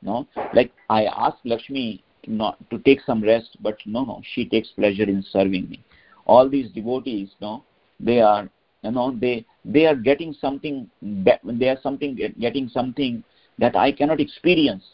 No, 0.03 0.27
like 0.55 0.73
I 0.89 1.07
asked 1.07 1.45
Lakshmi 1.45 2.05
not 2.27 2.59
to 2.71 2.79
take 2.81 3.01
some 3.01 3.23
rest, 3.23 3.57
but 3.61 3.77
no, 3.87 4.05
no, 4.05 4.23
she 4.35 4.49
takes 4.49 4.69
pleasure 4.69 5.05
in 5.05 5.25
serving 5.31 5.69
me. 5.69 5.83
All 6.27 6.49
these 6.49 6.71
devotees, 6.73 7.31
no, 7.41 7.65
they 7.99 8.21
are 8.21 8.49
you 8.87 8.93
know 8.93 9.09
they 9.21 9.45
they 9.65 9.85
are 9.87 9.97
getting 9.97 10.33
something 10.33 10.89
they 11.03 11.69
are 11.69 11.81
something 11.83 12.15
getting 12.47 12.69
something 12.69 13.23
that 13.59 13.75
i 13.77 13.91
cannot 13.91 14.21
experience 14.21 14.85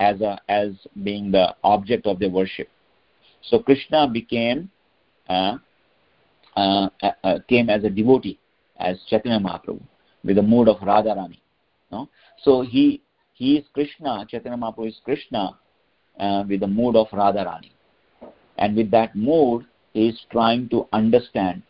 as 0.00 0.20
a 0.22 0.40
as 0.48 0.72
being 1.04 1.30
the 1.30 1.54
object 1.62 2.06
of 2.06 2.18
their 2.18 2.30
worship. 2.30 2.68
So 3.42 3.58
krishna 3.60 4.08
became 4.08 4.70
uh, 5.28 5.58
uh, 6.56 6.88
uh, 7.22 7.38
came 7.48 7.70
as 7.70 7.84
a 7.84 7.90
devotee 7.90 8.38
as 8.78 8.98
chaitanya 9.08 9.38
mahaprabhu 9.38 9.82
with 10.24 10.36
the 10.36 10.42
mood 10.42 10.68
of 10.68 10.78
radharani 10.78 11.40
no 11.92 12.08
so 12.44 12.62
he 12.62 13.02
he 13.34 13.56
is 13.58 13.64
krishna 13.72 14.26
chaitanya 14.30 14.56
mahaprabhu 14.56 14.88
is 14.88 15.00
krishna 15.04 15.42
uh, 16.18 16.42
with 16.48 16.60
the 16.60 16.66
mood 16.66 16.96
of 16.96 17.08
radharani 17.20 17.70
and 18.58 18.76
with 18.76 18.90
that 18.90 19.14
mood 19.14 19.64
he 19.92 20.08
is 20.08 20.20
trying 20.30 20.68
to 20.68 20.86
understand 20.92 21.62
uh, 21.62 21.69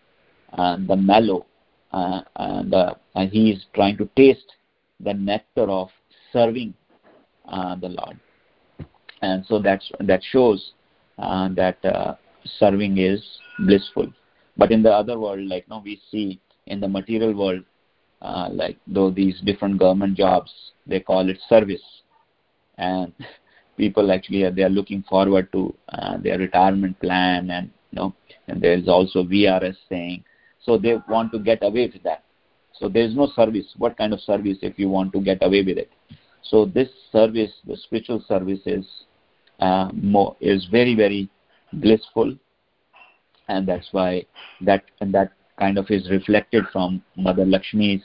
the 0.57 0.97
mellow 0.97 1.47
uh, 1.93 2.21
and, 2.37 2.73
uh, 2.75 2.95
and 3.15 3.31
he 3.31 3.51
is 3.51 3.65
trying 3.75 3.97
to 3.97 4.09
taste 4.17 4.53
the 5.01 5.13
nectar 5.15 5.63
of 5.63 5.89
serving 6.33 6.75
uh, 7.49 7.75
the 7.77 7.89
lord. 7.89 8.19
And 9.23 9.45
so 9.47 9.59
that's 9.59 9.91
that 10.01 10.23
shows 10.23 10.73
that 11.19 12.19
serving 12.59 12.99
is 12.99 13.23
blissful. 13.61 14.13
But 14.57 14.71
in 14.71 14.83
the 14.83 14.91
other 14.91 15.19
world 15.19 15.41
like 15.41 15.69
no 15.69 15.83
we 15.85 16.01
see 16.11 16.41
in 16.67 16.81
the 16.81 16.89
material 16.89 17.35
world 17.35 17.65
uh, 18.23 18.49
like 18.53 18.79
though 18.87 19.11
these 19.11 19.41
different 19.41 19.79
government 19.79 20.17
jobs 20.17 20.53
they 20.87 21.01
call 21.01 21.29
it 21.29 21.39
service. 21.49 21.83
And 22.79 23.13
people 23.77 24.13
actually 24.13 24.45
are, 24.45 24.51
they 24.51 24.63
are 24.63 24.71
looking 24.71 25.03
forward 25.09 25.51
to 25.53 25.75
uh, 25.89 26.19
their 26.19 26.39
retirement 26.39 26.99
plan 27.01 27.51
and 27.51 27.71
you 27.91 27.97
know 27.97 28.15
and 28.47 28.61
there 28.61 28.75
is 28.75 28.89
also 28.89 29.25
vrs 29.25 29.77
saying 29.89 30.23
so 30.71 30.79
they 30.79 30.97
want 31.09 31.33
to 31.33 31.39
get 31.41 31.59
away 31.63 31.91
with 31.93 32.05
that. 32.05 32.23
So 32.79 32.89
there 32.89 33.03
is 33.03 33.17
no 33.17 33.27
service. 33.35 33.67
What 33.77 33.99
kind 33.99 34.13
of 34.13 34.21
service 34.21 34.59
if 34.63 34.79
you 34.79 34.89
want 34.89 35.13
to 35.15 35.21
get 35.21 35.39
away 35.43 35.65
with 35.65 35.79
it? 35.79 35.91
So 36.45 36.65
this 36.65 36.89
service 37.11 37.51
the 37.67 37.77
spiritual 37.77 38.25
service 38.29 38.61
is 38.67 38.87
uh, 39.59 39.91
more 39.93 40.37
is 40.41 40.69
very 40.71 40.95
very 40.95 41.29
blissful. 41.73 42.37
And 43.49 43.67
that's 43.67 43.89
why 43.91 44.27
that 44.61 44.85
and 45.01 45.13
that 45.13 45.33
kind 45.59 45.77
of 45.77 45.91
is 45.91 46.09
reflected 46.09 46.65
from 46.73 47.03
mother 47.17 47.45
lakshmi's 47.45 48.03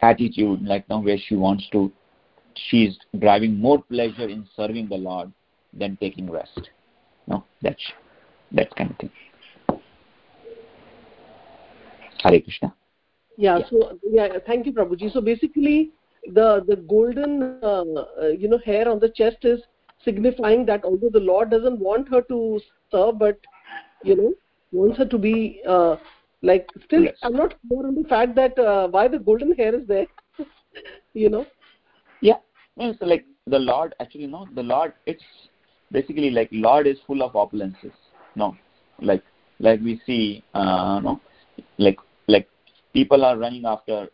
attitude 0.00 0.62
like 0.62 0.88
now 0.88 1.00
where 1.00 1.18
she 1.18 1.34
wants 1.34 1.68
to 1.72 1.92
she's 2.54 2.96
driving 3.18 3.58
more 3.58 3.82
pleasure 3.82 4.28
in 4.28 4.46
serving 4.56 4.88
the 4.88 4.96
lord 4.96 5.32
than 5.72 5.96
taking 6.00 6.30
rest. 6.30 6.70
No 7.26 7.44
that's 7.60 7.92
that 8.52 8.74
kind 8.76 8.92
of 8.92 8.96
thing 8.98 9.10
hare 12.22 12.40
krishna. 12.40 12.72
Yeah, 13.36 13.60
Yeah. 13.60 13.68
so 13.68 13.98
yeah 14.10 14.38
thank 14.46 14.66
you 14.66 14.72
prabhuji. 14.72 15.10
So 15.12 15.20
basically 15.20 15.92
the 16.34 16.62
the 16.66 16.76
golden 16.76 17.42
uh, 17.44 17.66
uh, 17.96 18.08
you 18.16 18.32
know 18.32 18.42
hair 18.44 18.70
on 18.72 18.82
the 18.82 18.92
chest 18.94 19.26
is 19.28 19.44
signifying 19.88 20.54
that 20.56 20.74
although 20.84 21.10
the 21.10 21.20
lord 21.20 21.50
doesn't 21.50 21.78
want 21.78 22.08
her 22.08 22.20
to 22.22 22.60
serve 22.90 23.18
but 23.18 23.36
you 24.02 24.16
know 24.16 24.32
wants 24.72 24.98
her 24.98 25.04
to 25.06 25.18
be 25.18 25.60
uh, 25.68 25.96
like 26.42 26.68
still 26.84 27.06
Yes. 27.06 27.16
i'm 27.22 27.36
not 27.42 27.54
clear 27.66 27.86
on 27.86 27.94
the 28.00 28.08
fact 28.14 28.34
that 28.36 28.58
uh, 28.58 28.88
why 28.88 29.06
the 29.08 29.18
golden 29.30 29.52
hair 29.62 29.74
is 29.80 29.86
there 29.86 30.06
you 31.14 31.28
know? 31.30 31.46
Yeah. 32.20 32.38
So 32.98 33.06
like 33.06 33.24
the 33.46 33.58
lord 33.58 33.94
actually 34.00 34.26
no 34.26 34.46
the 34.54 34.62
lord 34.62 34.92
it's 35.06 35.22
basically 35.92 36.30
like 36.30 36.48
lord 36.52 36.86
is 36.86 36.98
full 37.06 37.22
of 37.22 37.32
opulences 37.32 37.92
no? 38.36 38.56
Like 39.00 39.22
like 39.58 39.80
we 39.80 40.00
see 40.06 40.42
uh 40.54 41.00
no? 41.00 41.20
Like 41.78 41.98
like 42.28 42.48
people 42.92 43.24
are 43.24 43.36
running 43.38 43.64
after 43.64 44.08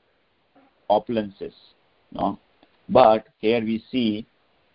opulences 0.90 1.54
no 2.12 2.38
but 2.88 3.28
here 3.38 3.60
we 3.60 3.82
see 3.90 4.26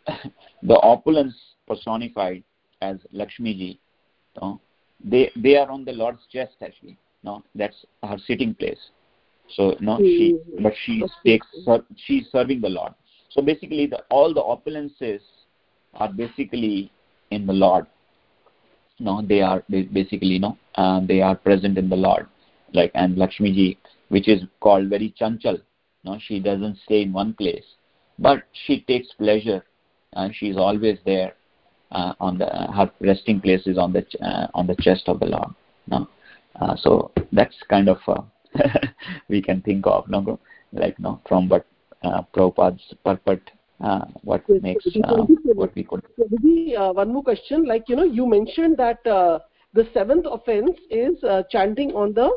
the 0.63 0.79
opulence 0.93 1.35
personified 1.67 2.43
as 2.81 2.97
lakshmi 3.11 3.53
ji 3.61 3.71
no 4.41 4.59
they 5.03 5.23
they 5.35 5.55
are 5.61 5.69
on 5.69 5.83
the 5.85 5.95
lord's 6.01 6.25
chest 6.33 6.55
actually 6.67 6.97
no 7.23 7.43
that's 7.55 7.85
her 8.03 8.17
sitting 8.27 8.53
place. 8.55 8.89
So 9.55 9.75
no 9.79 9.97
she 9.99 10.25
Mhm. 10.33 10.63
but 10.63 10.73
she 10.83 11.03
takes 11.25 11.47
she's 12.05 12.25
serving 12.31 12.61
the 12.61 12.69
lord. 12.69 12.93
So 13.29 13.41
basically 13.41 13.85
the 13.93 13.99
all 14.09 14.33
the 14.33 14.41
opulences 14.53 15.21
are 15.95 16.11
basically 16.11 16.91
in 17.31 17.45
the 17.45 17.53
lord. 17.53 17.87
No 18.99 19.21
they 19.21 19.41
are 19.41 19.63
they 19.69 19.81
basically 19.83 20.39
no 20.39 20.57
uh, 20.75 20.99
they 21.11 21.21
are 21.21 21.35
present 21.35 21.77
in 21.77 21.89
the 21.89 21.95
lord 21.95 22.27
like 22.73 22.91
and 22.95 23.17
lakshmi 23.17 23.51
ji 23.53 23.77
which 24.09 24.27
is 24.27 24.43
called 24.59 24.89
very 24.89 25.13
chanchal 25.19 25.59
no 26.03 26.17
she 26.27 26.39
doesn't 26.39 26.77
stay 26.85 27.01
in 27.01 27.11
one 27.13 27.33
place 27.33 27.65
but 28.19 28.43
she 28.65 28.81
takes 28.81 29.07
pleasure 29.17 29.63
and 30.13 30.33
she's 30.35 30.57
always 30.57 30.97
there 31.05 31.33
uh, 31.91 32.13
on 32.19 32.37
the 32.37 32.45
her 32.77 32.89
resting 33.01 33.39
place 33.39 33.65
is 33.65 33.77
on 33.77 33.93
the 33.93 34.01
ch- 34.01 34.15
uh, 34.21 34.47
on 34.53 34.67
the 34.67 34.75
chest 34.75 35.03
of 35.07 35.19
the 35.19 35.25
lord 35.25 35.49
no 35.87 36.07
uh, 36.61 36.75
so 36.75 37.11
that's 37.31 37.55
kind 37.69 37.89
of 37.89 37.97
uh, 38.07 38.21
we 39.29 39.41
can 39.41 39.61
think 39.61 39.85
of 39.85 40.07
no 40.09 40.39
like 40.73 40.99
no 40.99 41.19
from 41.27 41.47
what 41.49 41.65
uh, 42.03 42.21
Prabhupada's 42.33 42.93
purport 43.03 43.41
uh, 43.81 44.05
what 44.23 44.43
Yes, 44.47 44.61
makes 44.61 44.85
uh, 45.03 45.09
so 45.09 45.27
what 45.53 45.73
we 45.75 45.83
could 45.83 46.01
uh, 46.77 46.91
one 46.93 47.13
more 47.13 47.23
question. 47.23 47.65
Like, 47.65 47.83
you 47.87 47.95
know, 47.95 48.03
you 48.03 48.25
mentioned 48.25 48.77
that 48.77 49.05
uh, 49.05 49.39
the 49.73 49.87
seventh 49.93 50.25
offense 50.29 50.71
is 50.89 51.21
uh, 51.23 51.43
chanting 51.51 51.91
on 51.91 52.13
the 52.13 52.29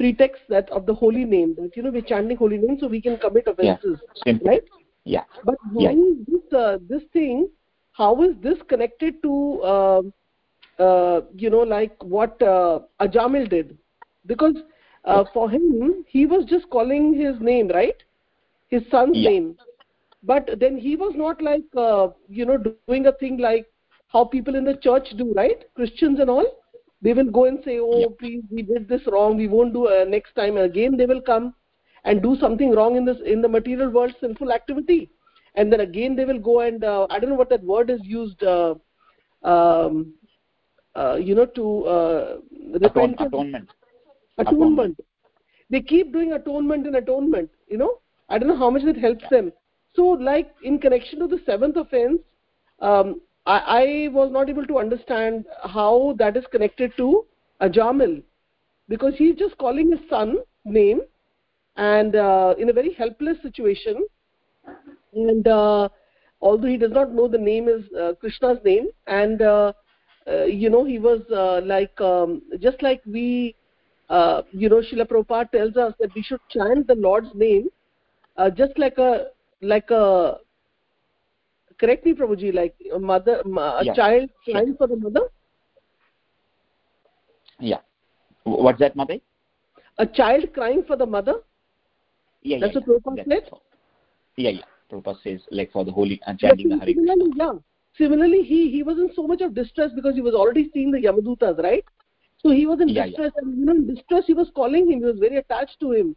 pretext 0.00 0.42
that 0.48 0.70
of 0.70 0.86
the 0.86 0.94
holy 0.94 1.24
name 1.30 1.54
that 1.56 1.76
you 1.76 1.82
know 1.82 1.90
we're 1.96 2.10
chanting 2.10 2.36
holy 2.42 2.58
name 2.58 2.78
so 2.80 2.86
we 2.86 3.00
can 3.06 3.18
commit 3.18 3.46
offenses 3.46 3.98
yeah. 4.24 4.34
right? 4.50 4.62
Yeah. 5.04 5.24
But 5.44 5.56
yeah. 5.76 5.92
this 6.26 6.52
uh, 6.58 6.78
this 6.88 7.02
thing 7.12 7.48
how 7.92 8.22
is 8.22 8.34
this 8.42 8.56
connected 8.68 9.22
to 9.22 9.60
uh, 9.72 10.02
uh, 10.82 11.20
you 11.36 11.50
know 11.50 11.64
like 11.72 12.02
what 12.02 12.40
uh, 12.40 12.80
ajamil 13.00 13.48
did? 13.50 13.76
Because 14.26 14.54
uh, 15.04 15.24
for 15.34 15.50
him 15.50 16.04
he 16.08 16.24
was 16.26 16.46
just 16.46 16.70
calling 16.70 17.12
his 17.14 17.40
name 17.40 17.68
right? 17.68 18.02
His 18.68 18.82
son's 18.90 19.18
yeah. 19.18 19.30
name. 19.30 19.56
But 20.22 20.48
then 20.60 20.78
he 20.78 20.96
was 20.96 21.12
not 21.14 21.42
like 21.42 21.64
uh, 21.76 22.08
you 22.28 22.46
know 22.46 22.56
doing 22.56 23.06
a 23.06 23.12
thing 23.12 23.36
like 23.38 23.66
how 24.08 24.24
people 24.24 24.54
in 24.54 24.64
the 24.64 24.76
church 24.76 25.08
do 25.18 25.34
right? 25.34 25.62
Christians 25.74 26.20
and 26.20 26.30
all 26.30 26.46
they 27.02 27.12
will 27.12 27.30
go 27.30 27.46
and 27.46 27.58
say 27.64 27.78
oh 27.78 28.00
yeah. 28.00 28.06
please 28.18 28.42
we 28.50 28.62
did 28.62 28.88
this 28.88 29.02
wrong. 29.06 29.36
We 29.36 29.48
won't 29.48 29.72
do 29.72 29.86
uh, 29.88 30.04
next 30.04 30.34
time 30.34 30.56
again 30.56 30.96
they 30.96 31.06
will 31.06 31.20
come 31.22 31.54
and 32.04 32.22
do 32.22 32.36
something 32.40 32.72
wrong 32.72 32.96
in 32.96 33.04
this 33.04 33.16
in 33.24 33.42
the 33.42 33.48
material 33.48 33.90
world 33.90 34.14
sinful 34.20 34.52
activity. 34.52 35.10
And 35.54 35.72
then 35.72 35.80
again 35.80 36.14
they 36.16 36.24
will 36.24 36.38
go 36.38 36.60
and 36.60 36.84
uh, 36.84 37.06
i 37.10 37.18
don't 37.18 37.30
know 37.30 37.36
what 37.36 37.50
that 37.50 37.62
word 37.64 37.90
is 37.90 38.00
used 38.02 38.42
uh, 38.44 38.74
um, 39.42 40.14
uh, 40.94 41.16
you 41.16 41.34
know 41.34 41.46
to 41.46 41.84
uh, 41.84 42.36
Atone, 42.82 43.14
atonement. 43.18 43.70
Atonement. 44.38 45.00
They 45.70 45.80
keep 45.80 46.12
doing 46.12 46.32
atonement 46.32 46.86
and 46.86 46.96
atonement 46.96 47.50
you 47.68 47.78
know? 47.78 48.00
I 48.28 48.38
don't 48.38 48.48
know 48.48 48.56
how 48.56 48.70
much 48.70 48.84
that 48.84 48.96
helps 48.96 49.24
them. 49.30 49.52
So 49.94 50.02
like 50.02 50.54
in 50.62 50.78
connection 50.78 51.18
to 51.20 51.26
the 51.26 51.40
seventh 51.46 51.76
offense 51.76 52.20
um, 52.80 53.20
I, 53.46 53.58
I 53.58 54.08
was 54.12 54.30
not 54.30 54.48
able 54.48 54.66
to 54.66 54.78
understand 54.78 55.46
how 55.64 56.14
that 56.18 56.36
is 56.36 56.44
connected 56.50 56.92
to 56.98 57.24
ajamil 57.60 58.22
because 58.88 59.14
he's 59.16 59.36
just 59.36 59.56
calling 59.58 59.90
his 59.90 60.00
son 60.08 60.38
name 60.64 61.00
and 61.76 62.16
uh, 62.16 62.54
in 62.58 62.68
a 62.68 62.72
very 62.72 62.92
helpless 62.92 63.38
situation. 63.42 64.04
And 65.14 65.46
uh, 65.46 65.88
although 66.40 66.68
he 66.68 66.76
does 66.76 66.92
not 66.92 67.12
know 67.12 67.28
the 67.28 67.38
name 67.38 67.68
is 67.68 67.84
uh, 67.98 68.12
krishna's 68.20 68.58
name 68.64 68.88
and 69.06 69.42
uh, 69.42 69.72
uh, 70.26 70.44
you 70.44 70.70
know 70.70 70.84
he 70.84 70.98
was 70.98 71.20
uh, 71.32 71.60
like 71.64 71.98
um, 72.00 72.42
just 72.60 72.82
like 72.82 73.02
we 73.06 73.54
you 74.52 74.68
know 74.68 74.82
Srila 74.82 75.06
Prabhupada 75.06 75.50
tells 75.50 75.76
us 75.76 75.94
that 76.00 76.14
we 76.14 76.22
should 76.22 76.40
chant 76.50 76.86
the 76.86 76.94
Lord's 76.94 77.34
name 77.34 77.68
just 78.54 78.78
like 78.78 78.98
a 78.98 79.26
like 79.62 79.90
a 79.90 80.38
correct 81.80 82.04
me 82.04 82.12
Prabhuji 82.14 82.54
like 82.54 82.74
a 82.94 82.98
mother 82.98 83.40
a 83.40 83.84
yeah. 83.84 83.94
child 83.94 84.30
crying 84.44 84.74
for 84.76 84.86
the 84.86 84.96
mother? 84.96 85.22
Yeah. 87.58 87.78
What's 88.44 88.78
that 88.80 88.96
mother 88.96 89.18
a 89.98 90.06
child 90.06 90.52
crying 90.52 90.84
for 90.86 90.96
the 90.96 91.06
mother? 91.06 91.34
Yeah 92.42 92.58
that's 92.60 92.74
yeah, 92.74 92.80
what 92.84 93.02
Prabhupada 93.02 93.16
yeah. 93.16 93.24
said? 93.28 93.50
yeah 94.36 94.50
yeah. 94.50 94.62
Prabhupada 94.90 95.22
says 95.24 95.40
like 95.50 95.72
for 95.72 95.84
the 95.84 95.92
holy 95.92 96.20
and 96.26 96.38
chanting 96.38 96.70
yeah, 96.70 96.76
the 96.76 96.84
Hare 96.84 96.94
similarly, 96.94 97.32
yeah. 97.36 97.52
Similarly 97.98 98.42
he 98.42 98.70
he 98.70 98.82
was 98.82 98.98
in 98.98 99.10
so 99.14 99.26
much 99.26 99.40
of 99.40 99.54
distress 99.54 99.90
because 99.94 100.14
he 100.14 100.20
was 100.20 100.34
already 100.34 100.70
seeing 100.72 100.90
the 100.90 100.98
yamadutas 100.98 101.62
right? 101.62 101.84
So 102.38 102.50
he 102.50 102.66
was 102.66 102.80
in 102.80 102.88
yeah, 102.88 103.06
distress 103.06 103.32
and 103.36 103.58
you 103.58 103.64
know 103.64 103.72
in 103.72 103.94
distress 103.94 104.24
he 104.26 104.34
was 104.34 104.50
calling 104.54 104.90
him. 104.90 105.00
He 105.00 105.04
was 105.04 105.18
very 105.18 105.36
attached 105.36 105.78
to 105.80 105.92
him. 105.92 106.16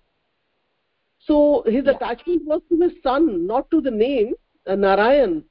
So 1.28 1.64
his 1.66 1.86
yeah. 1.86 1.92
attachment 1.92 2.46
was 2.46 2.62
to 2.70 2.80
his 2.80 2.94
son 3.02 3.48
not 3.48 3.70
to 3.72 3.82
the 3.82 3.92
name 3.92 4.34
uh, 4.68 4.76
narayan 4.76 5.44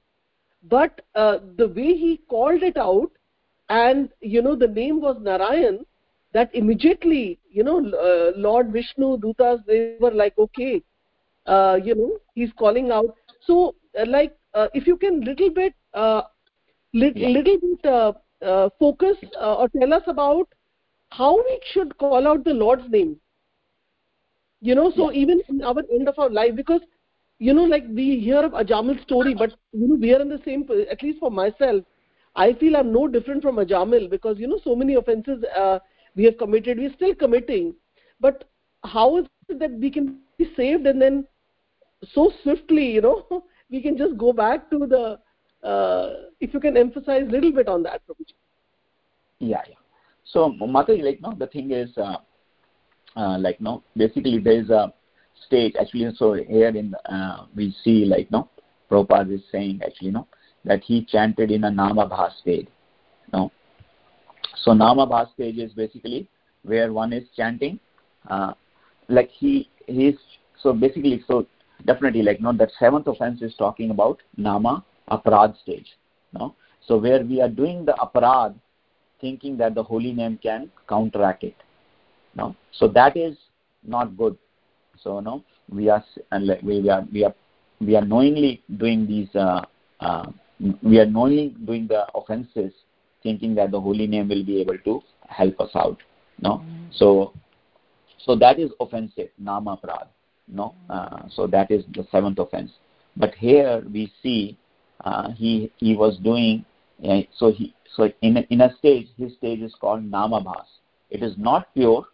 but 0.63 1.01
uh, 1.15 1.39
the 1.57 1.69
way 1.69 1.95
he 2.05 2.19
called 2.29 2.63
it 2.63 2.77
out 2.77 3.11
and 3.69 4.09
you 4.21 4.43
know 4.43 4.55
the 4.57 4.69
name 4.69 5.01
was 5.01 5.17
narayan 5.21 5.79
that 6.33 6.51
immediately 6.55 7.39
you 7.51 7.63
know 7.65 7.79
uh, 8.07 8.33
lord 8.37 8.73
vishnu 8.73 9.17
dutas 9.25 9.61
they 9.67 9.79
were 9.81 9.95
like 9.99 10.19
okay 10.23 10.65
uh, 11.31 11.61
you 11.67 11.79
know 11.79 11.99
he's 12.21 12.37
calling 12.41 12.77
out. 12.79 13.03
So 13.35 13.75
uh, 13.99 14.05
like 14.07 14.33
uh, 14.55 14.67
if 14.75 14.87
you 14.87 14.97
can 14.97 15.21
little 15.21 15.51
bit 15.51 15.75
uh, 15.95 16.23
li- 16.93 17.15
Yeah. 17.15 17.29
little 17.29 17.59
bit 17.59 17.85
uh, 17.87 18.13
uh, 18.45 18.69
focus 18.79 19.17
uh, 19.41 19.57
or 19.57 19.69
tell 19.69 19.93
us 19.95 20.03
about 20.07 20.49
how 21.11 21.37
we 21.37 21.61
should 21.73 21.97
call 21.99 22.23
out 22.23 22.39
the 22.45 22.53
lord's 22.55 22.85
name. 22.85 23.13
You 24.61 24.75
know 24.75 24.91
so 24.97 25.13
even 25.13 25.41
in 25.49 25.63
our 25.63 25.83
end 25.93 26.09
of 26.09 26.19
our 26.19 26.31
life 26.31 26.55
because 26.57 26.81
you 27.47 27.53
know 27.59 27.65
like 27.73 27.87
we 27.99 28.05
hear 28.25 28.41
of 28.49 28.53
ajamil's 28.61 29.03
story 29.07 29.35
but 29.43 29.55
you 29.81 29.89
know 29.89 29.99
we 30.05 30.15
are 30.15 30.21
in 30.25 30.29
the 30.35 30.41
same 30.45 30.65
at 30.95 31.03
least 31.05 31.19
for 31.25 31.31
myself 31.39 31.83
i 32.45 32.53
feel 32.61 32.77
i'm 32.81 32.93
no 32.97 33.03
different 33.17 33.43
from 33.47 33.61
ajamil 33.63 34.09
because 34.15 34.43
you 34.43 34.51
know 34.53 34.61
so 34.67 34.77
many 34.83 34.95
offenses 35.01 35.47
uh, 35.63 35.79
we 36.15 36.25
have 36.29 36.39
committed 36.43 36.83
we're 36.83 36.95
still 37.01 37.15
committing 37.25 37.75
but 38.27 38.45
how 38.95 39.09
is 39.19 39.27
it 39.49 39.59
that 39.65 39.75
we 39.87 39.91
can 39.97 40.07
be 40.39 40.49
saved 40.61 40.87
and 40.93 41.03
then 41.07 41.19
so 42.15 42.31
swiftly 42.43 42.87
you 42.99 43.03
know 43.09 43.19
we 43.75 43.83
can 43.83 43.99
just 44.05 44.17
go 44.25 44.33
back 44.45 44.71
to 44.71 44.81
the 44.95 45.05
uh, 45.73 46.07
if 46.41 46.55
you 46.55 46.61
can 46.61 46.77
emphasize 46.77 47.29
a 47.29 47.33
little 47.37 47.53
bit 47.59 47.69
on 47.69 47.83
that 47.83 48.03
Prabhuji. 48.07 48.35
yeah 49.53 49.69
yeah 49.69 49.83
so 50.33 50.49
mother 50.79 50.97
like 51.11 51.21
no 51.27 51.37
the 51.45 51.53
thing 51.59 51.71
is 51.83 52.03
uh, 52.09 52.17
uh, 53.21 53.37
like 53.47 53.61
no 53.61 53.83
basically 53.97 54.39
there 54.49 54.61
is 54.65 54.71
a 54.71 54.83
stage 55.47 55.75
actually 55.81 56.11
so 56.17 56.35
here 56.35 56.69
in 56.69 56.95
uh, 57.07 57.47
we 57.55 57.75
see 57.83 58.05
like 58.05 58.31
no 58.31 58.49
Prabhupada 58.91 59.35
is 59.35 59.43
saying 59.51 59.81
actually 59.85 60.11
no 60.11 60.27
that 60.65 60.83
he 60.85 61.05
chanted 61.05 61.51
in 61.51 61.65
a 61.65 61.71
namabha 61.71 62.31
stage 62.39 62.69
no. 63.33 63.51
So 64.63 64.73
namabha 64.73 65.33
stage 65.33 65.59
is 65.59 65.73
basically 65.73 66.29
where 66.63 66.93
one 66.93 67.13
is 67.13 67.25
chanting 67.37 67.81
uh, 68.29 68.53
like 69.09 69.31
he 69.31 69.69
he's 69.87 70.15
so 70.63 70.73
basically 70.73 71.25
so 71.27 71.47
definitely 71.87 72.23
like 72.23 72.41
no 72.41 72.53
that 72.53 72.71
seventh 72.79 73.07
offense 73.07 73.43
is 73.43 73.55
talking 73.57 73.91
about 73.91 74.19
nama 74.37 74.85
aparad 75.11 75.59
stage 75.61 75.97
no. 76.33 76.55
So 76.87 76.97
where 76.99 77.25
we 77.25 77.41
are 77.41 77.49
doing 77.49 77.85
the 77.85 77.93
aparad 77.93 78.55
thinking 79.21 79.57
that 79.57 79.75
the 79.75 79.83
holy 79.83 80.13
name 80.13 80.39
can 80.43 80.71
counteract 80.89 81.45
it 81.45 81.57
no. 82.35 82.55
So 82.73 82.89
that 82.89 83.17
is 83.17 83.37
not 83.85 84.17
good 84.17 84.37
so 85.03 85.21
no 85.21 85.43
we 85.71 85.89
are 85.89 86.05
we 86.63 86.91
are 86.91 87.05
we 87.13 87.25
are 87.25 87.35
we 87.81 87.97
are 87.97 88.05
knowingly 88.05 88.63
doing 88.77 89.07
these 89.07 89.35
uh, 89.35 89.63
uh, 90.01 90.27
we 90.83 90.99
are 90.99 91.07
knowingly 91.07 91.55
doing 91.65 91.87
the 91.87 92.07
offenses 92.15 92.73
thinking 93.23 93.55
that 93.55 93.71
the 93.71 93.81
holy 93.81 94.07
name 94.07 94.29
will 94.29 94.45
be 94.45 94.61
able 94.61 94.79
to 94.79 95.03
help 95.29 95.61
us 95.61 95.71
out 95.75 95.99
no? 96.41 96.59
Mm. 96.59 96.89
so 96.93 97.33
so 98.25 98.37
that 98.37 98.59
is 98.59 98.71
offensive 98.81 99.29
nama 99.39 99.77
prad 99.77 100.09
no? 100.49 100.75
Uh, 100.91 101.23
so 101.31 101.47
that 101.47 101.71
is 101.71 101.85
the 101.95 102.07
seventh 102.11 102.39
offense. 102.39 102.71
But 103.17 103.35
here 103.35 103.83
we 103.93 104.13
see 104.23 104.59
uh, 105.05 105.31
he 105.31 105.71
he 105.79 105.97
was 105.97 106.19
doing 106.19 106.65
uh, 107.09 107.21
so 107.37 107.53
he 107.53 107.75
so 107.95 108.11
in 108.23 108.39
a, 108.39 108.41
in 108.51 108.61
a 108.61 108.75
stage 108.77 109.09
his 109.17 109.33
stage 109.35 109.61
is 109.61 109.75
called 109.81 110.03
namabhas 110.11 110.67
it 111.13 111.23
is 111.23 111.35
not 111.37 111.73
pure. 111.75 112.07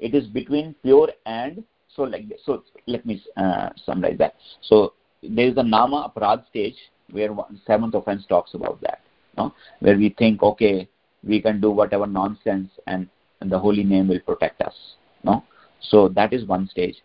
It 0.00 0.12
is 0.14 0.26
between 0.26 0.74
pure 0.82 1.08
and 1.24 1.62
so 1.98 2.04
like 2.04 2.28
this. 2.28 2.40
so 2.46 2.62
let 2.86 3.04
me 3.04 3.20
uh, 3.36 3.68
summarize 3.84 4.16
that 4.18 4.34
so 4.62 4.94
there 5.22 5.48
is 5.48 5.56
a 5.56 5.62
nama 5.62 5.98
aparad 6.08 6.46
stage 6.48 6.76
where 7.10 7.32
one, 7.32 7.60
seventh 7.66 7.94
offense 7.94 8.24
talks 8.28 8.54
about 8.54 8.80
that 8.80 9.00
no? 9.36 9.52
where 9.80 9.96
we 9.96 10.14
think 10.18 10.42
okay 10.42 10.88
we 11.24 11.42
can 11.42 11.60
do 11.60 11.70
whatever 11.70 12.06
nonsense 12.06 12.70
and, 12.86 13.08
and 13.40 13.50
the 13.50 13.58
holy 13.58 13.82
name 13.82 14.06
will 14.08 14.20
protect 14.20 14.62
us 14.62 14.76
no 15.24 15.42
so 15.80 16.08
that 16.08 16.32
is 16.32 16.46
one 16.46 16.68
stage 16.68 16.96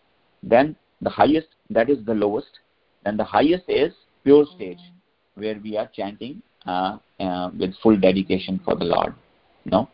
then 0.42 0.76
the 1.02 1.10
highest 1.10 1.48
that 1.70 1.90
is 1.90 1.98
the 2.06 2.14
lowest 2.14 2.60
and 3.04 3.18
the 3.18 3.24
highest 3.24 3.64
is 3.68 3.92
pure 4.22 4.46
stage 4.54 4.78
where 5.34 5.58
we 5.64 5.76
are 5.76 5.90
chanting 5.92 6.40
uh, 6.66 6.96
uh, 7.18 7.50
with 7.58 7.74
full 7.82 7.98
dedication 7.98 8.60
for 8.64 8.76
the 8.76 8.84
lord 8.84 9.12
no 9.64 9.88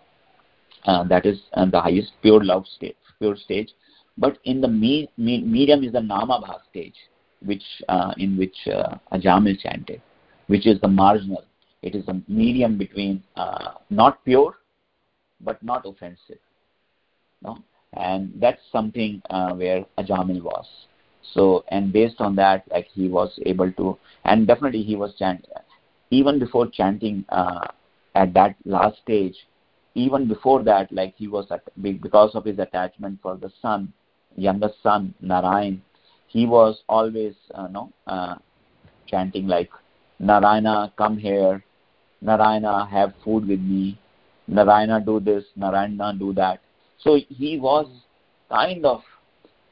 uh, 0.84 1.02
that 1.04 1.24
is 1.24 1.40
uh, 1.54 1.64
the 1.64 1.80
highest 1.80 2.12
pure 2.20 2.44
love 2.44 2.66
stage 2.76 2.96
pure 3.18 3.36
stage 3.36 3.70
but 4.20 4.38
in 4.44 4.60
the 4.60 4.68
me, 4.68 5.10
me, 5.16 5.42
medium 5.42 5.82
is 5.82 5.92
the 5.92 6.04
namabha 6.12 6.58
stage 6.70 6.94
which 7.42 7.64
uh, 7.88 8.12
in 8.18 8.36
which 8.36 8.56
uh, 8.68 8.94
ajamil 9.12 9.58
chanted 9.58 10.00
which 10.46 10.66
is 10.66 10.80
the 10.80 10.88
marginal. 10.88 11.44
It 11.82 11.94
is 11.94 12.04
the 12.06 12.22
medium 12.28 12.76
between 12.76 13.22
uh, 13.36 13.72
not 13.88 14.24
pure 14.24 14.54
but 15.40 15.62
not 15.62 15.86
offensive 15.86 16.38
no? 17.42 17.58
And 17.94 18.32
that's 18.36 18.60
something 18.70 19.20
uh, 19.30 19.54
where 19.54 19.84
ajamil 19.98 20.42
was. 20.42 20.66
So 21.34 21.64
and 21.68 21.92
based 21.92 22.20
on 22.20 22.36
that 22.36 22.64
like 22.70 22.86
he 22.92 23.08
was 23.08 23.38
able 23.46 23.72
to 23.72 23.98
and 24.24 24.46
definitely 24.46 24.82
he 24.82 24.96
was 24.96 25.14
chanting 25.18 25.50
even 26.10 26.38
before 26.38 26.66
chanting 26.68 27.24
uh, 27.28 27.66
at 28.14 28.34
that 28.34 28.56
last 28.64 28.98
stage 28.98 29.36
even 29.94 30.26
before 30.26 30.62
that 30.64 30.90
like 30.92 31.14
he 31.16 31.28
was 31.28 31.46
at, 31.50 31.62
because 31.82 32.34
of 32.34 32.44
his 32.44 32.58
attachment 32.58 33.18
for 33.22 33.36
the 33.36 33.50
son 33.62 33.92
youngest 34.36 34.82
son 34.82 35.14
narayan 35.20 35.82
he 36.28 36.46
was 36.46 36.82
always 36.88 37.34
uh, 37.54 37.66
no 37.68 37.92
uh, 38.06 38.34
chanting 39.06 39.46
like 39.46 39.70
narayana 40.20 40.92
come 40.96 41.16
here. 41.18 41.62
Narayana 42.22 42.86
have 42.86 43.14
food 43.24 43.48
with 43.48 43.60
me. 43.60 43.98
Narayana 44.46 45.00
do 45.00 45.20
this. 45.20 45.44
Narayana 45.56 46.14
do 46.18 46.34
that. 46.34 46.60
So 46.98 47.18
he 47.28 47.58
was 47.58 47.86
kind 48.50 48.84
of 48.84 49.00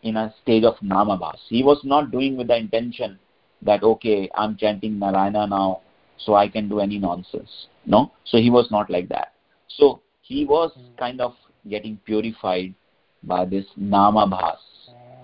in 0.02 0.16
a 0.16 0.34
stage 0.42 0.64
of 0.64 0.76
namabhas. 0.76 1.38
He 1.48 1.62
was 1.62 1.80
not 1.84 2.10
doing 2.10 2.36
with 2.36 2.48
the 2.48 2.56
intention 2.56 3.18
that 3.60 3.82
okay 3.82 4.30
i'm 4.36 4.56
chanting 4.56 5.00
narayana 5.00 5.44
now 5.44 5.80
so 6.16 6.36
i 6.36 6.48
can 6.48 6.68
do 6.68 6.78
any 6.78 6.96
nonsense. 6.96 7.66
No 7.86 8.12
so 8.24 8.38
he 8.38 8.50
was 8.50 8.68
not 8.70 8.88
like 8.88 9.08
that. 9.08 9.32
So 9.68 10.00
he 10.22 10.44
was 10.44 10.70
kind 10.98 11.20
of 11.20 11.34
getting 11.68 11.98
purified 12.04 12.74
by 13.22 13.44
this 13.44 13.64
namabhas 13.78 14.58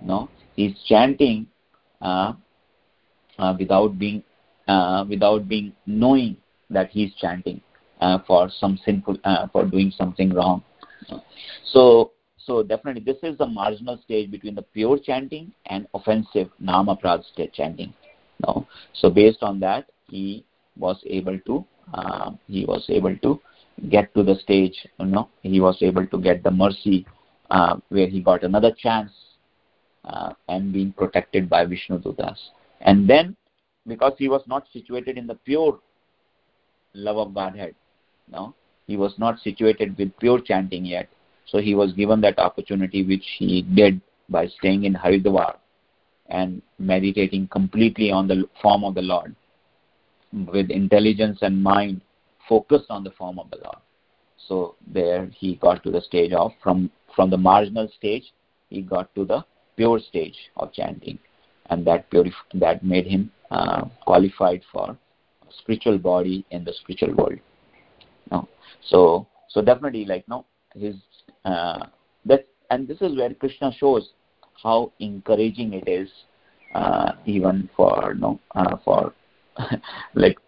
no 0.02 0.28
he's 0.56 0.74
chanting 0.86 1.46
uh, 2.00 2.32
uh, 3.38 3.54
without 3.58 3.98
being 3.98 4.22
uh, 4.68 5.04
without 5.08 5.48
being 5.48 5.72
knowing 5.86 6.36
that 6.70 6.88
he's 6.90 7.14
chanting 7.14 7.60
uh, 8.00 8.18
for 8.26 8.48
some 8.50 8.78
sinful 8.84 9.16
uh, 9.24 9.46
for 9.52 9.64
doing 9.64 9.90
something 9.96 10.32
wrong. 10.32 10.62
So 11.72 12.12
so 12.18 12.62
definitely 12.62 12.80
this 12.82 12.96
is 13.00 13.14
the 13.14 13.46
marginal 13.46 13.74
stage 13.76 14.06
between 14.08 14.30
the 14.32 14.40
pure 14.42 14.76
chanting 14.76 15.36
and 15.50 15.76
offensive 15.80 16.48
namaprad 16.62 17.22
chanting 17.52 17.92
no 18.46 18.66
so 18.92 19.08
based 19.10 19.42
on 19.42 19.58
that 19.60 19.86
he 20.08 20.44
was 20.76 21.00
able 21.06 21.38
to 21.46 21.64
uh, 21.94 22.30
he 22.46 22.64
was 22.66 22.84
able 22.88 23.16
to 23.18 23.40
get 23.88 24.12
to 24.14 24.22
the 24.22 24.34
stage 24.36 24.86
you 24.98 25.06
know. 25.06 25.28
He 25.42 25.60
was 25.60 25.78
able 25.82 26.06
to 26.06 26.18
get 26.18 26.42
the 26.42 26.50
mercy 26.50 27.06
uh, 27.54 27.76
where 27.88 28.08
he 28.08 28.20
got 28.20 28.42
another 28.42 28.72
chance 28.76 29.12
uh, 30.04 30.32
and 30.48 30.72
being 30.72 30.92
protected 30.92 31.48
by 31.48 31.64
vishnu 31.64 31.98
dutas. 32.00 32.38
And 32.80 33.08
then 33.08 33.36
because 33.86 34.14
he 34.18 34.28
was 34.28 34.42
not 34.46 34.66
situated 34.72 35.16
in 35.16 35.26
the 35.26 35.36
pure 35.36 35.78
love 36.94 37.16
of 37.16 37.34
godhead 37.34 37.74
no 38.30 38.54
he 38.86 38.96
was 38.96 39.14
not 39.18 39.38
situated 39.40 39.96
with 39.98 40.16
pure 40.18 40.40
chanting 40.40 40.84
yet. 40.84 41.08
So 41.46 41.58
he 41.58 41.74
was 41.74 41.92
given 41.92 42.20
that 42.22 42.38
opportunity 42.38 43.02
which 43.04 43.24
he 43.38 43.62
did 43.62 44.00
by 44.28 44.46
staying 44.46 44.84
in 44.84 44.94
haridwar 44.94 45.56
and 46.28 46.62
meditating 46.78 47.48
completely 47.48 48.10
on 48.10 48.26
the 48.28 48.44
form 48.60 48.84
of 48.84 48.94
the 48.94 49.02
lord 49.02 49.34
with 50.32 50.70
intelligence 50.70 51.38
and 51.42 51.62
mind 51.62 52.00
focused 52.48 52.90
on 52.90 53.04
the 53.04 53.10
form 53.10 53.38
of 53.38 53.50
the 53.50 53.58
lord 53.58 53.76
so 54.48 54.74
there 54.86 55.26
he 55.26 55.56
got 55.56 55.82
to 55.84 55.90
the 55.90 56.00
stage 56.00 56.32
of 56.32 56.52
from 56.62 56.90
from 57.14 57.30
the 57.30 57.36
marginal 57.36 57.88
stage 57.96 58.32
he 58.68 58.82
got 58.82 59.14
to 59.14 59.24
the 59.24 59.44
pure 59.76 59.98
stage 60.00 60.36
of 60.56 60.72
chanting. 60.72 61.18
And 61.70 61.86
that 61.86 62.10
purif- 62.10 62.50
that 62.54 62.84
made 62.84 63.06
him 63.06 63.30
uh, 63.50 63.84
qualified 64.04 64.62
for 64.72 64.96
spiritual 65.58 65.98
body 65.98 66.44
in 66.50 66.64
the 66.64 66.72
spiritual 66.72 67.14
world. 67.14 67.38
No 68.30 68.48
so 68.90 69.26
so 69.48 69.62
definitely 69.62 70.04
like 70.04 70.26
no 70.28 70.44
his 70.74 70.96
uh, 71.44 71.86
that 72.24 72.46
and 72.70 72.86
this 72.88 73.00
is 73.00 73.16
where 73.16 73.32
krishna 73.34 73.70
shows 73.72 74.10
how 74.62 74.92
encouraging 75.00 75.72
it 75.74 75.88
is 75.88 76.08
uh, 76.74 77.12
even 77.26 77.68
for 77.76 78.14
no 78.14 78.38
uh, 78.54 78.76
for 78.84 79.12
like 80.14 80.38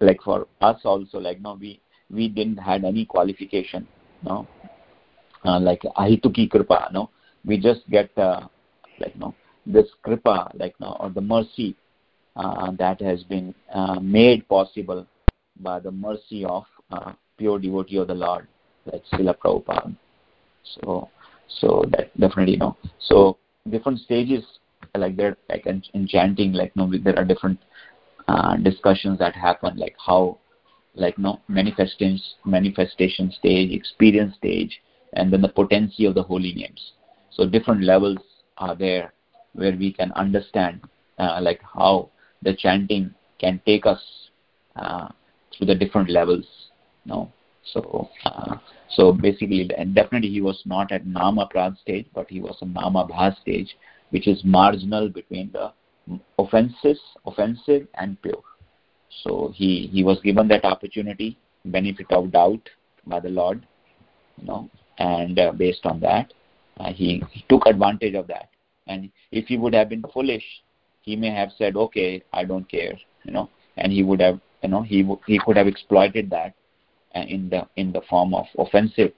like 0.00 0.20
for 0.22 0.46
us 0.60 0.80
also 0.84 1.18
like 1.18 1.40
no 1.40 1.56
we 1.60 1.80
we 2.10 2.28
didn't 2.28 2.56
had 2.56 2.84
any 2.84 3.04
qualification 3.04 3.86
no? 4.22 4.46
Uh, 5.44 5.60
like 5.60 5.82
ahituki 5.96 6.48
kripa 6.50 6.90
no? 6.92 7.10
We 7.44 7.58
just 7.58 7.88
get 7.90 8.16
uh, 8.18 8.48
like 8.98 9.16
no? 9.16 9.34
This 9.66 9.86
kripa 10.04 10.50
like 10.54 10.74
no? 10.80 10.96
Or 11.00 11.10
the 11.10 11.20
mercy 11.20 11.76
uh, 12.36 12.70
that 12.72 13.00
has 13.00 13.22
been 13.24 13.54
uh, 13.72 13.98
made 14.00 14.48
possible 14.48 15.06
by 15.60 15.80
the 15.80 15.90
mercy 15.90 16.44
of 16.44 16.64
uh, 16.90 17.12
pure 17.38 17.58
devotee 17.58 17.96
of 17.96 18.08
the 18.08 18.14
Lord, 18.14 18.46
like 18.84 19.02
Srila 19.12 19.36
Prabhupada. 19.36 19.96
So, 20.62 21.08
so 21.48 21.84
that 21.90 22.18
definitely 22.18 22.56
know. 22.56 22.76
So 22.98 23.38
different 23.70 24.00
stages 24.00 24.44
like 24.94 25.16
there, 25.16 25.36
like 25.48 25.66
in, 25.66 25.82
in 25.94 26.06
chanting, 26.06 26.52
like 26.52 26.74
know, 26.76 26.90
there 27.02 27.18
are 27.18 27.24
different 27.24 27.58
uh, 28.28 28.56
discussions 28.56 29.18
that 29.18 29.34
happen, 29.34 29.76
like 29.76 29.94
how, 30.04 30.38
like 30.96 31.16
you 31.18 31.24
know, 31.24 31.40
manifestations, 31.48 32.34
manifestation 32.44 33.30
stage, 33.30 33.70
experience 33.72 34.34
stage, 34.36 34.80
and 35.12 35.32
then 35.32 35.42
the 35.42 35.48
potency 35.48 36.04
of 36.04 36.14
the 36.14 36.22
holy 36.22 36.52
names. 36.54 36.92
So 37.30 37.46
different 37.46 37.82
levels 37.82 38.18
are 38.58 38.74
there 38.74 39.12
where 39.52 39.76
we 39.76 39.92
can 39.92 40.12
understand, 40.12 40.80
uh, 41.18 41.38
like 41.42 41.60
how 41.62 42.10
the 42.42 42.54
chanting 42.54 43.14
can 43.38 43.60
take 43.66 43.86
us 43.86 44.02
uh, 44.76 45.08
through 45.52 45.66
the 45.66 45.74
different 45.74 46.10
levels. 46.10 46.44
No, 47.04 47.32
so 47.62 48.08
uh, 48.24 48.56
so 48.90 49.12
basically, 49.12 49.68
and 49.76 49.94
definitely 49.94 50.30
he 50.30 50.40
was 50.40 50.60
not 50.64 50.92
at 50.92 51.06
nama 51.06 51.46
prad 51.46 51.76
stage, 51.78 52.06
but 52.14 52.28
he 52.30 52.40
was 52.40 52.56
a 52.62 52.66
nama 52.66 53.06
bha 53.06 53.36
stage, 53.40 53.76
which 54.10 54.26
is 54.26 54.42
marginal 54.44 55.08
between 55.08 55.50
the 55.52 55.72
offenses, 56.38 57.00
offensive 57.26 57.86
and 57.94 58.20
pure. 58.22 58.42
So 59.22 59.52
he 59.54 59.88
he 59.92 60.04
was 60.04 60.20
given 60.20 60.48
that 60.48 60.64
opportunity, 60.64 61.38
benefit 61.64 62.10
of 62.10 62.32
doubt 62.32 62.68
by 63.06 63.20
the 63.20 63.30
Lord, 63.30 63.66
you 64.38 64.46
know, 64.46 64.70
and 64.98 65.38
uh, 65.38 65.52
based 65.52 65.84
on 65.86 66.00
that, 66.00 66.32
uh, 66.78 66.92
he, 66.92 67.22
he 67.30 67.44
took 67.48 67.66
advantage 67.66 68.14
of 68.14 68.26
that. 68.28 68.50
And 68.86 69.10
if 69.32 69.46
he 69.46 69.56
would 69.56 69.74
have 69.74 69.88
been 69.88 70.04
foolish, 70.12 70.44
he 71.02 71.16
may 71.16 71.30
have 71.30 71.50
said, 71.56 71.76
"Okay, 71.76 72.22
I 72.32 72.44
don't 72.44 72.68
care," 72.68 72.94
you 73.24 73.32
know, 73.32 73.48
and 73.76 73.92
he 73.92 74.02
would 74.02 74.20
have, 74.20 74.40
you 74.62 74.68
know, 74.68 74.82
he 74.82 75.08
he 75.26 75.38
could 75.38 75.56
have 75.56 75.66
exploited 75.66 76.30
that 76.30 76.54
in 77.14 77.48
the 77.48 77.66
in 77.76 77.92
the 77.92 78.02
form 78.02 78.34
of 78.34 78.46
offensive 78.58 79.12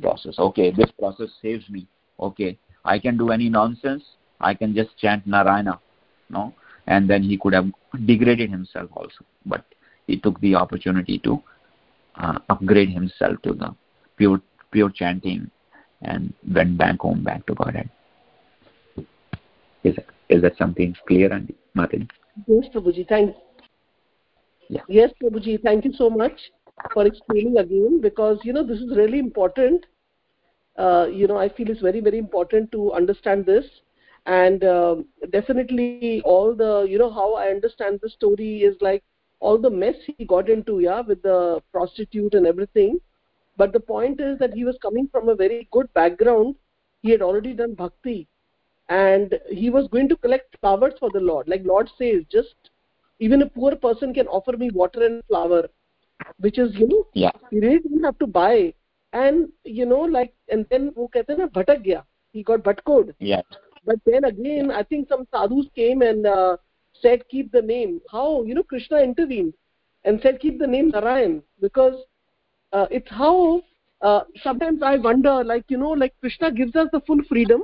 process. 0.00 0.38
Okay, 0.38 0.70
this 0.70 0.90
process 0.98 1.28
saves 1.42 1.68
me. 1.70 1.86
Okay, 2.20 2.58
I 2.84 2.98
can 2.98 3.16
do 3.16 3.30
any 3.30 3.48
nonsense. 3.48 4.04
I 4.40 4.54
can 4.54 4.74
just 4.74 4.96
chant 4.98 5.26
Narayana, 5.26 5.80
no, 6.30 6.54
and 6.88 7.08
then 7.08 7.22
he 7.22 7.36
could 7.38 7.52
have 7.52 7.66
degraded 8.06 8.50
himself 8.50 8.90
also. 8.94 9.24
But 9.46 9.64
he 10.06 10.18
took 10.18 10.40
the 10.40 10.54
opportunity 10.56 11.18
to 11.20 11.40
uh, 12.16 12.38
upgrade 12.48 12.90
himself 12.90 13.40
to 13.42 13.52
the 13.52 13.74
pure 14.16 14.40
pure 14.70 14.90
chanting 14.90 15.50
and 16.02 16.32
went 16.54 16.76
back 16.76 16.98
home 17.00 17.22
back 17.22 17.46
to 17.46 17.54
Godhead. 17.54 17.90
Is 19.84 19.94
that, 19.96 20.06
is 20.28 20.42
that 20.42 20.56
something 20.58 20.94
clear, 21.06 21.32
Andy? 21.32 21.54
Martin? 21.74 22.08
Yes, 22.46 22.64
Prabhuji. 22.74 23.08
Thanks. 23.08 23.36
Yeah. 24.68 24.82
Yes, 24.88 25.10
Prabhuji. 25.22 25.62
Thank 25.62 25.84
you 25.84 25.92
so 25.92 26.10
much 26.10 26.38
for 26.92 27.06
explaining 27.06 27.58
again 27.58 28.00
because 28.00 28.38
you 28.42 28.52
know 28.52 28.66
this 28.66 28.78
is 28.78 28.96
really 28.96 29.18
important. 29.18 29.86
Uh, 30.76 31.06
you 31.12 31.26
know, 31.26 31.36
I 31.36 31.48
feel 31.48 31.70
it's 31.70 31.80
very 31.80 32.00
very 32.00 32.18
important 32.18 32.72
to 32.72 32.92
understand 32.92 33.44
this, 33.44 33.66
and 34.28 34.64
uh, 34.64 34.96
definitely 35.30 36.22
all 36.24 36.54
the 36.54 36.86
you 36.88 36.98
know 36.98 37.10
how 37.10 37.34
I 37.34 37.48
understand 37.48 38.00
the 38.02 38.10
story 38.10 38.62
is 38.62 38.76
like 38.80 39.02
all 39.40 39.58
the 39.58 39.70
mess 39.70 39.94
he 40.06 40.24
got 40.24 40.48
into, 40.48 40.80
yeah, 40.80 41.00
with 41.00 41.22
the 41.22 41.62
prostitute 41.72 42.34
and 42.34 42.46
everything. 42.46 42.98
But 43.56 43.72
the 43.72 43.80
point 43.80 44.20
is 44.20 44.38
that 44.40 44.54
he 44.54 44.64
was 44.64 44.76
coming 44.82 45.08
from 45.12 45.28
a 45.28 45.34
very 45.34 45.68
good 45.70 45.92
background. 45.94 46.56
He 47.02 47.10
had 47.10 47.22
already 47.22 47.54
done 47.54 47.74
bhakti, 47.74 48.26
and 48.88 49.38
he 49.48 49.70
was 49.70 49.88
going 49.88 50.08
to 50.08 50.16
collect 50.16 50.56
flowers 50.60 50.94
for 50.98 51.10
the 51.10 51.20
Lord. 51.20 51.48
Like 51.48 51.64
Lord 51.64 51.90
says, 51.98 52.24
just 52.30 52.70
even 53.20 53.42
a 53.42 53.46
poor 53.46 53.74
person 53.76 54.14
can 54.14 54.26
offer 54.28 54.56
me 54.56 54.70
water 54.70 55.04
and 55.04 55.22
flower 55.26 55.68
which 56.38 56.58
is 56.58 56.74
you 56.74 56.88
know 56.88 57.06
yeah 57.14 57.30
you 57.50 57.60
really 57.60 57.78
didn't 57.78 58.04
have 58.04 58.18
to 58.18 58.26
buy 58.26 58.72
and 59.12 59.48
you 59.64 59.86
know 59.86 60.00
like 60.00 60.34
and 60.48 60.66
then 60.70 60.92
wo 60.96 61.08
kehte 61.16 61.32
na 61.40 61.46
bhatak 61.58 61.82
gaya 61.84 62.02
he 62.32 62.42
got 62.50 62.64
bhatcode 62.68 63.12
yeah 63.20 63.42
but 63.88 63.98
then 64.04 64.24
again 64.30 64.70
i 64.78 64.82
think 64.82 65.08
some 65.08 65.26
sadhus 65.34 65.66
came 65.80 66.02
and 66.02 66.26
uh, 66.26 66.56
said 67.02 67.22
keep 67.28 67.50
the 67.52 67.62
name. 67.62 68.00
How? 68.12 68.42
You 68.42 68.54
know 68.54 68.62
krishna 68.62 68.98
intervened 68.98 69.54
and 70.04 70.20
said 70.22 70.40
keep 70.40 70.58
the 70.58 70.66
name 70.66 70.90
narayan 70.90 71.42
because 71.60 71.96
uh, 72.72 72.86
it's 72.90 73.10
how 73.10 73.62
uh, 74.02 74.20
sometimes 74.42 74.82
i 74.82 74.96
wonder 74.96 75.42
like 75.52 75.64
you 75.68 75.78
know 75.82 75.90
like 76.04 76.14
krishna 76.20 76.52
gives 76.52 76.76
us 76.76 76.88
the 76.92 77.00
full 77.00 77.22
freedom. 77.28 77.62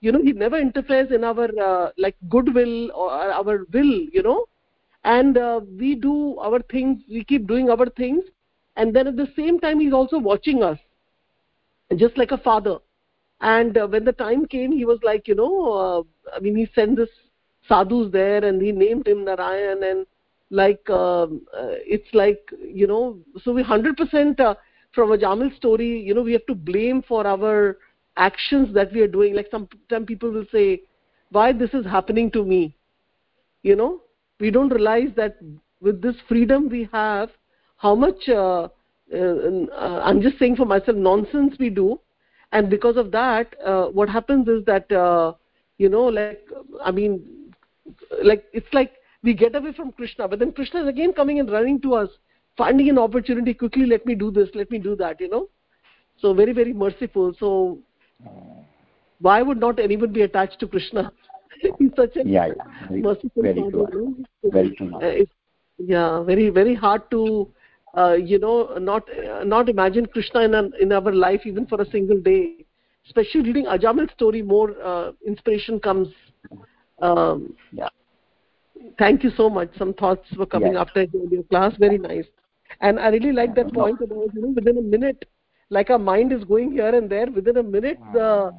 You 0.00 0.10
know 0.12 0.22
he 0.22 0.32
never 0.32 0.58
interferes 0.58 1.12
in 1.12 1.24
our 1.24 1.48
uh, 1.64 1.90
like 1.96 2.16
goodwill 2.28 2.90
or 2.92 3.10
our 3.40 3.58
will 3.72 3.92
you 4.18 4.22
know. 4.22 4.46
And 5.04 5.38
uh, 5.38 5.60
we 5.78 5.94
do 5.94 6.38
our 6.38 6.60
things 6.72 7.02
we 7.08 7.24
keep 7.24 7.46
doing 7.46 7.70
our 7.70 7.86
things. 8.00 8.24
And 8.76 8.96
then 8.96 9.06
at 9.06 9.16
the 9.16 9.28
same 9.36 9.60
time 9.60 9.80
he's 9.80 9.92
also 9.92 10.18
watching 10.18 10.62
us 10.62 10.78
just 11.96 12.18
like 12.18 12.32
a 12.32 12.38
father 12.38 12.78
and 13.42 13.76
uh, 13.76 13.86
when 13.86 14.04
the 14.04 14.12
time 14.12 14.46
came 14.46 14.72
he 14.72 14.84
was 14.84 14.98
like 15.02 15.28
you 15.28 15.34
know 15.34 15.72
uh, 15.72 16.02
i 16.36 16.40
mean 16.40 16.56
he 16.56 16.66
sent 16.74 16.96
this 16.96 17.10
sadhus 17.68 18.10
there 18.12 18.44
and 18.44 18.62
he 18.62 18.72
named 18.72 19.06
him 19.06 19.24
narayan 19.24 19.82
and 19.82 20.06
like 20.50 20.88
um, 20.90 21.40
uh, 21.56 21.76
it's 21.96 22.12
like 22.12 22.50
you 22.60 22.86
know 22.86 23.18
so 23.42 23.52
we 23.52 23.62
100% 23.62 24.40
uh, 24.40 24.54
from 24.94 25.10
ajamil 25.10 25.54
story 25.56 26.00
you 26.00 26.14
know 26.14 26.22
we 26.22 26.32
have 26.32 26.46
to 26.46 26.54
blame 26.54 27.02
for 27.02 27.26
our 27.26 27.78
actions 28.16 28.72
that 28.74 28.92
we 28.92 29.00
are 29.00 29.08
doing. 29.08 29.34
Like 29.34 29.48
some 29.50 29.68
some 29.90 30.06
people 30.06 30.30
will 30.30 30.46
say 30.52 30.82
why 31.30 31.52
this 31.52 31.72
is 31.72 31.86
happening 31.86 32.30
to 32.32 32.44
me? 32.44 32.76
You 33.62 33.76
know 33.76 34.02
we 34.40 34.50
don't 34.50 34.70
realize 34.70 35.10
that 35.16 35.36
with 35.80 36.02
this 36.02 36.16
freedom 36.28 36.68
we 36.68 36.88
have 36.92 37.30
how 37.76 37.94
much 37.94 38.28
uh, 38.28 38.68
uh, 39.14 40.00
i'm 40.04 40.20
just 40.20 40.38
saying 40.38 40.56
for 40.56 40.64
myself 40.64 40.96
nonsense 40.96 41.54
we 41.58 41.68
do 41.68 41.98
and 42.52 42.68
because 42.70 42.96
of 42.96 43.10
that 43.10 43.54
uh, 43.64 43.86
what 43.86 44.08
happens 44.08 44.48
is 44.48 44.64
that 44.64 44.90
uh, 44.92 45.32
you 45.78 45.88
know 45.88 46.04
like 46.04 46.46
i 46.84 46.90
mean 46.90 47.22
like 48.22 48.44
it's 48.52 48.72
like 48.72 48.92
we 49.22 49.34
get 49.34 49.54
away 49.54 49.72
from 49.72 49.92
krishna 49.92 50.28
but 50.28 50.38
then 50.38 50.52
krishna 50.52 50.82
is 50.82 50.88
again 50.88 51.12
coming 51.12 51.40
and 51.40 51.50
running 51.50 51.80
to 51.80 51.94
us 51.94 52.08
finding 52.56 52.88
an 52.88 52.98
opportunity 52.98 53.54
quickly 53.54 53.86
let 53.86 54.06
me 54.06 54.14
do 54.14 54.30
this 54.30 54.48
let 54.54 54.70
me 54.70 54.78
do 54.78 54.94
that 54.96 55.20
you 55.20 55.28
know 55.28 55.48
so 56.20 56.34
very 56.34 56.52
very 56.52 56.72
merciful 56.72 57.32
so 57.38 57.78
why 59.20 59.40
would 59.42 59.58
not 59.58 59.80
anyone 59.80 60.12
be 60.12 60.22
attached 60.22 60.58
to 60.60 60.66
krishna 60.66 61.10
he's 61.78 61.90
such 61.96 62.16
a 62.16 62.26
yeah, 62.26 62.46
yeah. 62.46 62.86
Very, 62.88 63.02
merciful 63.02 63.42
very 63.42 63.60
father, 63.60 63.90
true. 63.90 64.16
no? 64.42 64.50
Very 64.50 64.74
true. 64.76 64.94
Uh, 64.96 65.24
yeah 65.78 66.22
very 66.22 66.48
very 66.50 66.74
hard 66.74 67.10
to 67.10 67.48
uh, 67.96 68.12
you 68.14 68.38
know 68.38 68.76
not 68.78 69.08
uh, 69.18 69.44
not 69.44 69.68
imagine 69.68 70.06
krishna 70.06 70.40
in 70.40 70.54
an, 70.54 70.72
in 70.80 70.92
our 70.92 71.12
life 71.12 71.42
even 71.44 71.66
for 71.66 71.80
a 71.80 71.90
single 71.90 72.20
day 72.20 72.64
especially 73.06 73.42
reading 73.42 73.66
ajamil's 73.66 74.12
story 74.12 74.42
more 74.42 74.70
uh, 74.82 75.12
inspiration 75.26 75.78
comes 75.80 76.08
um, 77.00 77.54
Yeah. 77.72 77.88
thank 78.98 79.22
you 79.24 79.30
so 79.36 79.48
much 79.50 79.70
some 79.78 79.92
thoughts 79.94 80.26
were 80.36 80.46
coming 80.46 80.76
after 80.76 81.04
your 81.30 81.42
class 81.44 81.72
very 81.78 81.98
nice 81.98 82.26
and 82.80 82.98
i 83.00 83.08
really 83.08 83.32
like 83.32 83.54
that 83.54 83.72
No, 83.72 83.80
no. 83.80 83.84
point 83.84 84.00
about 84.00 84.34
you 84.34 84.42
know 84.42 84.52
within 84.60 84.78
a 84.78 84.82
minute 84.82 85.24
like 85.70 85.90
our 85.90 85.98
mind 85.98 86.32
is 86.32 86.44
going 86.44 86.72
here 86.72 86.94
and 86.94 87.10
there 87.10 87.30
within 87.30 87.56
a 87.58 87.62
minute 87.62 87.98
the 88.12 88.52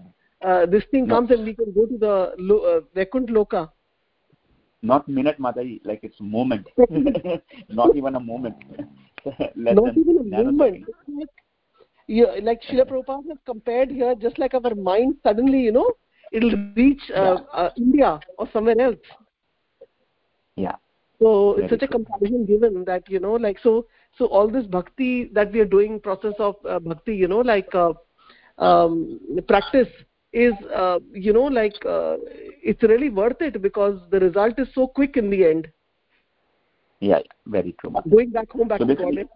uh, 0.46 0.66
this 0.66 0.84
thing 0.92 1.08
No. 1.08 1.16
comes 1.16 1.32
and 1.32 1.46
we 1.46 1.54
can 1.54 1.72
go 1.74 1.86
to 1.86 1.98
the 1.98 2.34
lo- 2.38 2.64
uh, 2.72 2.82
Vaikunt 2.94 3.30
Loka. 3.30 3.70
Not 4.82 5.08
minute, 5.08 5.40
Mataji, 5.40 5.80
like 5.86 6.02
it's 6.04 6.20
moment. 6.20 6.68
Not 7.70 7.96
even 7.96 8.16
a 8.16 8.20
moment. 8.20 8.56
Not 9.56 9.98
even 9.98 10.18
a 10.18 10.24
movement. 10.24 10.86
Like, 11.08 11.30
yeah, 12.08 12.36
like 12.42 12.62
Srila 12.70 12.86
Prabhupada 12.90 13.30
has 13.30 13.38
compared 13.46 13.90
here, 13.90 14.16
just 14.16 14.38
like 14.38 14.54
our 14.54 14.76
mind 14.76 15.16
suddenly, 15.24 15.60
you 15.60 15.72
know, 15.72 15.92
it'll 16.32 16.52
reach 16.76 17.02
uh, 17.16 17.38
uh, 17.54 17.70
India 17.78 18.20
or 18.38 18.50
somewhere 18.52 18.80
else. 18.80 18.98
Yeah. 20.56 20.76
So 21.20 21.54
Very 21.54 21.64
it's 21.64 21.70
such 21.72 21.84
a 21.84 21.88
comparison 21.88 22.46
given 22.46 22.84
that 22.86 23.10
you 23.10 23.20
know, 23.20 23.34
like 23.34 23.58
so, 23.64 23.86
so 24.18 24.26
all 24.26 24.48
this 24.50 24.66
bhakti 24.66 25.30
that 25.34 25.52
we 25.52 25.60
are 25.62 25.66
doing, 25.66 26.00
process 26.00 26.34
of 26.40 26.56
uh, 26.68 26.80
bhakti, 26.80 27.16
you 27.16 27.28
know, 27.28 27.40
like 27.40 27.74
uh, 27.74 27.94
um, 28.58 29.20
practice 29.48 29.88
is, 30.34 30.54
uh, 30.76 31.00
you 31.14 31.32
know, 31.32 31.44
like 31.44 31.76
uh, 31.86 32.18
it's 32.62 32.84
really 32.84 33.10
worth 33.10 33.42
it 33.42 33.62
because 33.62 34.00
the 34.12 34.20
result 34.20 34.60
is 34.60 34.68
so 34.74 34.88
quick 34.88 35.16
in 35.16 35.30
the 35.30 35.46
end. 35.46 35.68
Yeah, 37.04 37.18
yeah. 37.18 37.34
Very 37.48 37.76
true. 37.80 37.94
Going 38.10 38.30
back 38.30 38.50
home, 38.52 38.70
back 38.70 38.80
So 38.80 38.86
to 38.88 38.96
college. 38.96 39.28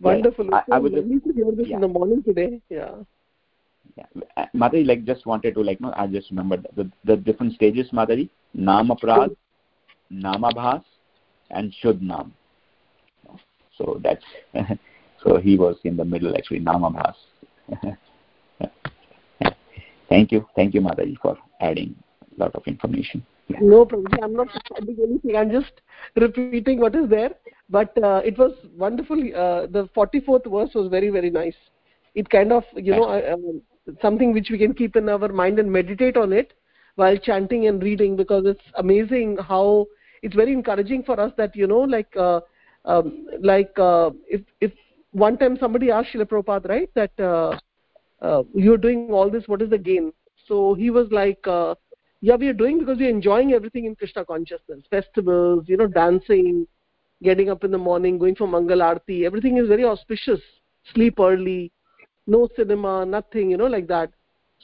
Wonderful. 0.00 0.54
I- 0.54 0.58
It's 0.60 0.68
I 0.72 0.76
so 0.76 0.82
would 0.82 0.92
just- 0.94 1.24
to 1.26 1.32
hear 1.32 1.50
this 1.52 1.66
yeah. 1.68 1.74
in 1.74 1.80
the 1.80 1.88
morning 1.88 2.22
today. 2.22 2.60
Yeah. 2.70 2.94
Yeah. 3.96 4.06
Uh, 4.36 4.46
Mataji, 4.54 4.86
like 4.86 5.04
just 5.04 5.26
wanted 5.26 5.54
to 5.54 5.62
like 5.62 5.80
no, 5.80 5.92
I 5.96 6.06
just 6.06 6.30
remembered 6.30 6.68
the 6.76 6.88
the 7.04 7.16
different 7.16 7.54
stages, 7.54 7.90
Mataji. 7.90 8.28
Namaprad, 8.56 9.34
Namabhas, 10.12 10.84
and 11.50 11.74
Shud 11.80 12.00
Nam. 12.00 12.32
So 13.76 14.00
that's 14.04 14.24
so 15.24 15.38
he 15.38 15.56
was 15.58 15.76
in 15.84 15.96
the 15.96 16.04
middle 16.04 16.36
actually, 16.36 16.60
Namabhas. 16.60 17.16
thank 20.08 20.30
you, 20.32 20.46
thank 20.54 20.74
you, 20.74 20.80
Mataji, 20.80 21.16
for 21.20 21.36
adding 21.60 21.96
a 22.36 22.40
lot 22.44 22.54
of 22.54 22.62
information. 22.66 23.26
No, 23.60 23.86
Prabhuji, 23.86 24.22
I'm 24.22 24.34
not 24.34 24.48
adding 24.76 24.96
anything. 25.02 25.36
I'm 25.36 25.50
just 25.50 25.80
repeating 26.16 26.80
what 26.80 26.94
is 26.94 27.08
there. 27.08 27.30
But 27.70 27.96
uh, 28.02 28.20
it 28.24 28.38
was 28.38 28.52
wonderful. 28.76 29.18
Uh, 29.18 29.66
the 29.66 29.88
44th 29.96 30.50
verse 30.50 30.74
was 30.74 30.88
very, 30.90 31.10
very 31.10 31.30
nice. 31.30 31.56
It 32.14 32.28
kind 32.30 32.52
of, 32.52 32.64
you 32.74 32.92
know, 32.92 33.04
uh, 33.04 33.34
um, 33.34 33.62
something 34.00 34.32
which 34.32 34.48
we 34.50 34.58
can 34.58 34.74
keep 34.74 34.96
in 34.96 35.08
our 35.08 35.28
mind 35.28 35.58
and 35.58 35.70
meditate 35.70 36.16
on 36.16 36.32
it 36.32 36.52
while 36.96 37.16
chanting 37.16 37.66
and 37.66 37.82
reading 37.82 38.16
because 38.16 38.44
it's 38.46 38.64
amazing 38.76 39.36
how 39.38 39.86
it's 40.22 40.34
very 40.34 40.52
encouraging 40.52 41.02
for 41.02 41.18
us 41.20 41.32
that, 41.36 41.54
you 41.54 41.66
know, 41.66 41.80
like, 41.80 42.14
uh, 42.16 42.40
um, 42.84 43.26
like 43.40 43.72
uh, 43.78 44.10
if, 44.26 44.40
if 44.60 44.72
one 45.12 45.38
time 45.38 45.56
somebody 45.60 45.90
asked 45.90 46.08
Srila 46.14 46.24
Prabhupada, 46.26 46.68
right, 46.68 46.90
that 46.94 47.12
uh, 47.20 47.58
uh, 48.20 48.42
you're 48.54 48.78
doing 48.78 49.10
all 49.10 49.30
this, 49.30 49.44
what 49.46 49.62
is 49.62 49.70
the 49.70 49.78
gain? 49.78 50.12
So 50.46 50.74
he 50.74 50.90
was 50.90 51.08
like, 51.10 51.46
uh, 51.46 51.74
yeah, 52.20 52.36
we 52.36 52.48
are 52.48 52.52
doing 52.52 52.78
because 52.78 52.98
we're 52.98 53.10
enjoying 53.10 53.52
everything 53.52 53.84
in 53.84 53.94
Krishna 53.94 54.24
consciousness, 54.24 54.82
festivals, 54.90 55.64
you 55.68 55.76
know, 55.76 55.86
dancing, 55.86 56.66
getting 57.22 57.48
up 57.50 57.64
in 57.64 57.70
the 57.70 57.78
morning, 57.78 58.18
going 58.18 58.34
for 58.34 58.48
Mangal 58.48 58.78
Aarti, 58.78 59.24
everything 59.24 59.58
is 59.58 59.68
very 59.68 59.84
auspicious. 59.84 60.40
Sleep 60.94 61.18
early, 61.20 61.70
no 62.26 62.48
cinema, 62.56 63.04
nothing, 63.06 63.50
you 63.50 63.56
know, 63.56 63.66
like 63.66 63.86
that. 63.88 64.10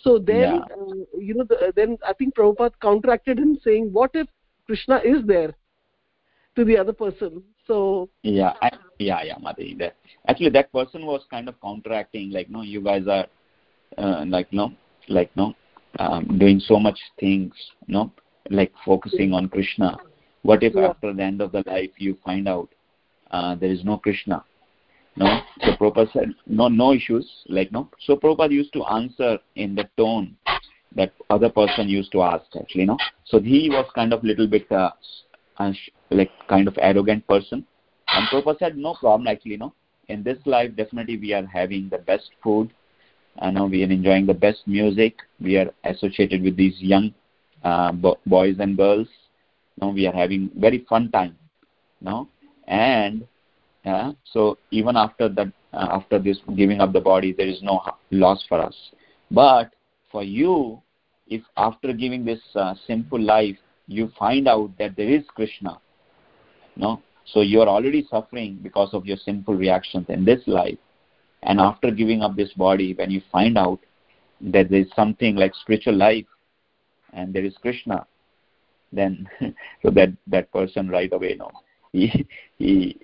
So 0.03 0.19
then, 0.19 0.41
Yeah. 0.41 0.59
uh, 0.59 0.95
you 1.19 1.35
know, 1.35 1.45
the, 1.45 1.73
then 1.77 1.99
I 2.07 2.13
think 2.13 2.35
Prabhupada 2.35 2.73
counteracted 2.81 3.39
him 3.39 3.59
saying, 3.63 3.93
what 3.93 4.11
if 4.15 4.27
Krishna 4.67 5.01
is 5.05 5.25
there 5.25 5.55
to 6.57 6.65
the 6.65 6.77
other 6.77 6.93
person? 6.93 7.43
So, 7.67 8.09
Yeah, 8.23 8.55
I, 8.61 8.71
yeah, 8.99 9.23
yeah, 9.23 9.37
Mataji. 9.37 9.79
That, 9.79 9.97
actually, 10.27 10.51
that 10.51 10.73
person 10.73 11.07
was 11.07 11.23
kind 11.31 11.49
of 11.49 11.61
counteracting, 11.61 12.31
like, 12.31 12.51
no, 12.51 12.63
you 12.63 12.81
guys 12.81 13.07
are, 13.07 13.27
uh, 13.99 14.25
like, 14.27 14.53
no, 14.53 14.73
like, 15.09 15.31
no, 15.37 15.55
um, 15.99 16.39
doing 16.39 16.61
so 16.61 16.79
much 16.79 16.99
things, 17.19 17.55
you 17.87 17.95
know 17.95 18.13
like 18.51 18.73
focusing 18.85 19.33
on 19.33 19.49
Krishna. 19.49 19.99
What 20.43 20.63
if 20.63 20.75
Yeah. 20.75 20.89
after 20.89 21.13
the 21.13 21.23
end 21.23 21.41
of 21.41 21.53
the 21.53 21.63
life 21.67 21.93
you 21.99 22.15
find 22.25 22.49
out 22.49 22.69
uh, 23.31 23.55
there 23.55 23.71
is 23.71 23.85
no 23.85 23.97
Krishna? 23.99 24.45
No, 25.17 25.41
so 25.61 25.73
Prabhupada 25.73 26.13
said, 26.13 26.35
no, 26.47 26.67
no 26.69 26.93
issues, 26.93 27.45
like, 27.49 27.71
no. 27.71 27.89
So 28.01 28.17
Prabhupada 28.17 28.51
used 28.51 28.73
to 28.73 28.85
answer 28.85 29.39
in 29.55 29.77
the 29.77 29.89
tone 29.97 30.37
that 30.97 31.13
other 31.31 31.49
person 31.49 31.89
used 31.89 32.11
to 32.13 32.23
ask, 32.23 32.45
actually, 32.57 32.85
no. 32.85 32.99
So 33.25 33.41
he 33.41 33.71
was 33.71 33.87
kind 33.95 34.13
of 34.13 34.25
little 34.25 34.49
bit, 34.49 34.71
uh, 34.73 34.91
uh, 35.59 35.73
like, 36.11 36.33
kind 36.49 36.67
of 36.67 36.77
arrogant 36.79 37.25
person. 37.29 37.65
And 38.09 38.27
Prabhupada 38.29 38.59
said, 38.59 38.77
no 38.77 38.95
problem, 38.95 39.29
actually, 39.29 39.57
no. 39.57 39.73
In 40.09 40.25
this 40.25 40.39
life, 40.47 40.75
definitely 40.75 41.17
we 41.17 41.33
are 41.33 41.47
having 41.47 41.89
the 41.89 41.99
best 41.99 42.31
food. 42.43 42.73
I 43.39 43.51
know 43.51 43.67
we 43.67 43.83
are 43.85 43.91
enjoying 43.91 44.27
the 44.27 44.35
best 44.35 44.67
music. 44.67 45.19
We 45.41 45.57
are 45.57 45.71
associated 45.85 46.43
with 46.43 46.57
these 46.57 46.81
young 46.81 47.13
uh, 47.63 47.93
bo- 47.93 48.19
boys 48.27 48.57
and 48.61 48.77
girls. 48.77 49.09
No, 49.81 49.89
we 49.91 50.07
are 50.07 50.13
having 50.13 50.51
very 50.57 50.85
fun 50.89 51.11
time. 51.11 51.37
No, 52.01 52.29
and 52.67 53.27
uh, 53.85 54.13
so 54.25 54.59
even 54.71 54.97
after 54.97 55.29
that, 55.29 55.49
uh, 55.73 55.89
after 55.91 56.19
this 56.19 56.39
giving 56.57 56.81
up 56.81 56.93
the 56.93 57.01
body, 57.01 57.33
there 57.33 57.47
is 57.49 57.63
no 57.63 57.81
loss 58.11 58.45
for 58.49 58.61
us. 58.61 58.77
But 59.31 59.73
for 60.11 60.23
you, 60.23 60.81
if 61.29 61.43
after 61.57 61.93
giving 61.93 62.25
this 62.25 62.41
uh, 62.55 62.75
simple 62.87 63.21
life, 63.21 63.57
you 63.87 64.11
find 64.19 64.49
out 64.49 64.77
that 64.79 64.97
there 64.97 65.09
is 65.09 65.25
Krishna, 65.35 65.79
no, 66.77 67.01
so 67.25 67.41
you 67.41 67.61
are 67.61 67.69
already 67.69 68.07
suffering 68.11 68.59
because 68.63 68.93
of 68.95 69.07
your 69.07 69.17
simple 69.17 69.55
reactions 69.55 70.07
in 70.09 70.25
this 70.25 70.41
life 70.47 70.79
and 71.45 71.61
after 71.61 71.91
giving 71.91 72.23
up 72.23 72.37
this 72.37 72.53
body 72.55 72.95
when 72.95 73.11
you 73.11 73.21
find 73.31 73.57
out 73.57 73.79
that 74.41 74.69
there 74.71 74.81
is 74.81 74.91
something 74.97 75.37
like 75.37 75.55
spiritual 75.55 75.95
life 75.95 76.27
and 77.13 77.33
there 77.33 77.45
is 77.45 77.55
krishna 77.63 78.07
then 78.93 79.29
so 79.83 79.91
that 79.91 80.11
that 80.27 80.51
person 80.53 80.89
right 80.89 81.13
away 81.13 81.35
no 81.39 81.51
he 81.93 82.27
he 82.59 82.99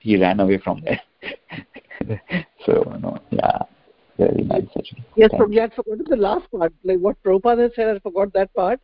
he 0.00 0.16
ran 0.16 0.40
away 0.40 0.58
from 0.58 0.82
there 0.82 1.00
so 2.66 2.72
no 3.02 3.18
yeah 3.30 3.58
very 4.18 4.42
nice 4.44 4.66
actually 4.76 5.04
yes, 5.16 5.30
Thank 5.30 5.42
Prabhuji, 5.42 5.58
I 5.58 5.62
had 5.62 5.74
forgotten 5.74 6.04
the 6.08 6.16
last 6.16 6.50
part. 6.50 6.72
Like 6.84 6.98
what 6.98 7.22
Prabhupada 7.22 7.74
said, 7.74 7.96
I 7.96 7.98
forgot 8.00 8.32
that 8.34 8.52
part. 8.54 8.80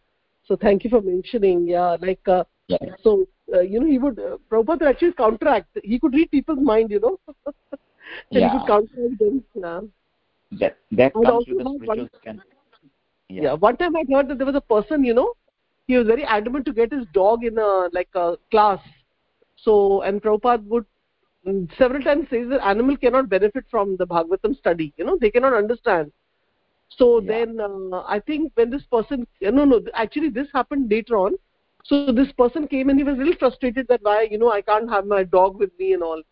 So 0.46 0.56
thank 0.56 0.84
you 0.84 0.90
for 0.90 1.00
mentioning. 1.00 1.66
Yeah, 1.66 1.96
like, 2.00 2.20
uh, 2.26 2.44
yeah 2.68 2.78
so, 3.02 3.26
uh, 3.52 3.60
you 3.60 3.80
know, 3.80 3.86
he 3.86 3.98
would, 3.98 4.18
uh, 4.18 4.36
Prabhupada 4.50 4.88
actually 4.88 5.12
counteract. 5.12 5.78
He 5.82 5.98
could 5.98 6.14
read 6.14 6.30
people's 6.30 6.60
mind, 6.60 6.90
you 6.90 7.00
know. 7.00 7.18
and 8.34 8.44
he 8.44 8.50
Yeah. 8.50 8.50
could 8.50 8.66
counteract 8.66 9.18
them. 9.18 9.44
Yeah. 9.54 9.80
that 10.60 10.76
that 10.92 11.14
I'd 11.16 11.22
comes 11.22 11.46
with 11.46 11.58
the 11.58 11.66
spiritual 11.66 12.06
one- 12.06 12.10
strength 12.20 12.44
yeah. 13.28 13.46
yeah 13.46 13.54
one 13.64 13.76
time 13.76 13.96
i 13.96 14.04
heard 14.12 14.28
that 14.28 14.38
there 14.38 14.46
was 14.50 14.54
a 14.60 14.66
person 14.74 15.04
you 15.04 15.14
know 15.14 15.32
he 15.86 15.96
was 15.96 16.06
very 16.06 16.24
adamant 16.24 16.64
to 16.66 16.72
get 16.72 16.92
his 16.92 17.06
dog 17.12 17.44
in 17.44 17.58
a 17.58 17.70
like 17.92 18.08
a 18.14 18.36
class 18.50 18.80
so 19.56 20.02
and 20.02 20.22
Prabhupada 20.22 20.64
would 20.66 20.84
mm, 21.46 21.68
several 21.78 22.02
times 22.02 22.26
says 22.30 22.48
that 22.50 22.64
animal 22.66 22.96
cannot 22.96 23.28
benefit 23.28 23.64
from 23.70 23.96
the 23.96 24.06
bhagavatam 24.06 24.56
study 24.56 24.92
you 24.96 25.04
know 25.04 25.16
they 25.20 25.30
cannot 25.30 25.54
understand 25.54 26.10
so 26.88 27.20
Yeah. 27.20 27.32
then 27.32 27.58
uh, 27.60 28.02
i 28.06 28.18
think 28.20 28.52
when 28.54 28.70
this 28.70 28.84
person 28.96 29.26
uh, 29.46 29.50
no 29.50 29.64
no 29.64 29.80
actually 29.94 30.30
this 30.30 30.48
happened 30.52 30.90
later 30.90 31.16
on 31.16 31.34
so 31.84 32.00
this 32.02 32.20
person 32.22 32.54
came 32.56 32.78
and 32.78 32.86
he 32.86 32.92
was 32.92 33.04
a 33.04 33.08
little 33.08 33.28
frustrated 33.30 33.78
that 33.80 33.92
why 33.98 34.16
you 34.30 34.38
know 34.38 34.50
i 34.50 34.60
can't 34.60 34.88
have 34.90 35.06
my 35.06 35.22
dog 35.22 35.56
with 35.58 35.70
me 35.78 35.92
and 35.92 36.02
all 36.02 36.22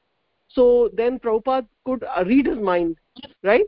so 0.55 0.90
then 0.94 1.18
Prabhupada 1.18 1.66
could 1.86 2.05
uh, 2.05 2.24
read 2.26 2.46
his 2.46 2.59
mind 2.59 2.96
right? 3.42 3.64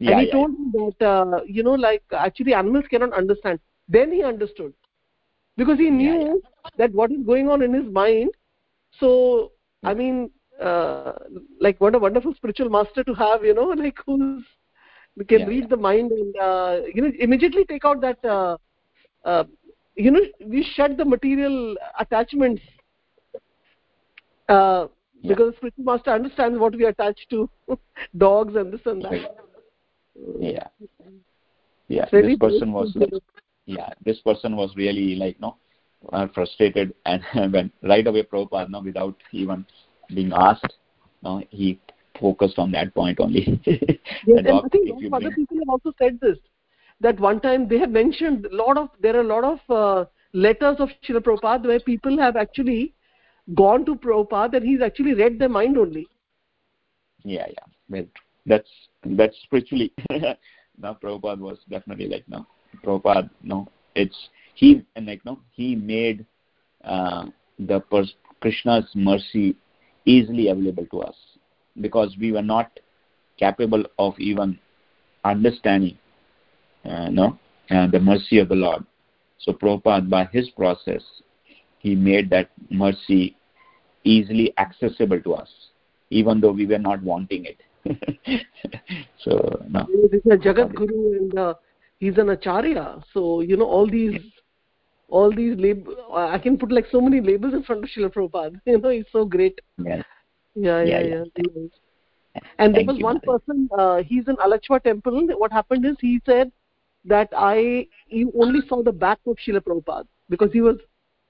Yeah, 0.00 0.10
and 0.10 0.20
he 0.20 0.26
yeah, 0.26 0.32
told 0.32 0.50
him 0.50 0.72
that 0.72 1.06
uh, 1.06 1.40
you 1.46 1.62
know 1.62 1.74
like 1.74 2.02
actually 2.12 2.54
animals 2.54 2.84
cannot 2.90 3.12
understand. 3.12 3.60
Then 3.88 4.12
he 4.12 4.22
understood. 4.22 4.72
Because 5.56 5.78
he 5.78 5.90
knew 5.90 6.42
that 6.76 6.92
what 6.92 7.12
is 7.12 7.24
going 7.26 7.48
on 7.48 7.62
in 7.62 7.72
his 7.74 7.92
mind. 7.92 8.30
So 9.00 9.52
i 9.84 9.94
mean 9.94 10.30
uh, 10.60 11.12
like 11.60 11.80
what 11.80 11.94
a 11.94 11.98
wonderful 11.98 12.34
spiritual 12.34 12.70
master 12.70 13.04
to 13.04 13.14
have 13.14 13.44
you 13.44 13.54
know 13.54 13.68
like 13.84 13.98
who's 14.06 14.44
who 15.16 15.24
can 15.24 15.46
read 15.46 15.68
the 15.68 15.76
mind 15.76 16.10
and 16.12 16.36
uh, 16.36 16.80
you 16.94 17.02
know 17.02 17.12
immediately 17.18 17.64
take 17.64 17.84
out 17.84 18.00
that 18.00 18.24
uh, 18.24 18.56
uh, 19.24 19.44
you 19.96 20.10
know 20.10 20.20
we 20.46 20.62
shed 20.74 20.96
the 20.96 21.04
material 21.04 21.76
attachments. 21.98 22.62
Uh, 24.48 24.86
Yeah. 25.24 25.34
because 25.34 25.52
the 25.52 25.56
spiritual 25.56 25.84
master 25.84 26.10
understands 26.10 26.58
what 26.58 26.76
we 26.76 26.84
attach 26.86 27.26
to 27.30 27.50
dogs 28.18 28.56
and 28.56 28.72
this 28.72 28.80
and 28.86 29.04
that 29.04 29.30
yeah 30.40 30.68
yeah 31.88 32.06
Very 32.10 32.36
this 32.36 32.38
person 32.38 32.72
was 32.72 32.92
like 32.94 33.12
yeah 33.66 33.90
this 34.04 34.20
person 34.20 34.56
was 34.56 34.74
really 34.76 35.16
like 35.16 35.40
no 35.40 35.56
uh, 36.12 36.26
frustrated 36.34 36.94
and 37.06 37.22
when 37.52 37.70
right 37.82 38.06
away 38.06 38.22
Prabhupada 38.22 38.68
no 38.70 38.80
without 38.80 39.16
even 39.32 39.64
being 40.14 40.32
asked 40.34 40.74
no 41.22 41.42
he 41.50 41.78
focused 42.20 42.58
on 42.58 42.70
that 42.72 42.94
point 42.94 43.20
only 43.20 43.60
Yes, 44.26 44.38
and 44.38 44.46
dog, 44.46 44.64
I 44.64 44.68
think 44.68 44.88
if 44.88 44.94
lot 44.94 45.02
you 45.02 45.08
of 45.08 45.12
other 45.14 45.30
bring- 45.30 45.34
people 45.34 45.58
have 45.58 45.68
also 45.68 45.92
said 45.98 46.18
this. 46.20 46.38
That 47.00 47.20
one 47.20 47.40
time 47.40 47.68
they 47.68 47.78
have 47.78 47.90
mentioned 47.90 48.46
a 48.46 48.54
lot 48.54 48.76
of 48.78 48.88
there 49.00 49.16
are 49.16 49.20
a 49.20 49.32
lot 49.34 49.44
of 49.44 49.60
uh, 49.68 50.04
letters 50.32 50.76
of 50.78 50.90
Srila 51.02 51.20
Prabhupada 51.20 51.66
where 51.66 51.80
people 51.80 52.18
have 52.18 52.36
actually 52.36 52.94
gone 53.52 53.84
to 53.84 53.94
Prabhupada 53.94 54.54
and 54.54 54.66
he's 54.66 54.80
actually 54.80 55.14
read 55.14 55.38
their 55.38 55.48
mind 55.48 55.76
only. 55.76 56.06
yeah 57.24 57.46
yeah. 57.48 58.02
That's 58.46 58.68
that's 59.04 59.36
spiritually 59.42 59.92
now 60.10 60.96
Prabhupada 61.02 61.38
was 61.38 61.58
definitely 61.70 62.08
like 62.08 62.24
no 62.28 62.46
Prabhupada 62.84 63.30
no. 63.42 63.68
It's 63.94 64.28
he 64.54 64.84
and 64.96 65.06
like 65.06 65.24
no 65.24 65.38
he 65.52 65.74
made 65.74 66.24
uh, 66.84 67.26
the 67.58 67.80
pers- 67.80 68.14
Krishna's 68.40 68.90
mercy 68.94 69.56
easily 70.04 70.48
available 70.48 70.86
to 70.90 71.00
us. 71.02 71.14
Because 71.80 72.16
we 72.20 72.32
were 72.32 72.42
not 72.42 72.70
capable 73.38 73.84
of 73.98 74.18
even 74.18 74.58
understanding 75.24 75.98
uh, 76.84 77.08
no 77.08 77.38
uh, 77.70 77.86
the 77.88 78.00
mercy 78.00 78.38
of 78.38 78.48
the 78.48 78.54
Lord. 78.54 78.84
So 79.38 79.52
Prabhupada 79.52 80.08
by 80.08 80.24
his 80.26 80.50
process 80.50 81.02
he 81.84 81.94
made 81.94 82.30
that 82.30 82.50
mercy 82.70 83.22
easily 84.04 84.52
accessible 84.64 85.20
to 85.26 85.34
us 85.34 85.50
even 86.10 86.40
though 86.40 86.52
we 86.52 86.66
were 86.66 86.84
not 86.90 87.02
wanting 87.12 87.46
it 87.52 87.62
so 89.24 89.38
no 89.68 89.86
He's 90.12 90.32
a 90.32 90.36
Jagat 90.36 90.74
Guru 90.74 91.12
and 91.18 91.38
uh, 91.38 91.54
he's 91.98 92.18
an 92.18 92.30
Acharya. 92.30 93.02
So, 93.12 93.40
you 93.40 93.56
know, 93.56 93.66
all 93.66 93.86
these 93.90 94.20
all 95.08 95.30
these 95.34 95.56
lab- 95.58 95.88
I 96.12 96.38
can 96.38 96.56
put 96.56 96.72
like 96.72 96.86
so 96.90 97.00
many 97.00 97.20
labels 97.20 97.54
in 97.54 97.62
front 97.62 97.84
of 97.84 97.90
Srila 97.90 98.12
Prabhupada. 98.14 98.60
You 98.66 98.78
know, 98.80 98.90
he's 98.90 99.10
so 99.12 99.24
great. 99.24 99.60
yes 99.78 100.04
Yeah, 100.54 100.82
yeah, 100.82 101.00
Yeah, 101.00 101.00
yeah. 101.00 101.24
Nice. 101.36 101.70
And 102.58 102.74
there 102.74 102.84
was 102.84 102.96
you, 102.98 103.04
one 103.04 103.20
Mother. 103.24 103.38
person, 103.38 103.68
uh, 103.78 104.02
he's 104.02 104.28
in 104.28 104.36
Alachua 104.44 104.80
temple. 104.80 105.26
What 105.36 105.52
happened 105.52 105.84
is 105.86 105.96
he 106.00 106.20
said 106.26 106.50
that 107.04 107.28
I, 107.36 107.86
he 108.08 108.26
only 108.40 108.60
saw 108.68 108.82
the 108.82 108.92
back 108.92 109.18
of 109.26 109.36
Srila 109.46 109.60
Prabhupada 109.60 110.06
because 110.30 110.52
he 110.52 110.60
was, 110.60 110.76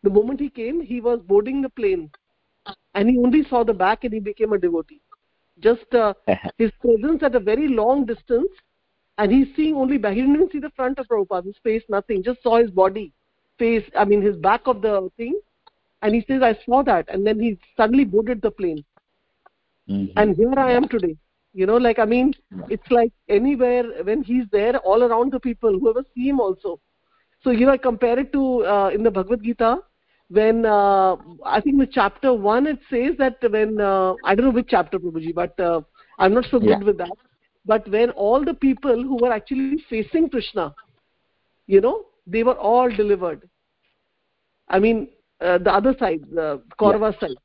the 0.04 0.10
moment 0.10 0.40
he 0.40 0.50
came, 0.50 0.80
he 0.80 1.00
was 1.00 1.20
boarding 1.22 1.62
the 1.62 1.70
plane 1.70 2.10
and 2.94 3.10
he 3.10 3.18
only 3.18 3.44
saw 3.48 3.64
the 3.64 3.74
back 3.74 4.04
and 4.04 4.14
he 4.14 4.20
became 4.20 4.52
a 4.52 4.58
devotee. 4.58 5.00
Just 5.60 5.94
uh, 5.94 6.14
his 6.58 6.70
presence 6.80 7.22
at 7.22 7.36
a 7.36 7.40
very 7.40 7.68
long 7.68 8.06
distance 8.06 8.50
and 9.18 9.32
he's 9.32 9.48
seeing 9.56 9.76
only 9.76 9.98
back. 9.98 10.14
He 10.14 10.20
didn't 10.22 10.36
even 10.36 10.50
see 10.50 10.60
the 10.60 10.70
front 10.76 10.98
of 10.98 11.08
Prabhupada, 11.08 11.46
his 11.46 11.58
face, 11.64 11.82
nothing. 11.88 12.22
Just 12.22 12.42
saw 12.42 12.58
his 12.58 12.70
body, 12.70 13.12
face, 13.58 13.84
I 13.98 14.04
mean 14.04 14.22
his 14.22 14.36
back 14.36 14.62
of 14.66 14.82
the 14.82 15.10
thing. 15.16 15.40
And 16.02 16.14
he 16.14 16.24
says, 16.28 16.42
I 16.42 16.58
saw 16.66 16.82
that. 16.84 17.08
And 17.08 17.26
then 17.26 17.40
he 17.40 17.58
suddenly 17.76 18.04
boarded 18.04 18.42
the 18.42 18.50
plane 18.50 18.84
Mhm. 19.88 20.12
and 20.16 20.36
here 20.36 20.58
i 20.58 20.72
am 20.72 20.86
today 20.88 21.16
you 21.60 21.66
know 21.66 21.76
like 21.86 21.98
i 21.98 22.04
mean 22.12 22.32
it's 22.68 22.90
like 22.96 23.12
anywhere 23.28 23.84
when 24.08 24.22
he's 24.22 24.46
there 24.52 24.76
all 24.78 25.02
around 25.04 25.32
the 25.32 25.40
people 25.40 25.78
whoever 25.78 26.02
see 26.14 26.28
him 26.28 26.40
also 26.40 26.78
so 27.42 27.50
you 27.50 27.66
know 27.66 27.72
i 27.72 27.76
compare 27.88 28.18
it 28.18 28.32
to 28.32 28.42
uh, 28.74 28.90
in 28.94 29.02
the 29.02 29.10
bhagavad 29.18 29.42
gita 29.48 29.70
when 30.30 30.64
uh, 30.64 31.16
i 31.44 31.60
think 31.60 31.78
the 31.78 31.86
chapter 31.86 32.32
1 32.32 32.66
it 32.66 32.78
says 32.90 33.12
that 33.18 33.36
when 33.50 33.80
uh, 33.80 34.14
i 34.24 34.34
don't 34.34 34.46
know 34.46 34.56
which 34.58 34.68
chapter 34.68 34.98
prabhuji 34.98 35.34
but 35.34 35.58
uh, 35.60 35.80
i'm 36.18 36.34
not 36.34 36.46
so 36.50 36.58
good 36.58 36.80
Yeah. 36.80 36.86
with 36.90 36.98
that 36.98 37.16
but 37.66 37.86
when 37.96 38.10
all 38.10 38.44
the 38.44 38.54
people 38.54 39.02
who 39.02 39.16
were 39.24 39.32
actually 39.32 39.78
facing 39.88 40.28
krishna 40.28 40.74
you 41.66 41.80
know 41.80 41.96
they 42.26 42.42
were 42.42 42.58
all 42.70 42.88
delivered 43.02 43.48
i 44.68 44.78
mean 44.78 45.08
uh, 45.40 45.58
the 45.58 45.72
other 45.72 45.94
side 45.98 46.20
the 46.40 46.48
kaurava 46.80 47.12
side 47.20 47.38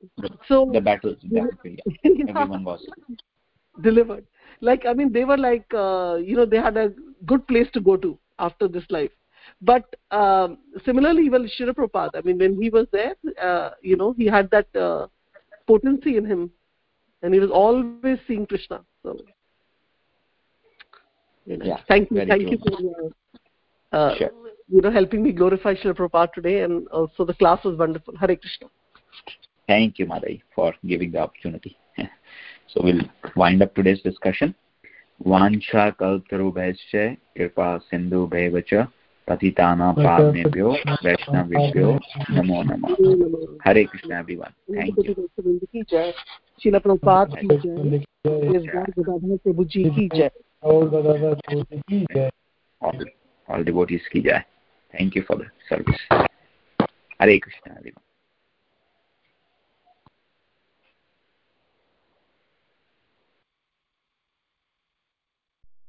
so 0.47 0.65
the 0.73 0.81
battles 0.89 1.17
yeah. 1.29 1.45
Yeah. 1.63 2.27
everyone 2.33 2.63
was 2.63 2.81
delivered 3.81 4.25
like 4.61 4.85
i 4.85 4.93
mean 4.93 5.11
they 5.11 5.25
were 5.25 5.37
like 5.37 5.65
uh, 5.85 6.15
you 6.29 6.35
know 6.35 6.45
they 6.45 6.57
had 6.67 6.77
a 6.77 6.91
good 7.31 7.45
place 7.47 7.67
to 7.73 7.81
go 7.89 7.95
to 8.05 8.17
after 8.47 8.67
this 8.67 8.87
life 8.97 9.11
but 9.62 9.84
um, 10.10 10.58
similarly 10.84 11.28
well 11.30 11.46
Shri 11.56 11.66
Prabhupada, 11.72 12.16
i 12.16 12.20
mean 12.22 12.38
when 12.38 12.60
he 12.60 12.70
was 12.70 12.86
there 12.92 13.14
uh, 13.42 13.70
you 13.82 13.96
know 13.96 14.12
he 14.16 14.26
had 14.26 14.50
that 14.50 14.68
uh, 14.76 15.06
potency 15.66 16.16
in 16.16 16.24
him 16.24 16.50
and 17.22 17.32
he 17.34 17.40
was 17.40 17.50
always 17.50 18.18
seeing 18.26 18.46
krishna 18.46 18.84
so 19.02 19.16
you 21.46 21.58
know, 21.58 21.64
Yeah, 21.66 21.78
thank 21.88 22.10
you 22.10 22.16
very 22.16 22.28
thank 22.28 22.42
true. 22.42 22.50
you 22.52 22.58
for 22.58 23.12
uh, 23.92 23.96
uh, 23.96 24.16
Sure. 24.16 24.30
you 24.68 24.80
know 24.80 24.90
helping 24.90 25.22
me 25.22 25.32
glorify 25.32 25.74
Shri 25.74 25.92
Prabhupada 25.92 26.32
today 26.32 26.62
and 26.62 26.88
also 26.88 27.24
the 27.24 27.34
class 27.34 27.64
was 27.64 27.78
wonderful 27.78 28.16
hare 28.16 28.36
krishna 28.36 28.68
thank 29.68 29.98
you 29.98 30.06
madai 30.06 30.42
for 30.54 30.74
giving 30.86 31.10
the 31.12 31.18
opportunity 31.18 31.76
so 32.66 32.82
we'll 32.82 33.02
wind 33.36 33.62
up 33.62 33.74
today's 33.74 34.02
discussion 34.02 34.54
वाञ्छा 35.26 35.88
कल्पतरुभ्यश्च 35.90 36.92
कृपा 37.36 37.66
सिन्धुभैव 37.78 38.60
च 38.72 38.86
पतितानां 39.29 39.93
पावनेभ्यो 39.93 40.71
वैष्णवेभ्यो 41.05 41.99
नमो 42.31 42.61
नमः 42.63 42.95
हरे 43.65 43.83
कृष्ण 43.83 44.11
अभिवान् 44.11 44.53
All, 52.81 53.03
you 53.49 53.63
devotees 53.63 54.01
ki 54.11 54.21
की 54.21 54.43
Thank 54.93 55.15
you 55.15 55.23
for 55.23 55.35
the 55.35 55.45
service. 55.69 56.01
Hare 56.09 56.19
Krishna 56.19 56.29
everyone. 56.33 56.39
Thank 56.89 57.17
you 57.17 57.21
for 57.21 57.21
service 57.21 57.21
Hare 57.21 57.37
Krishna 57.37 57.71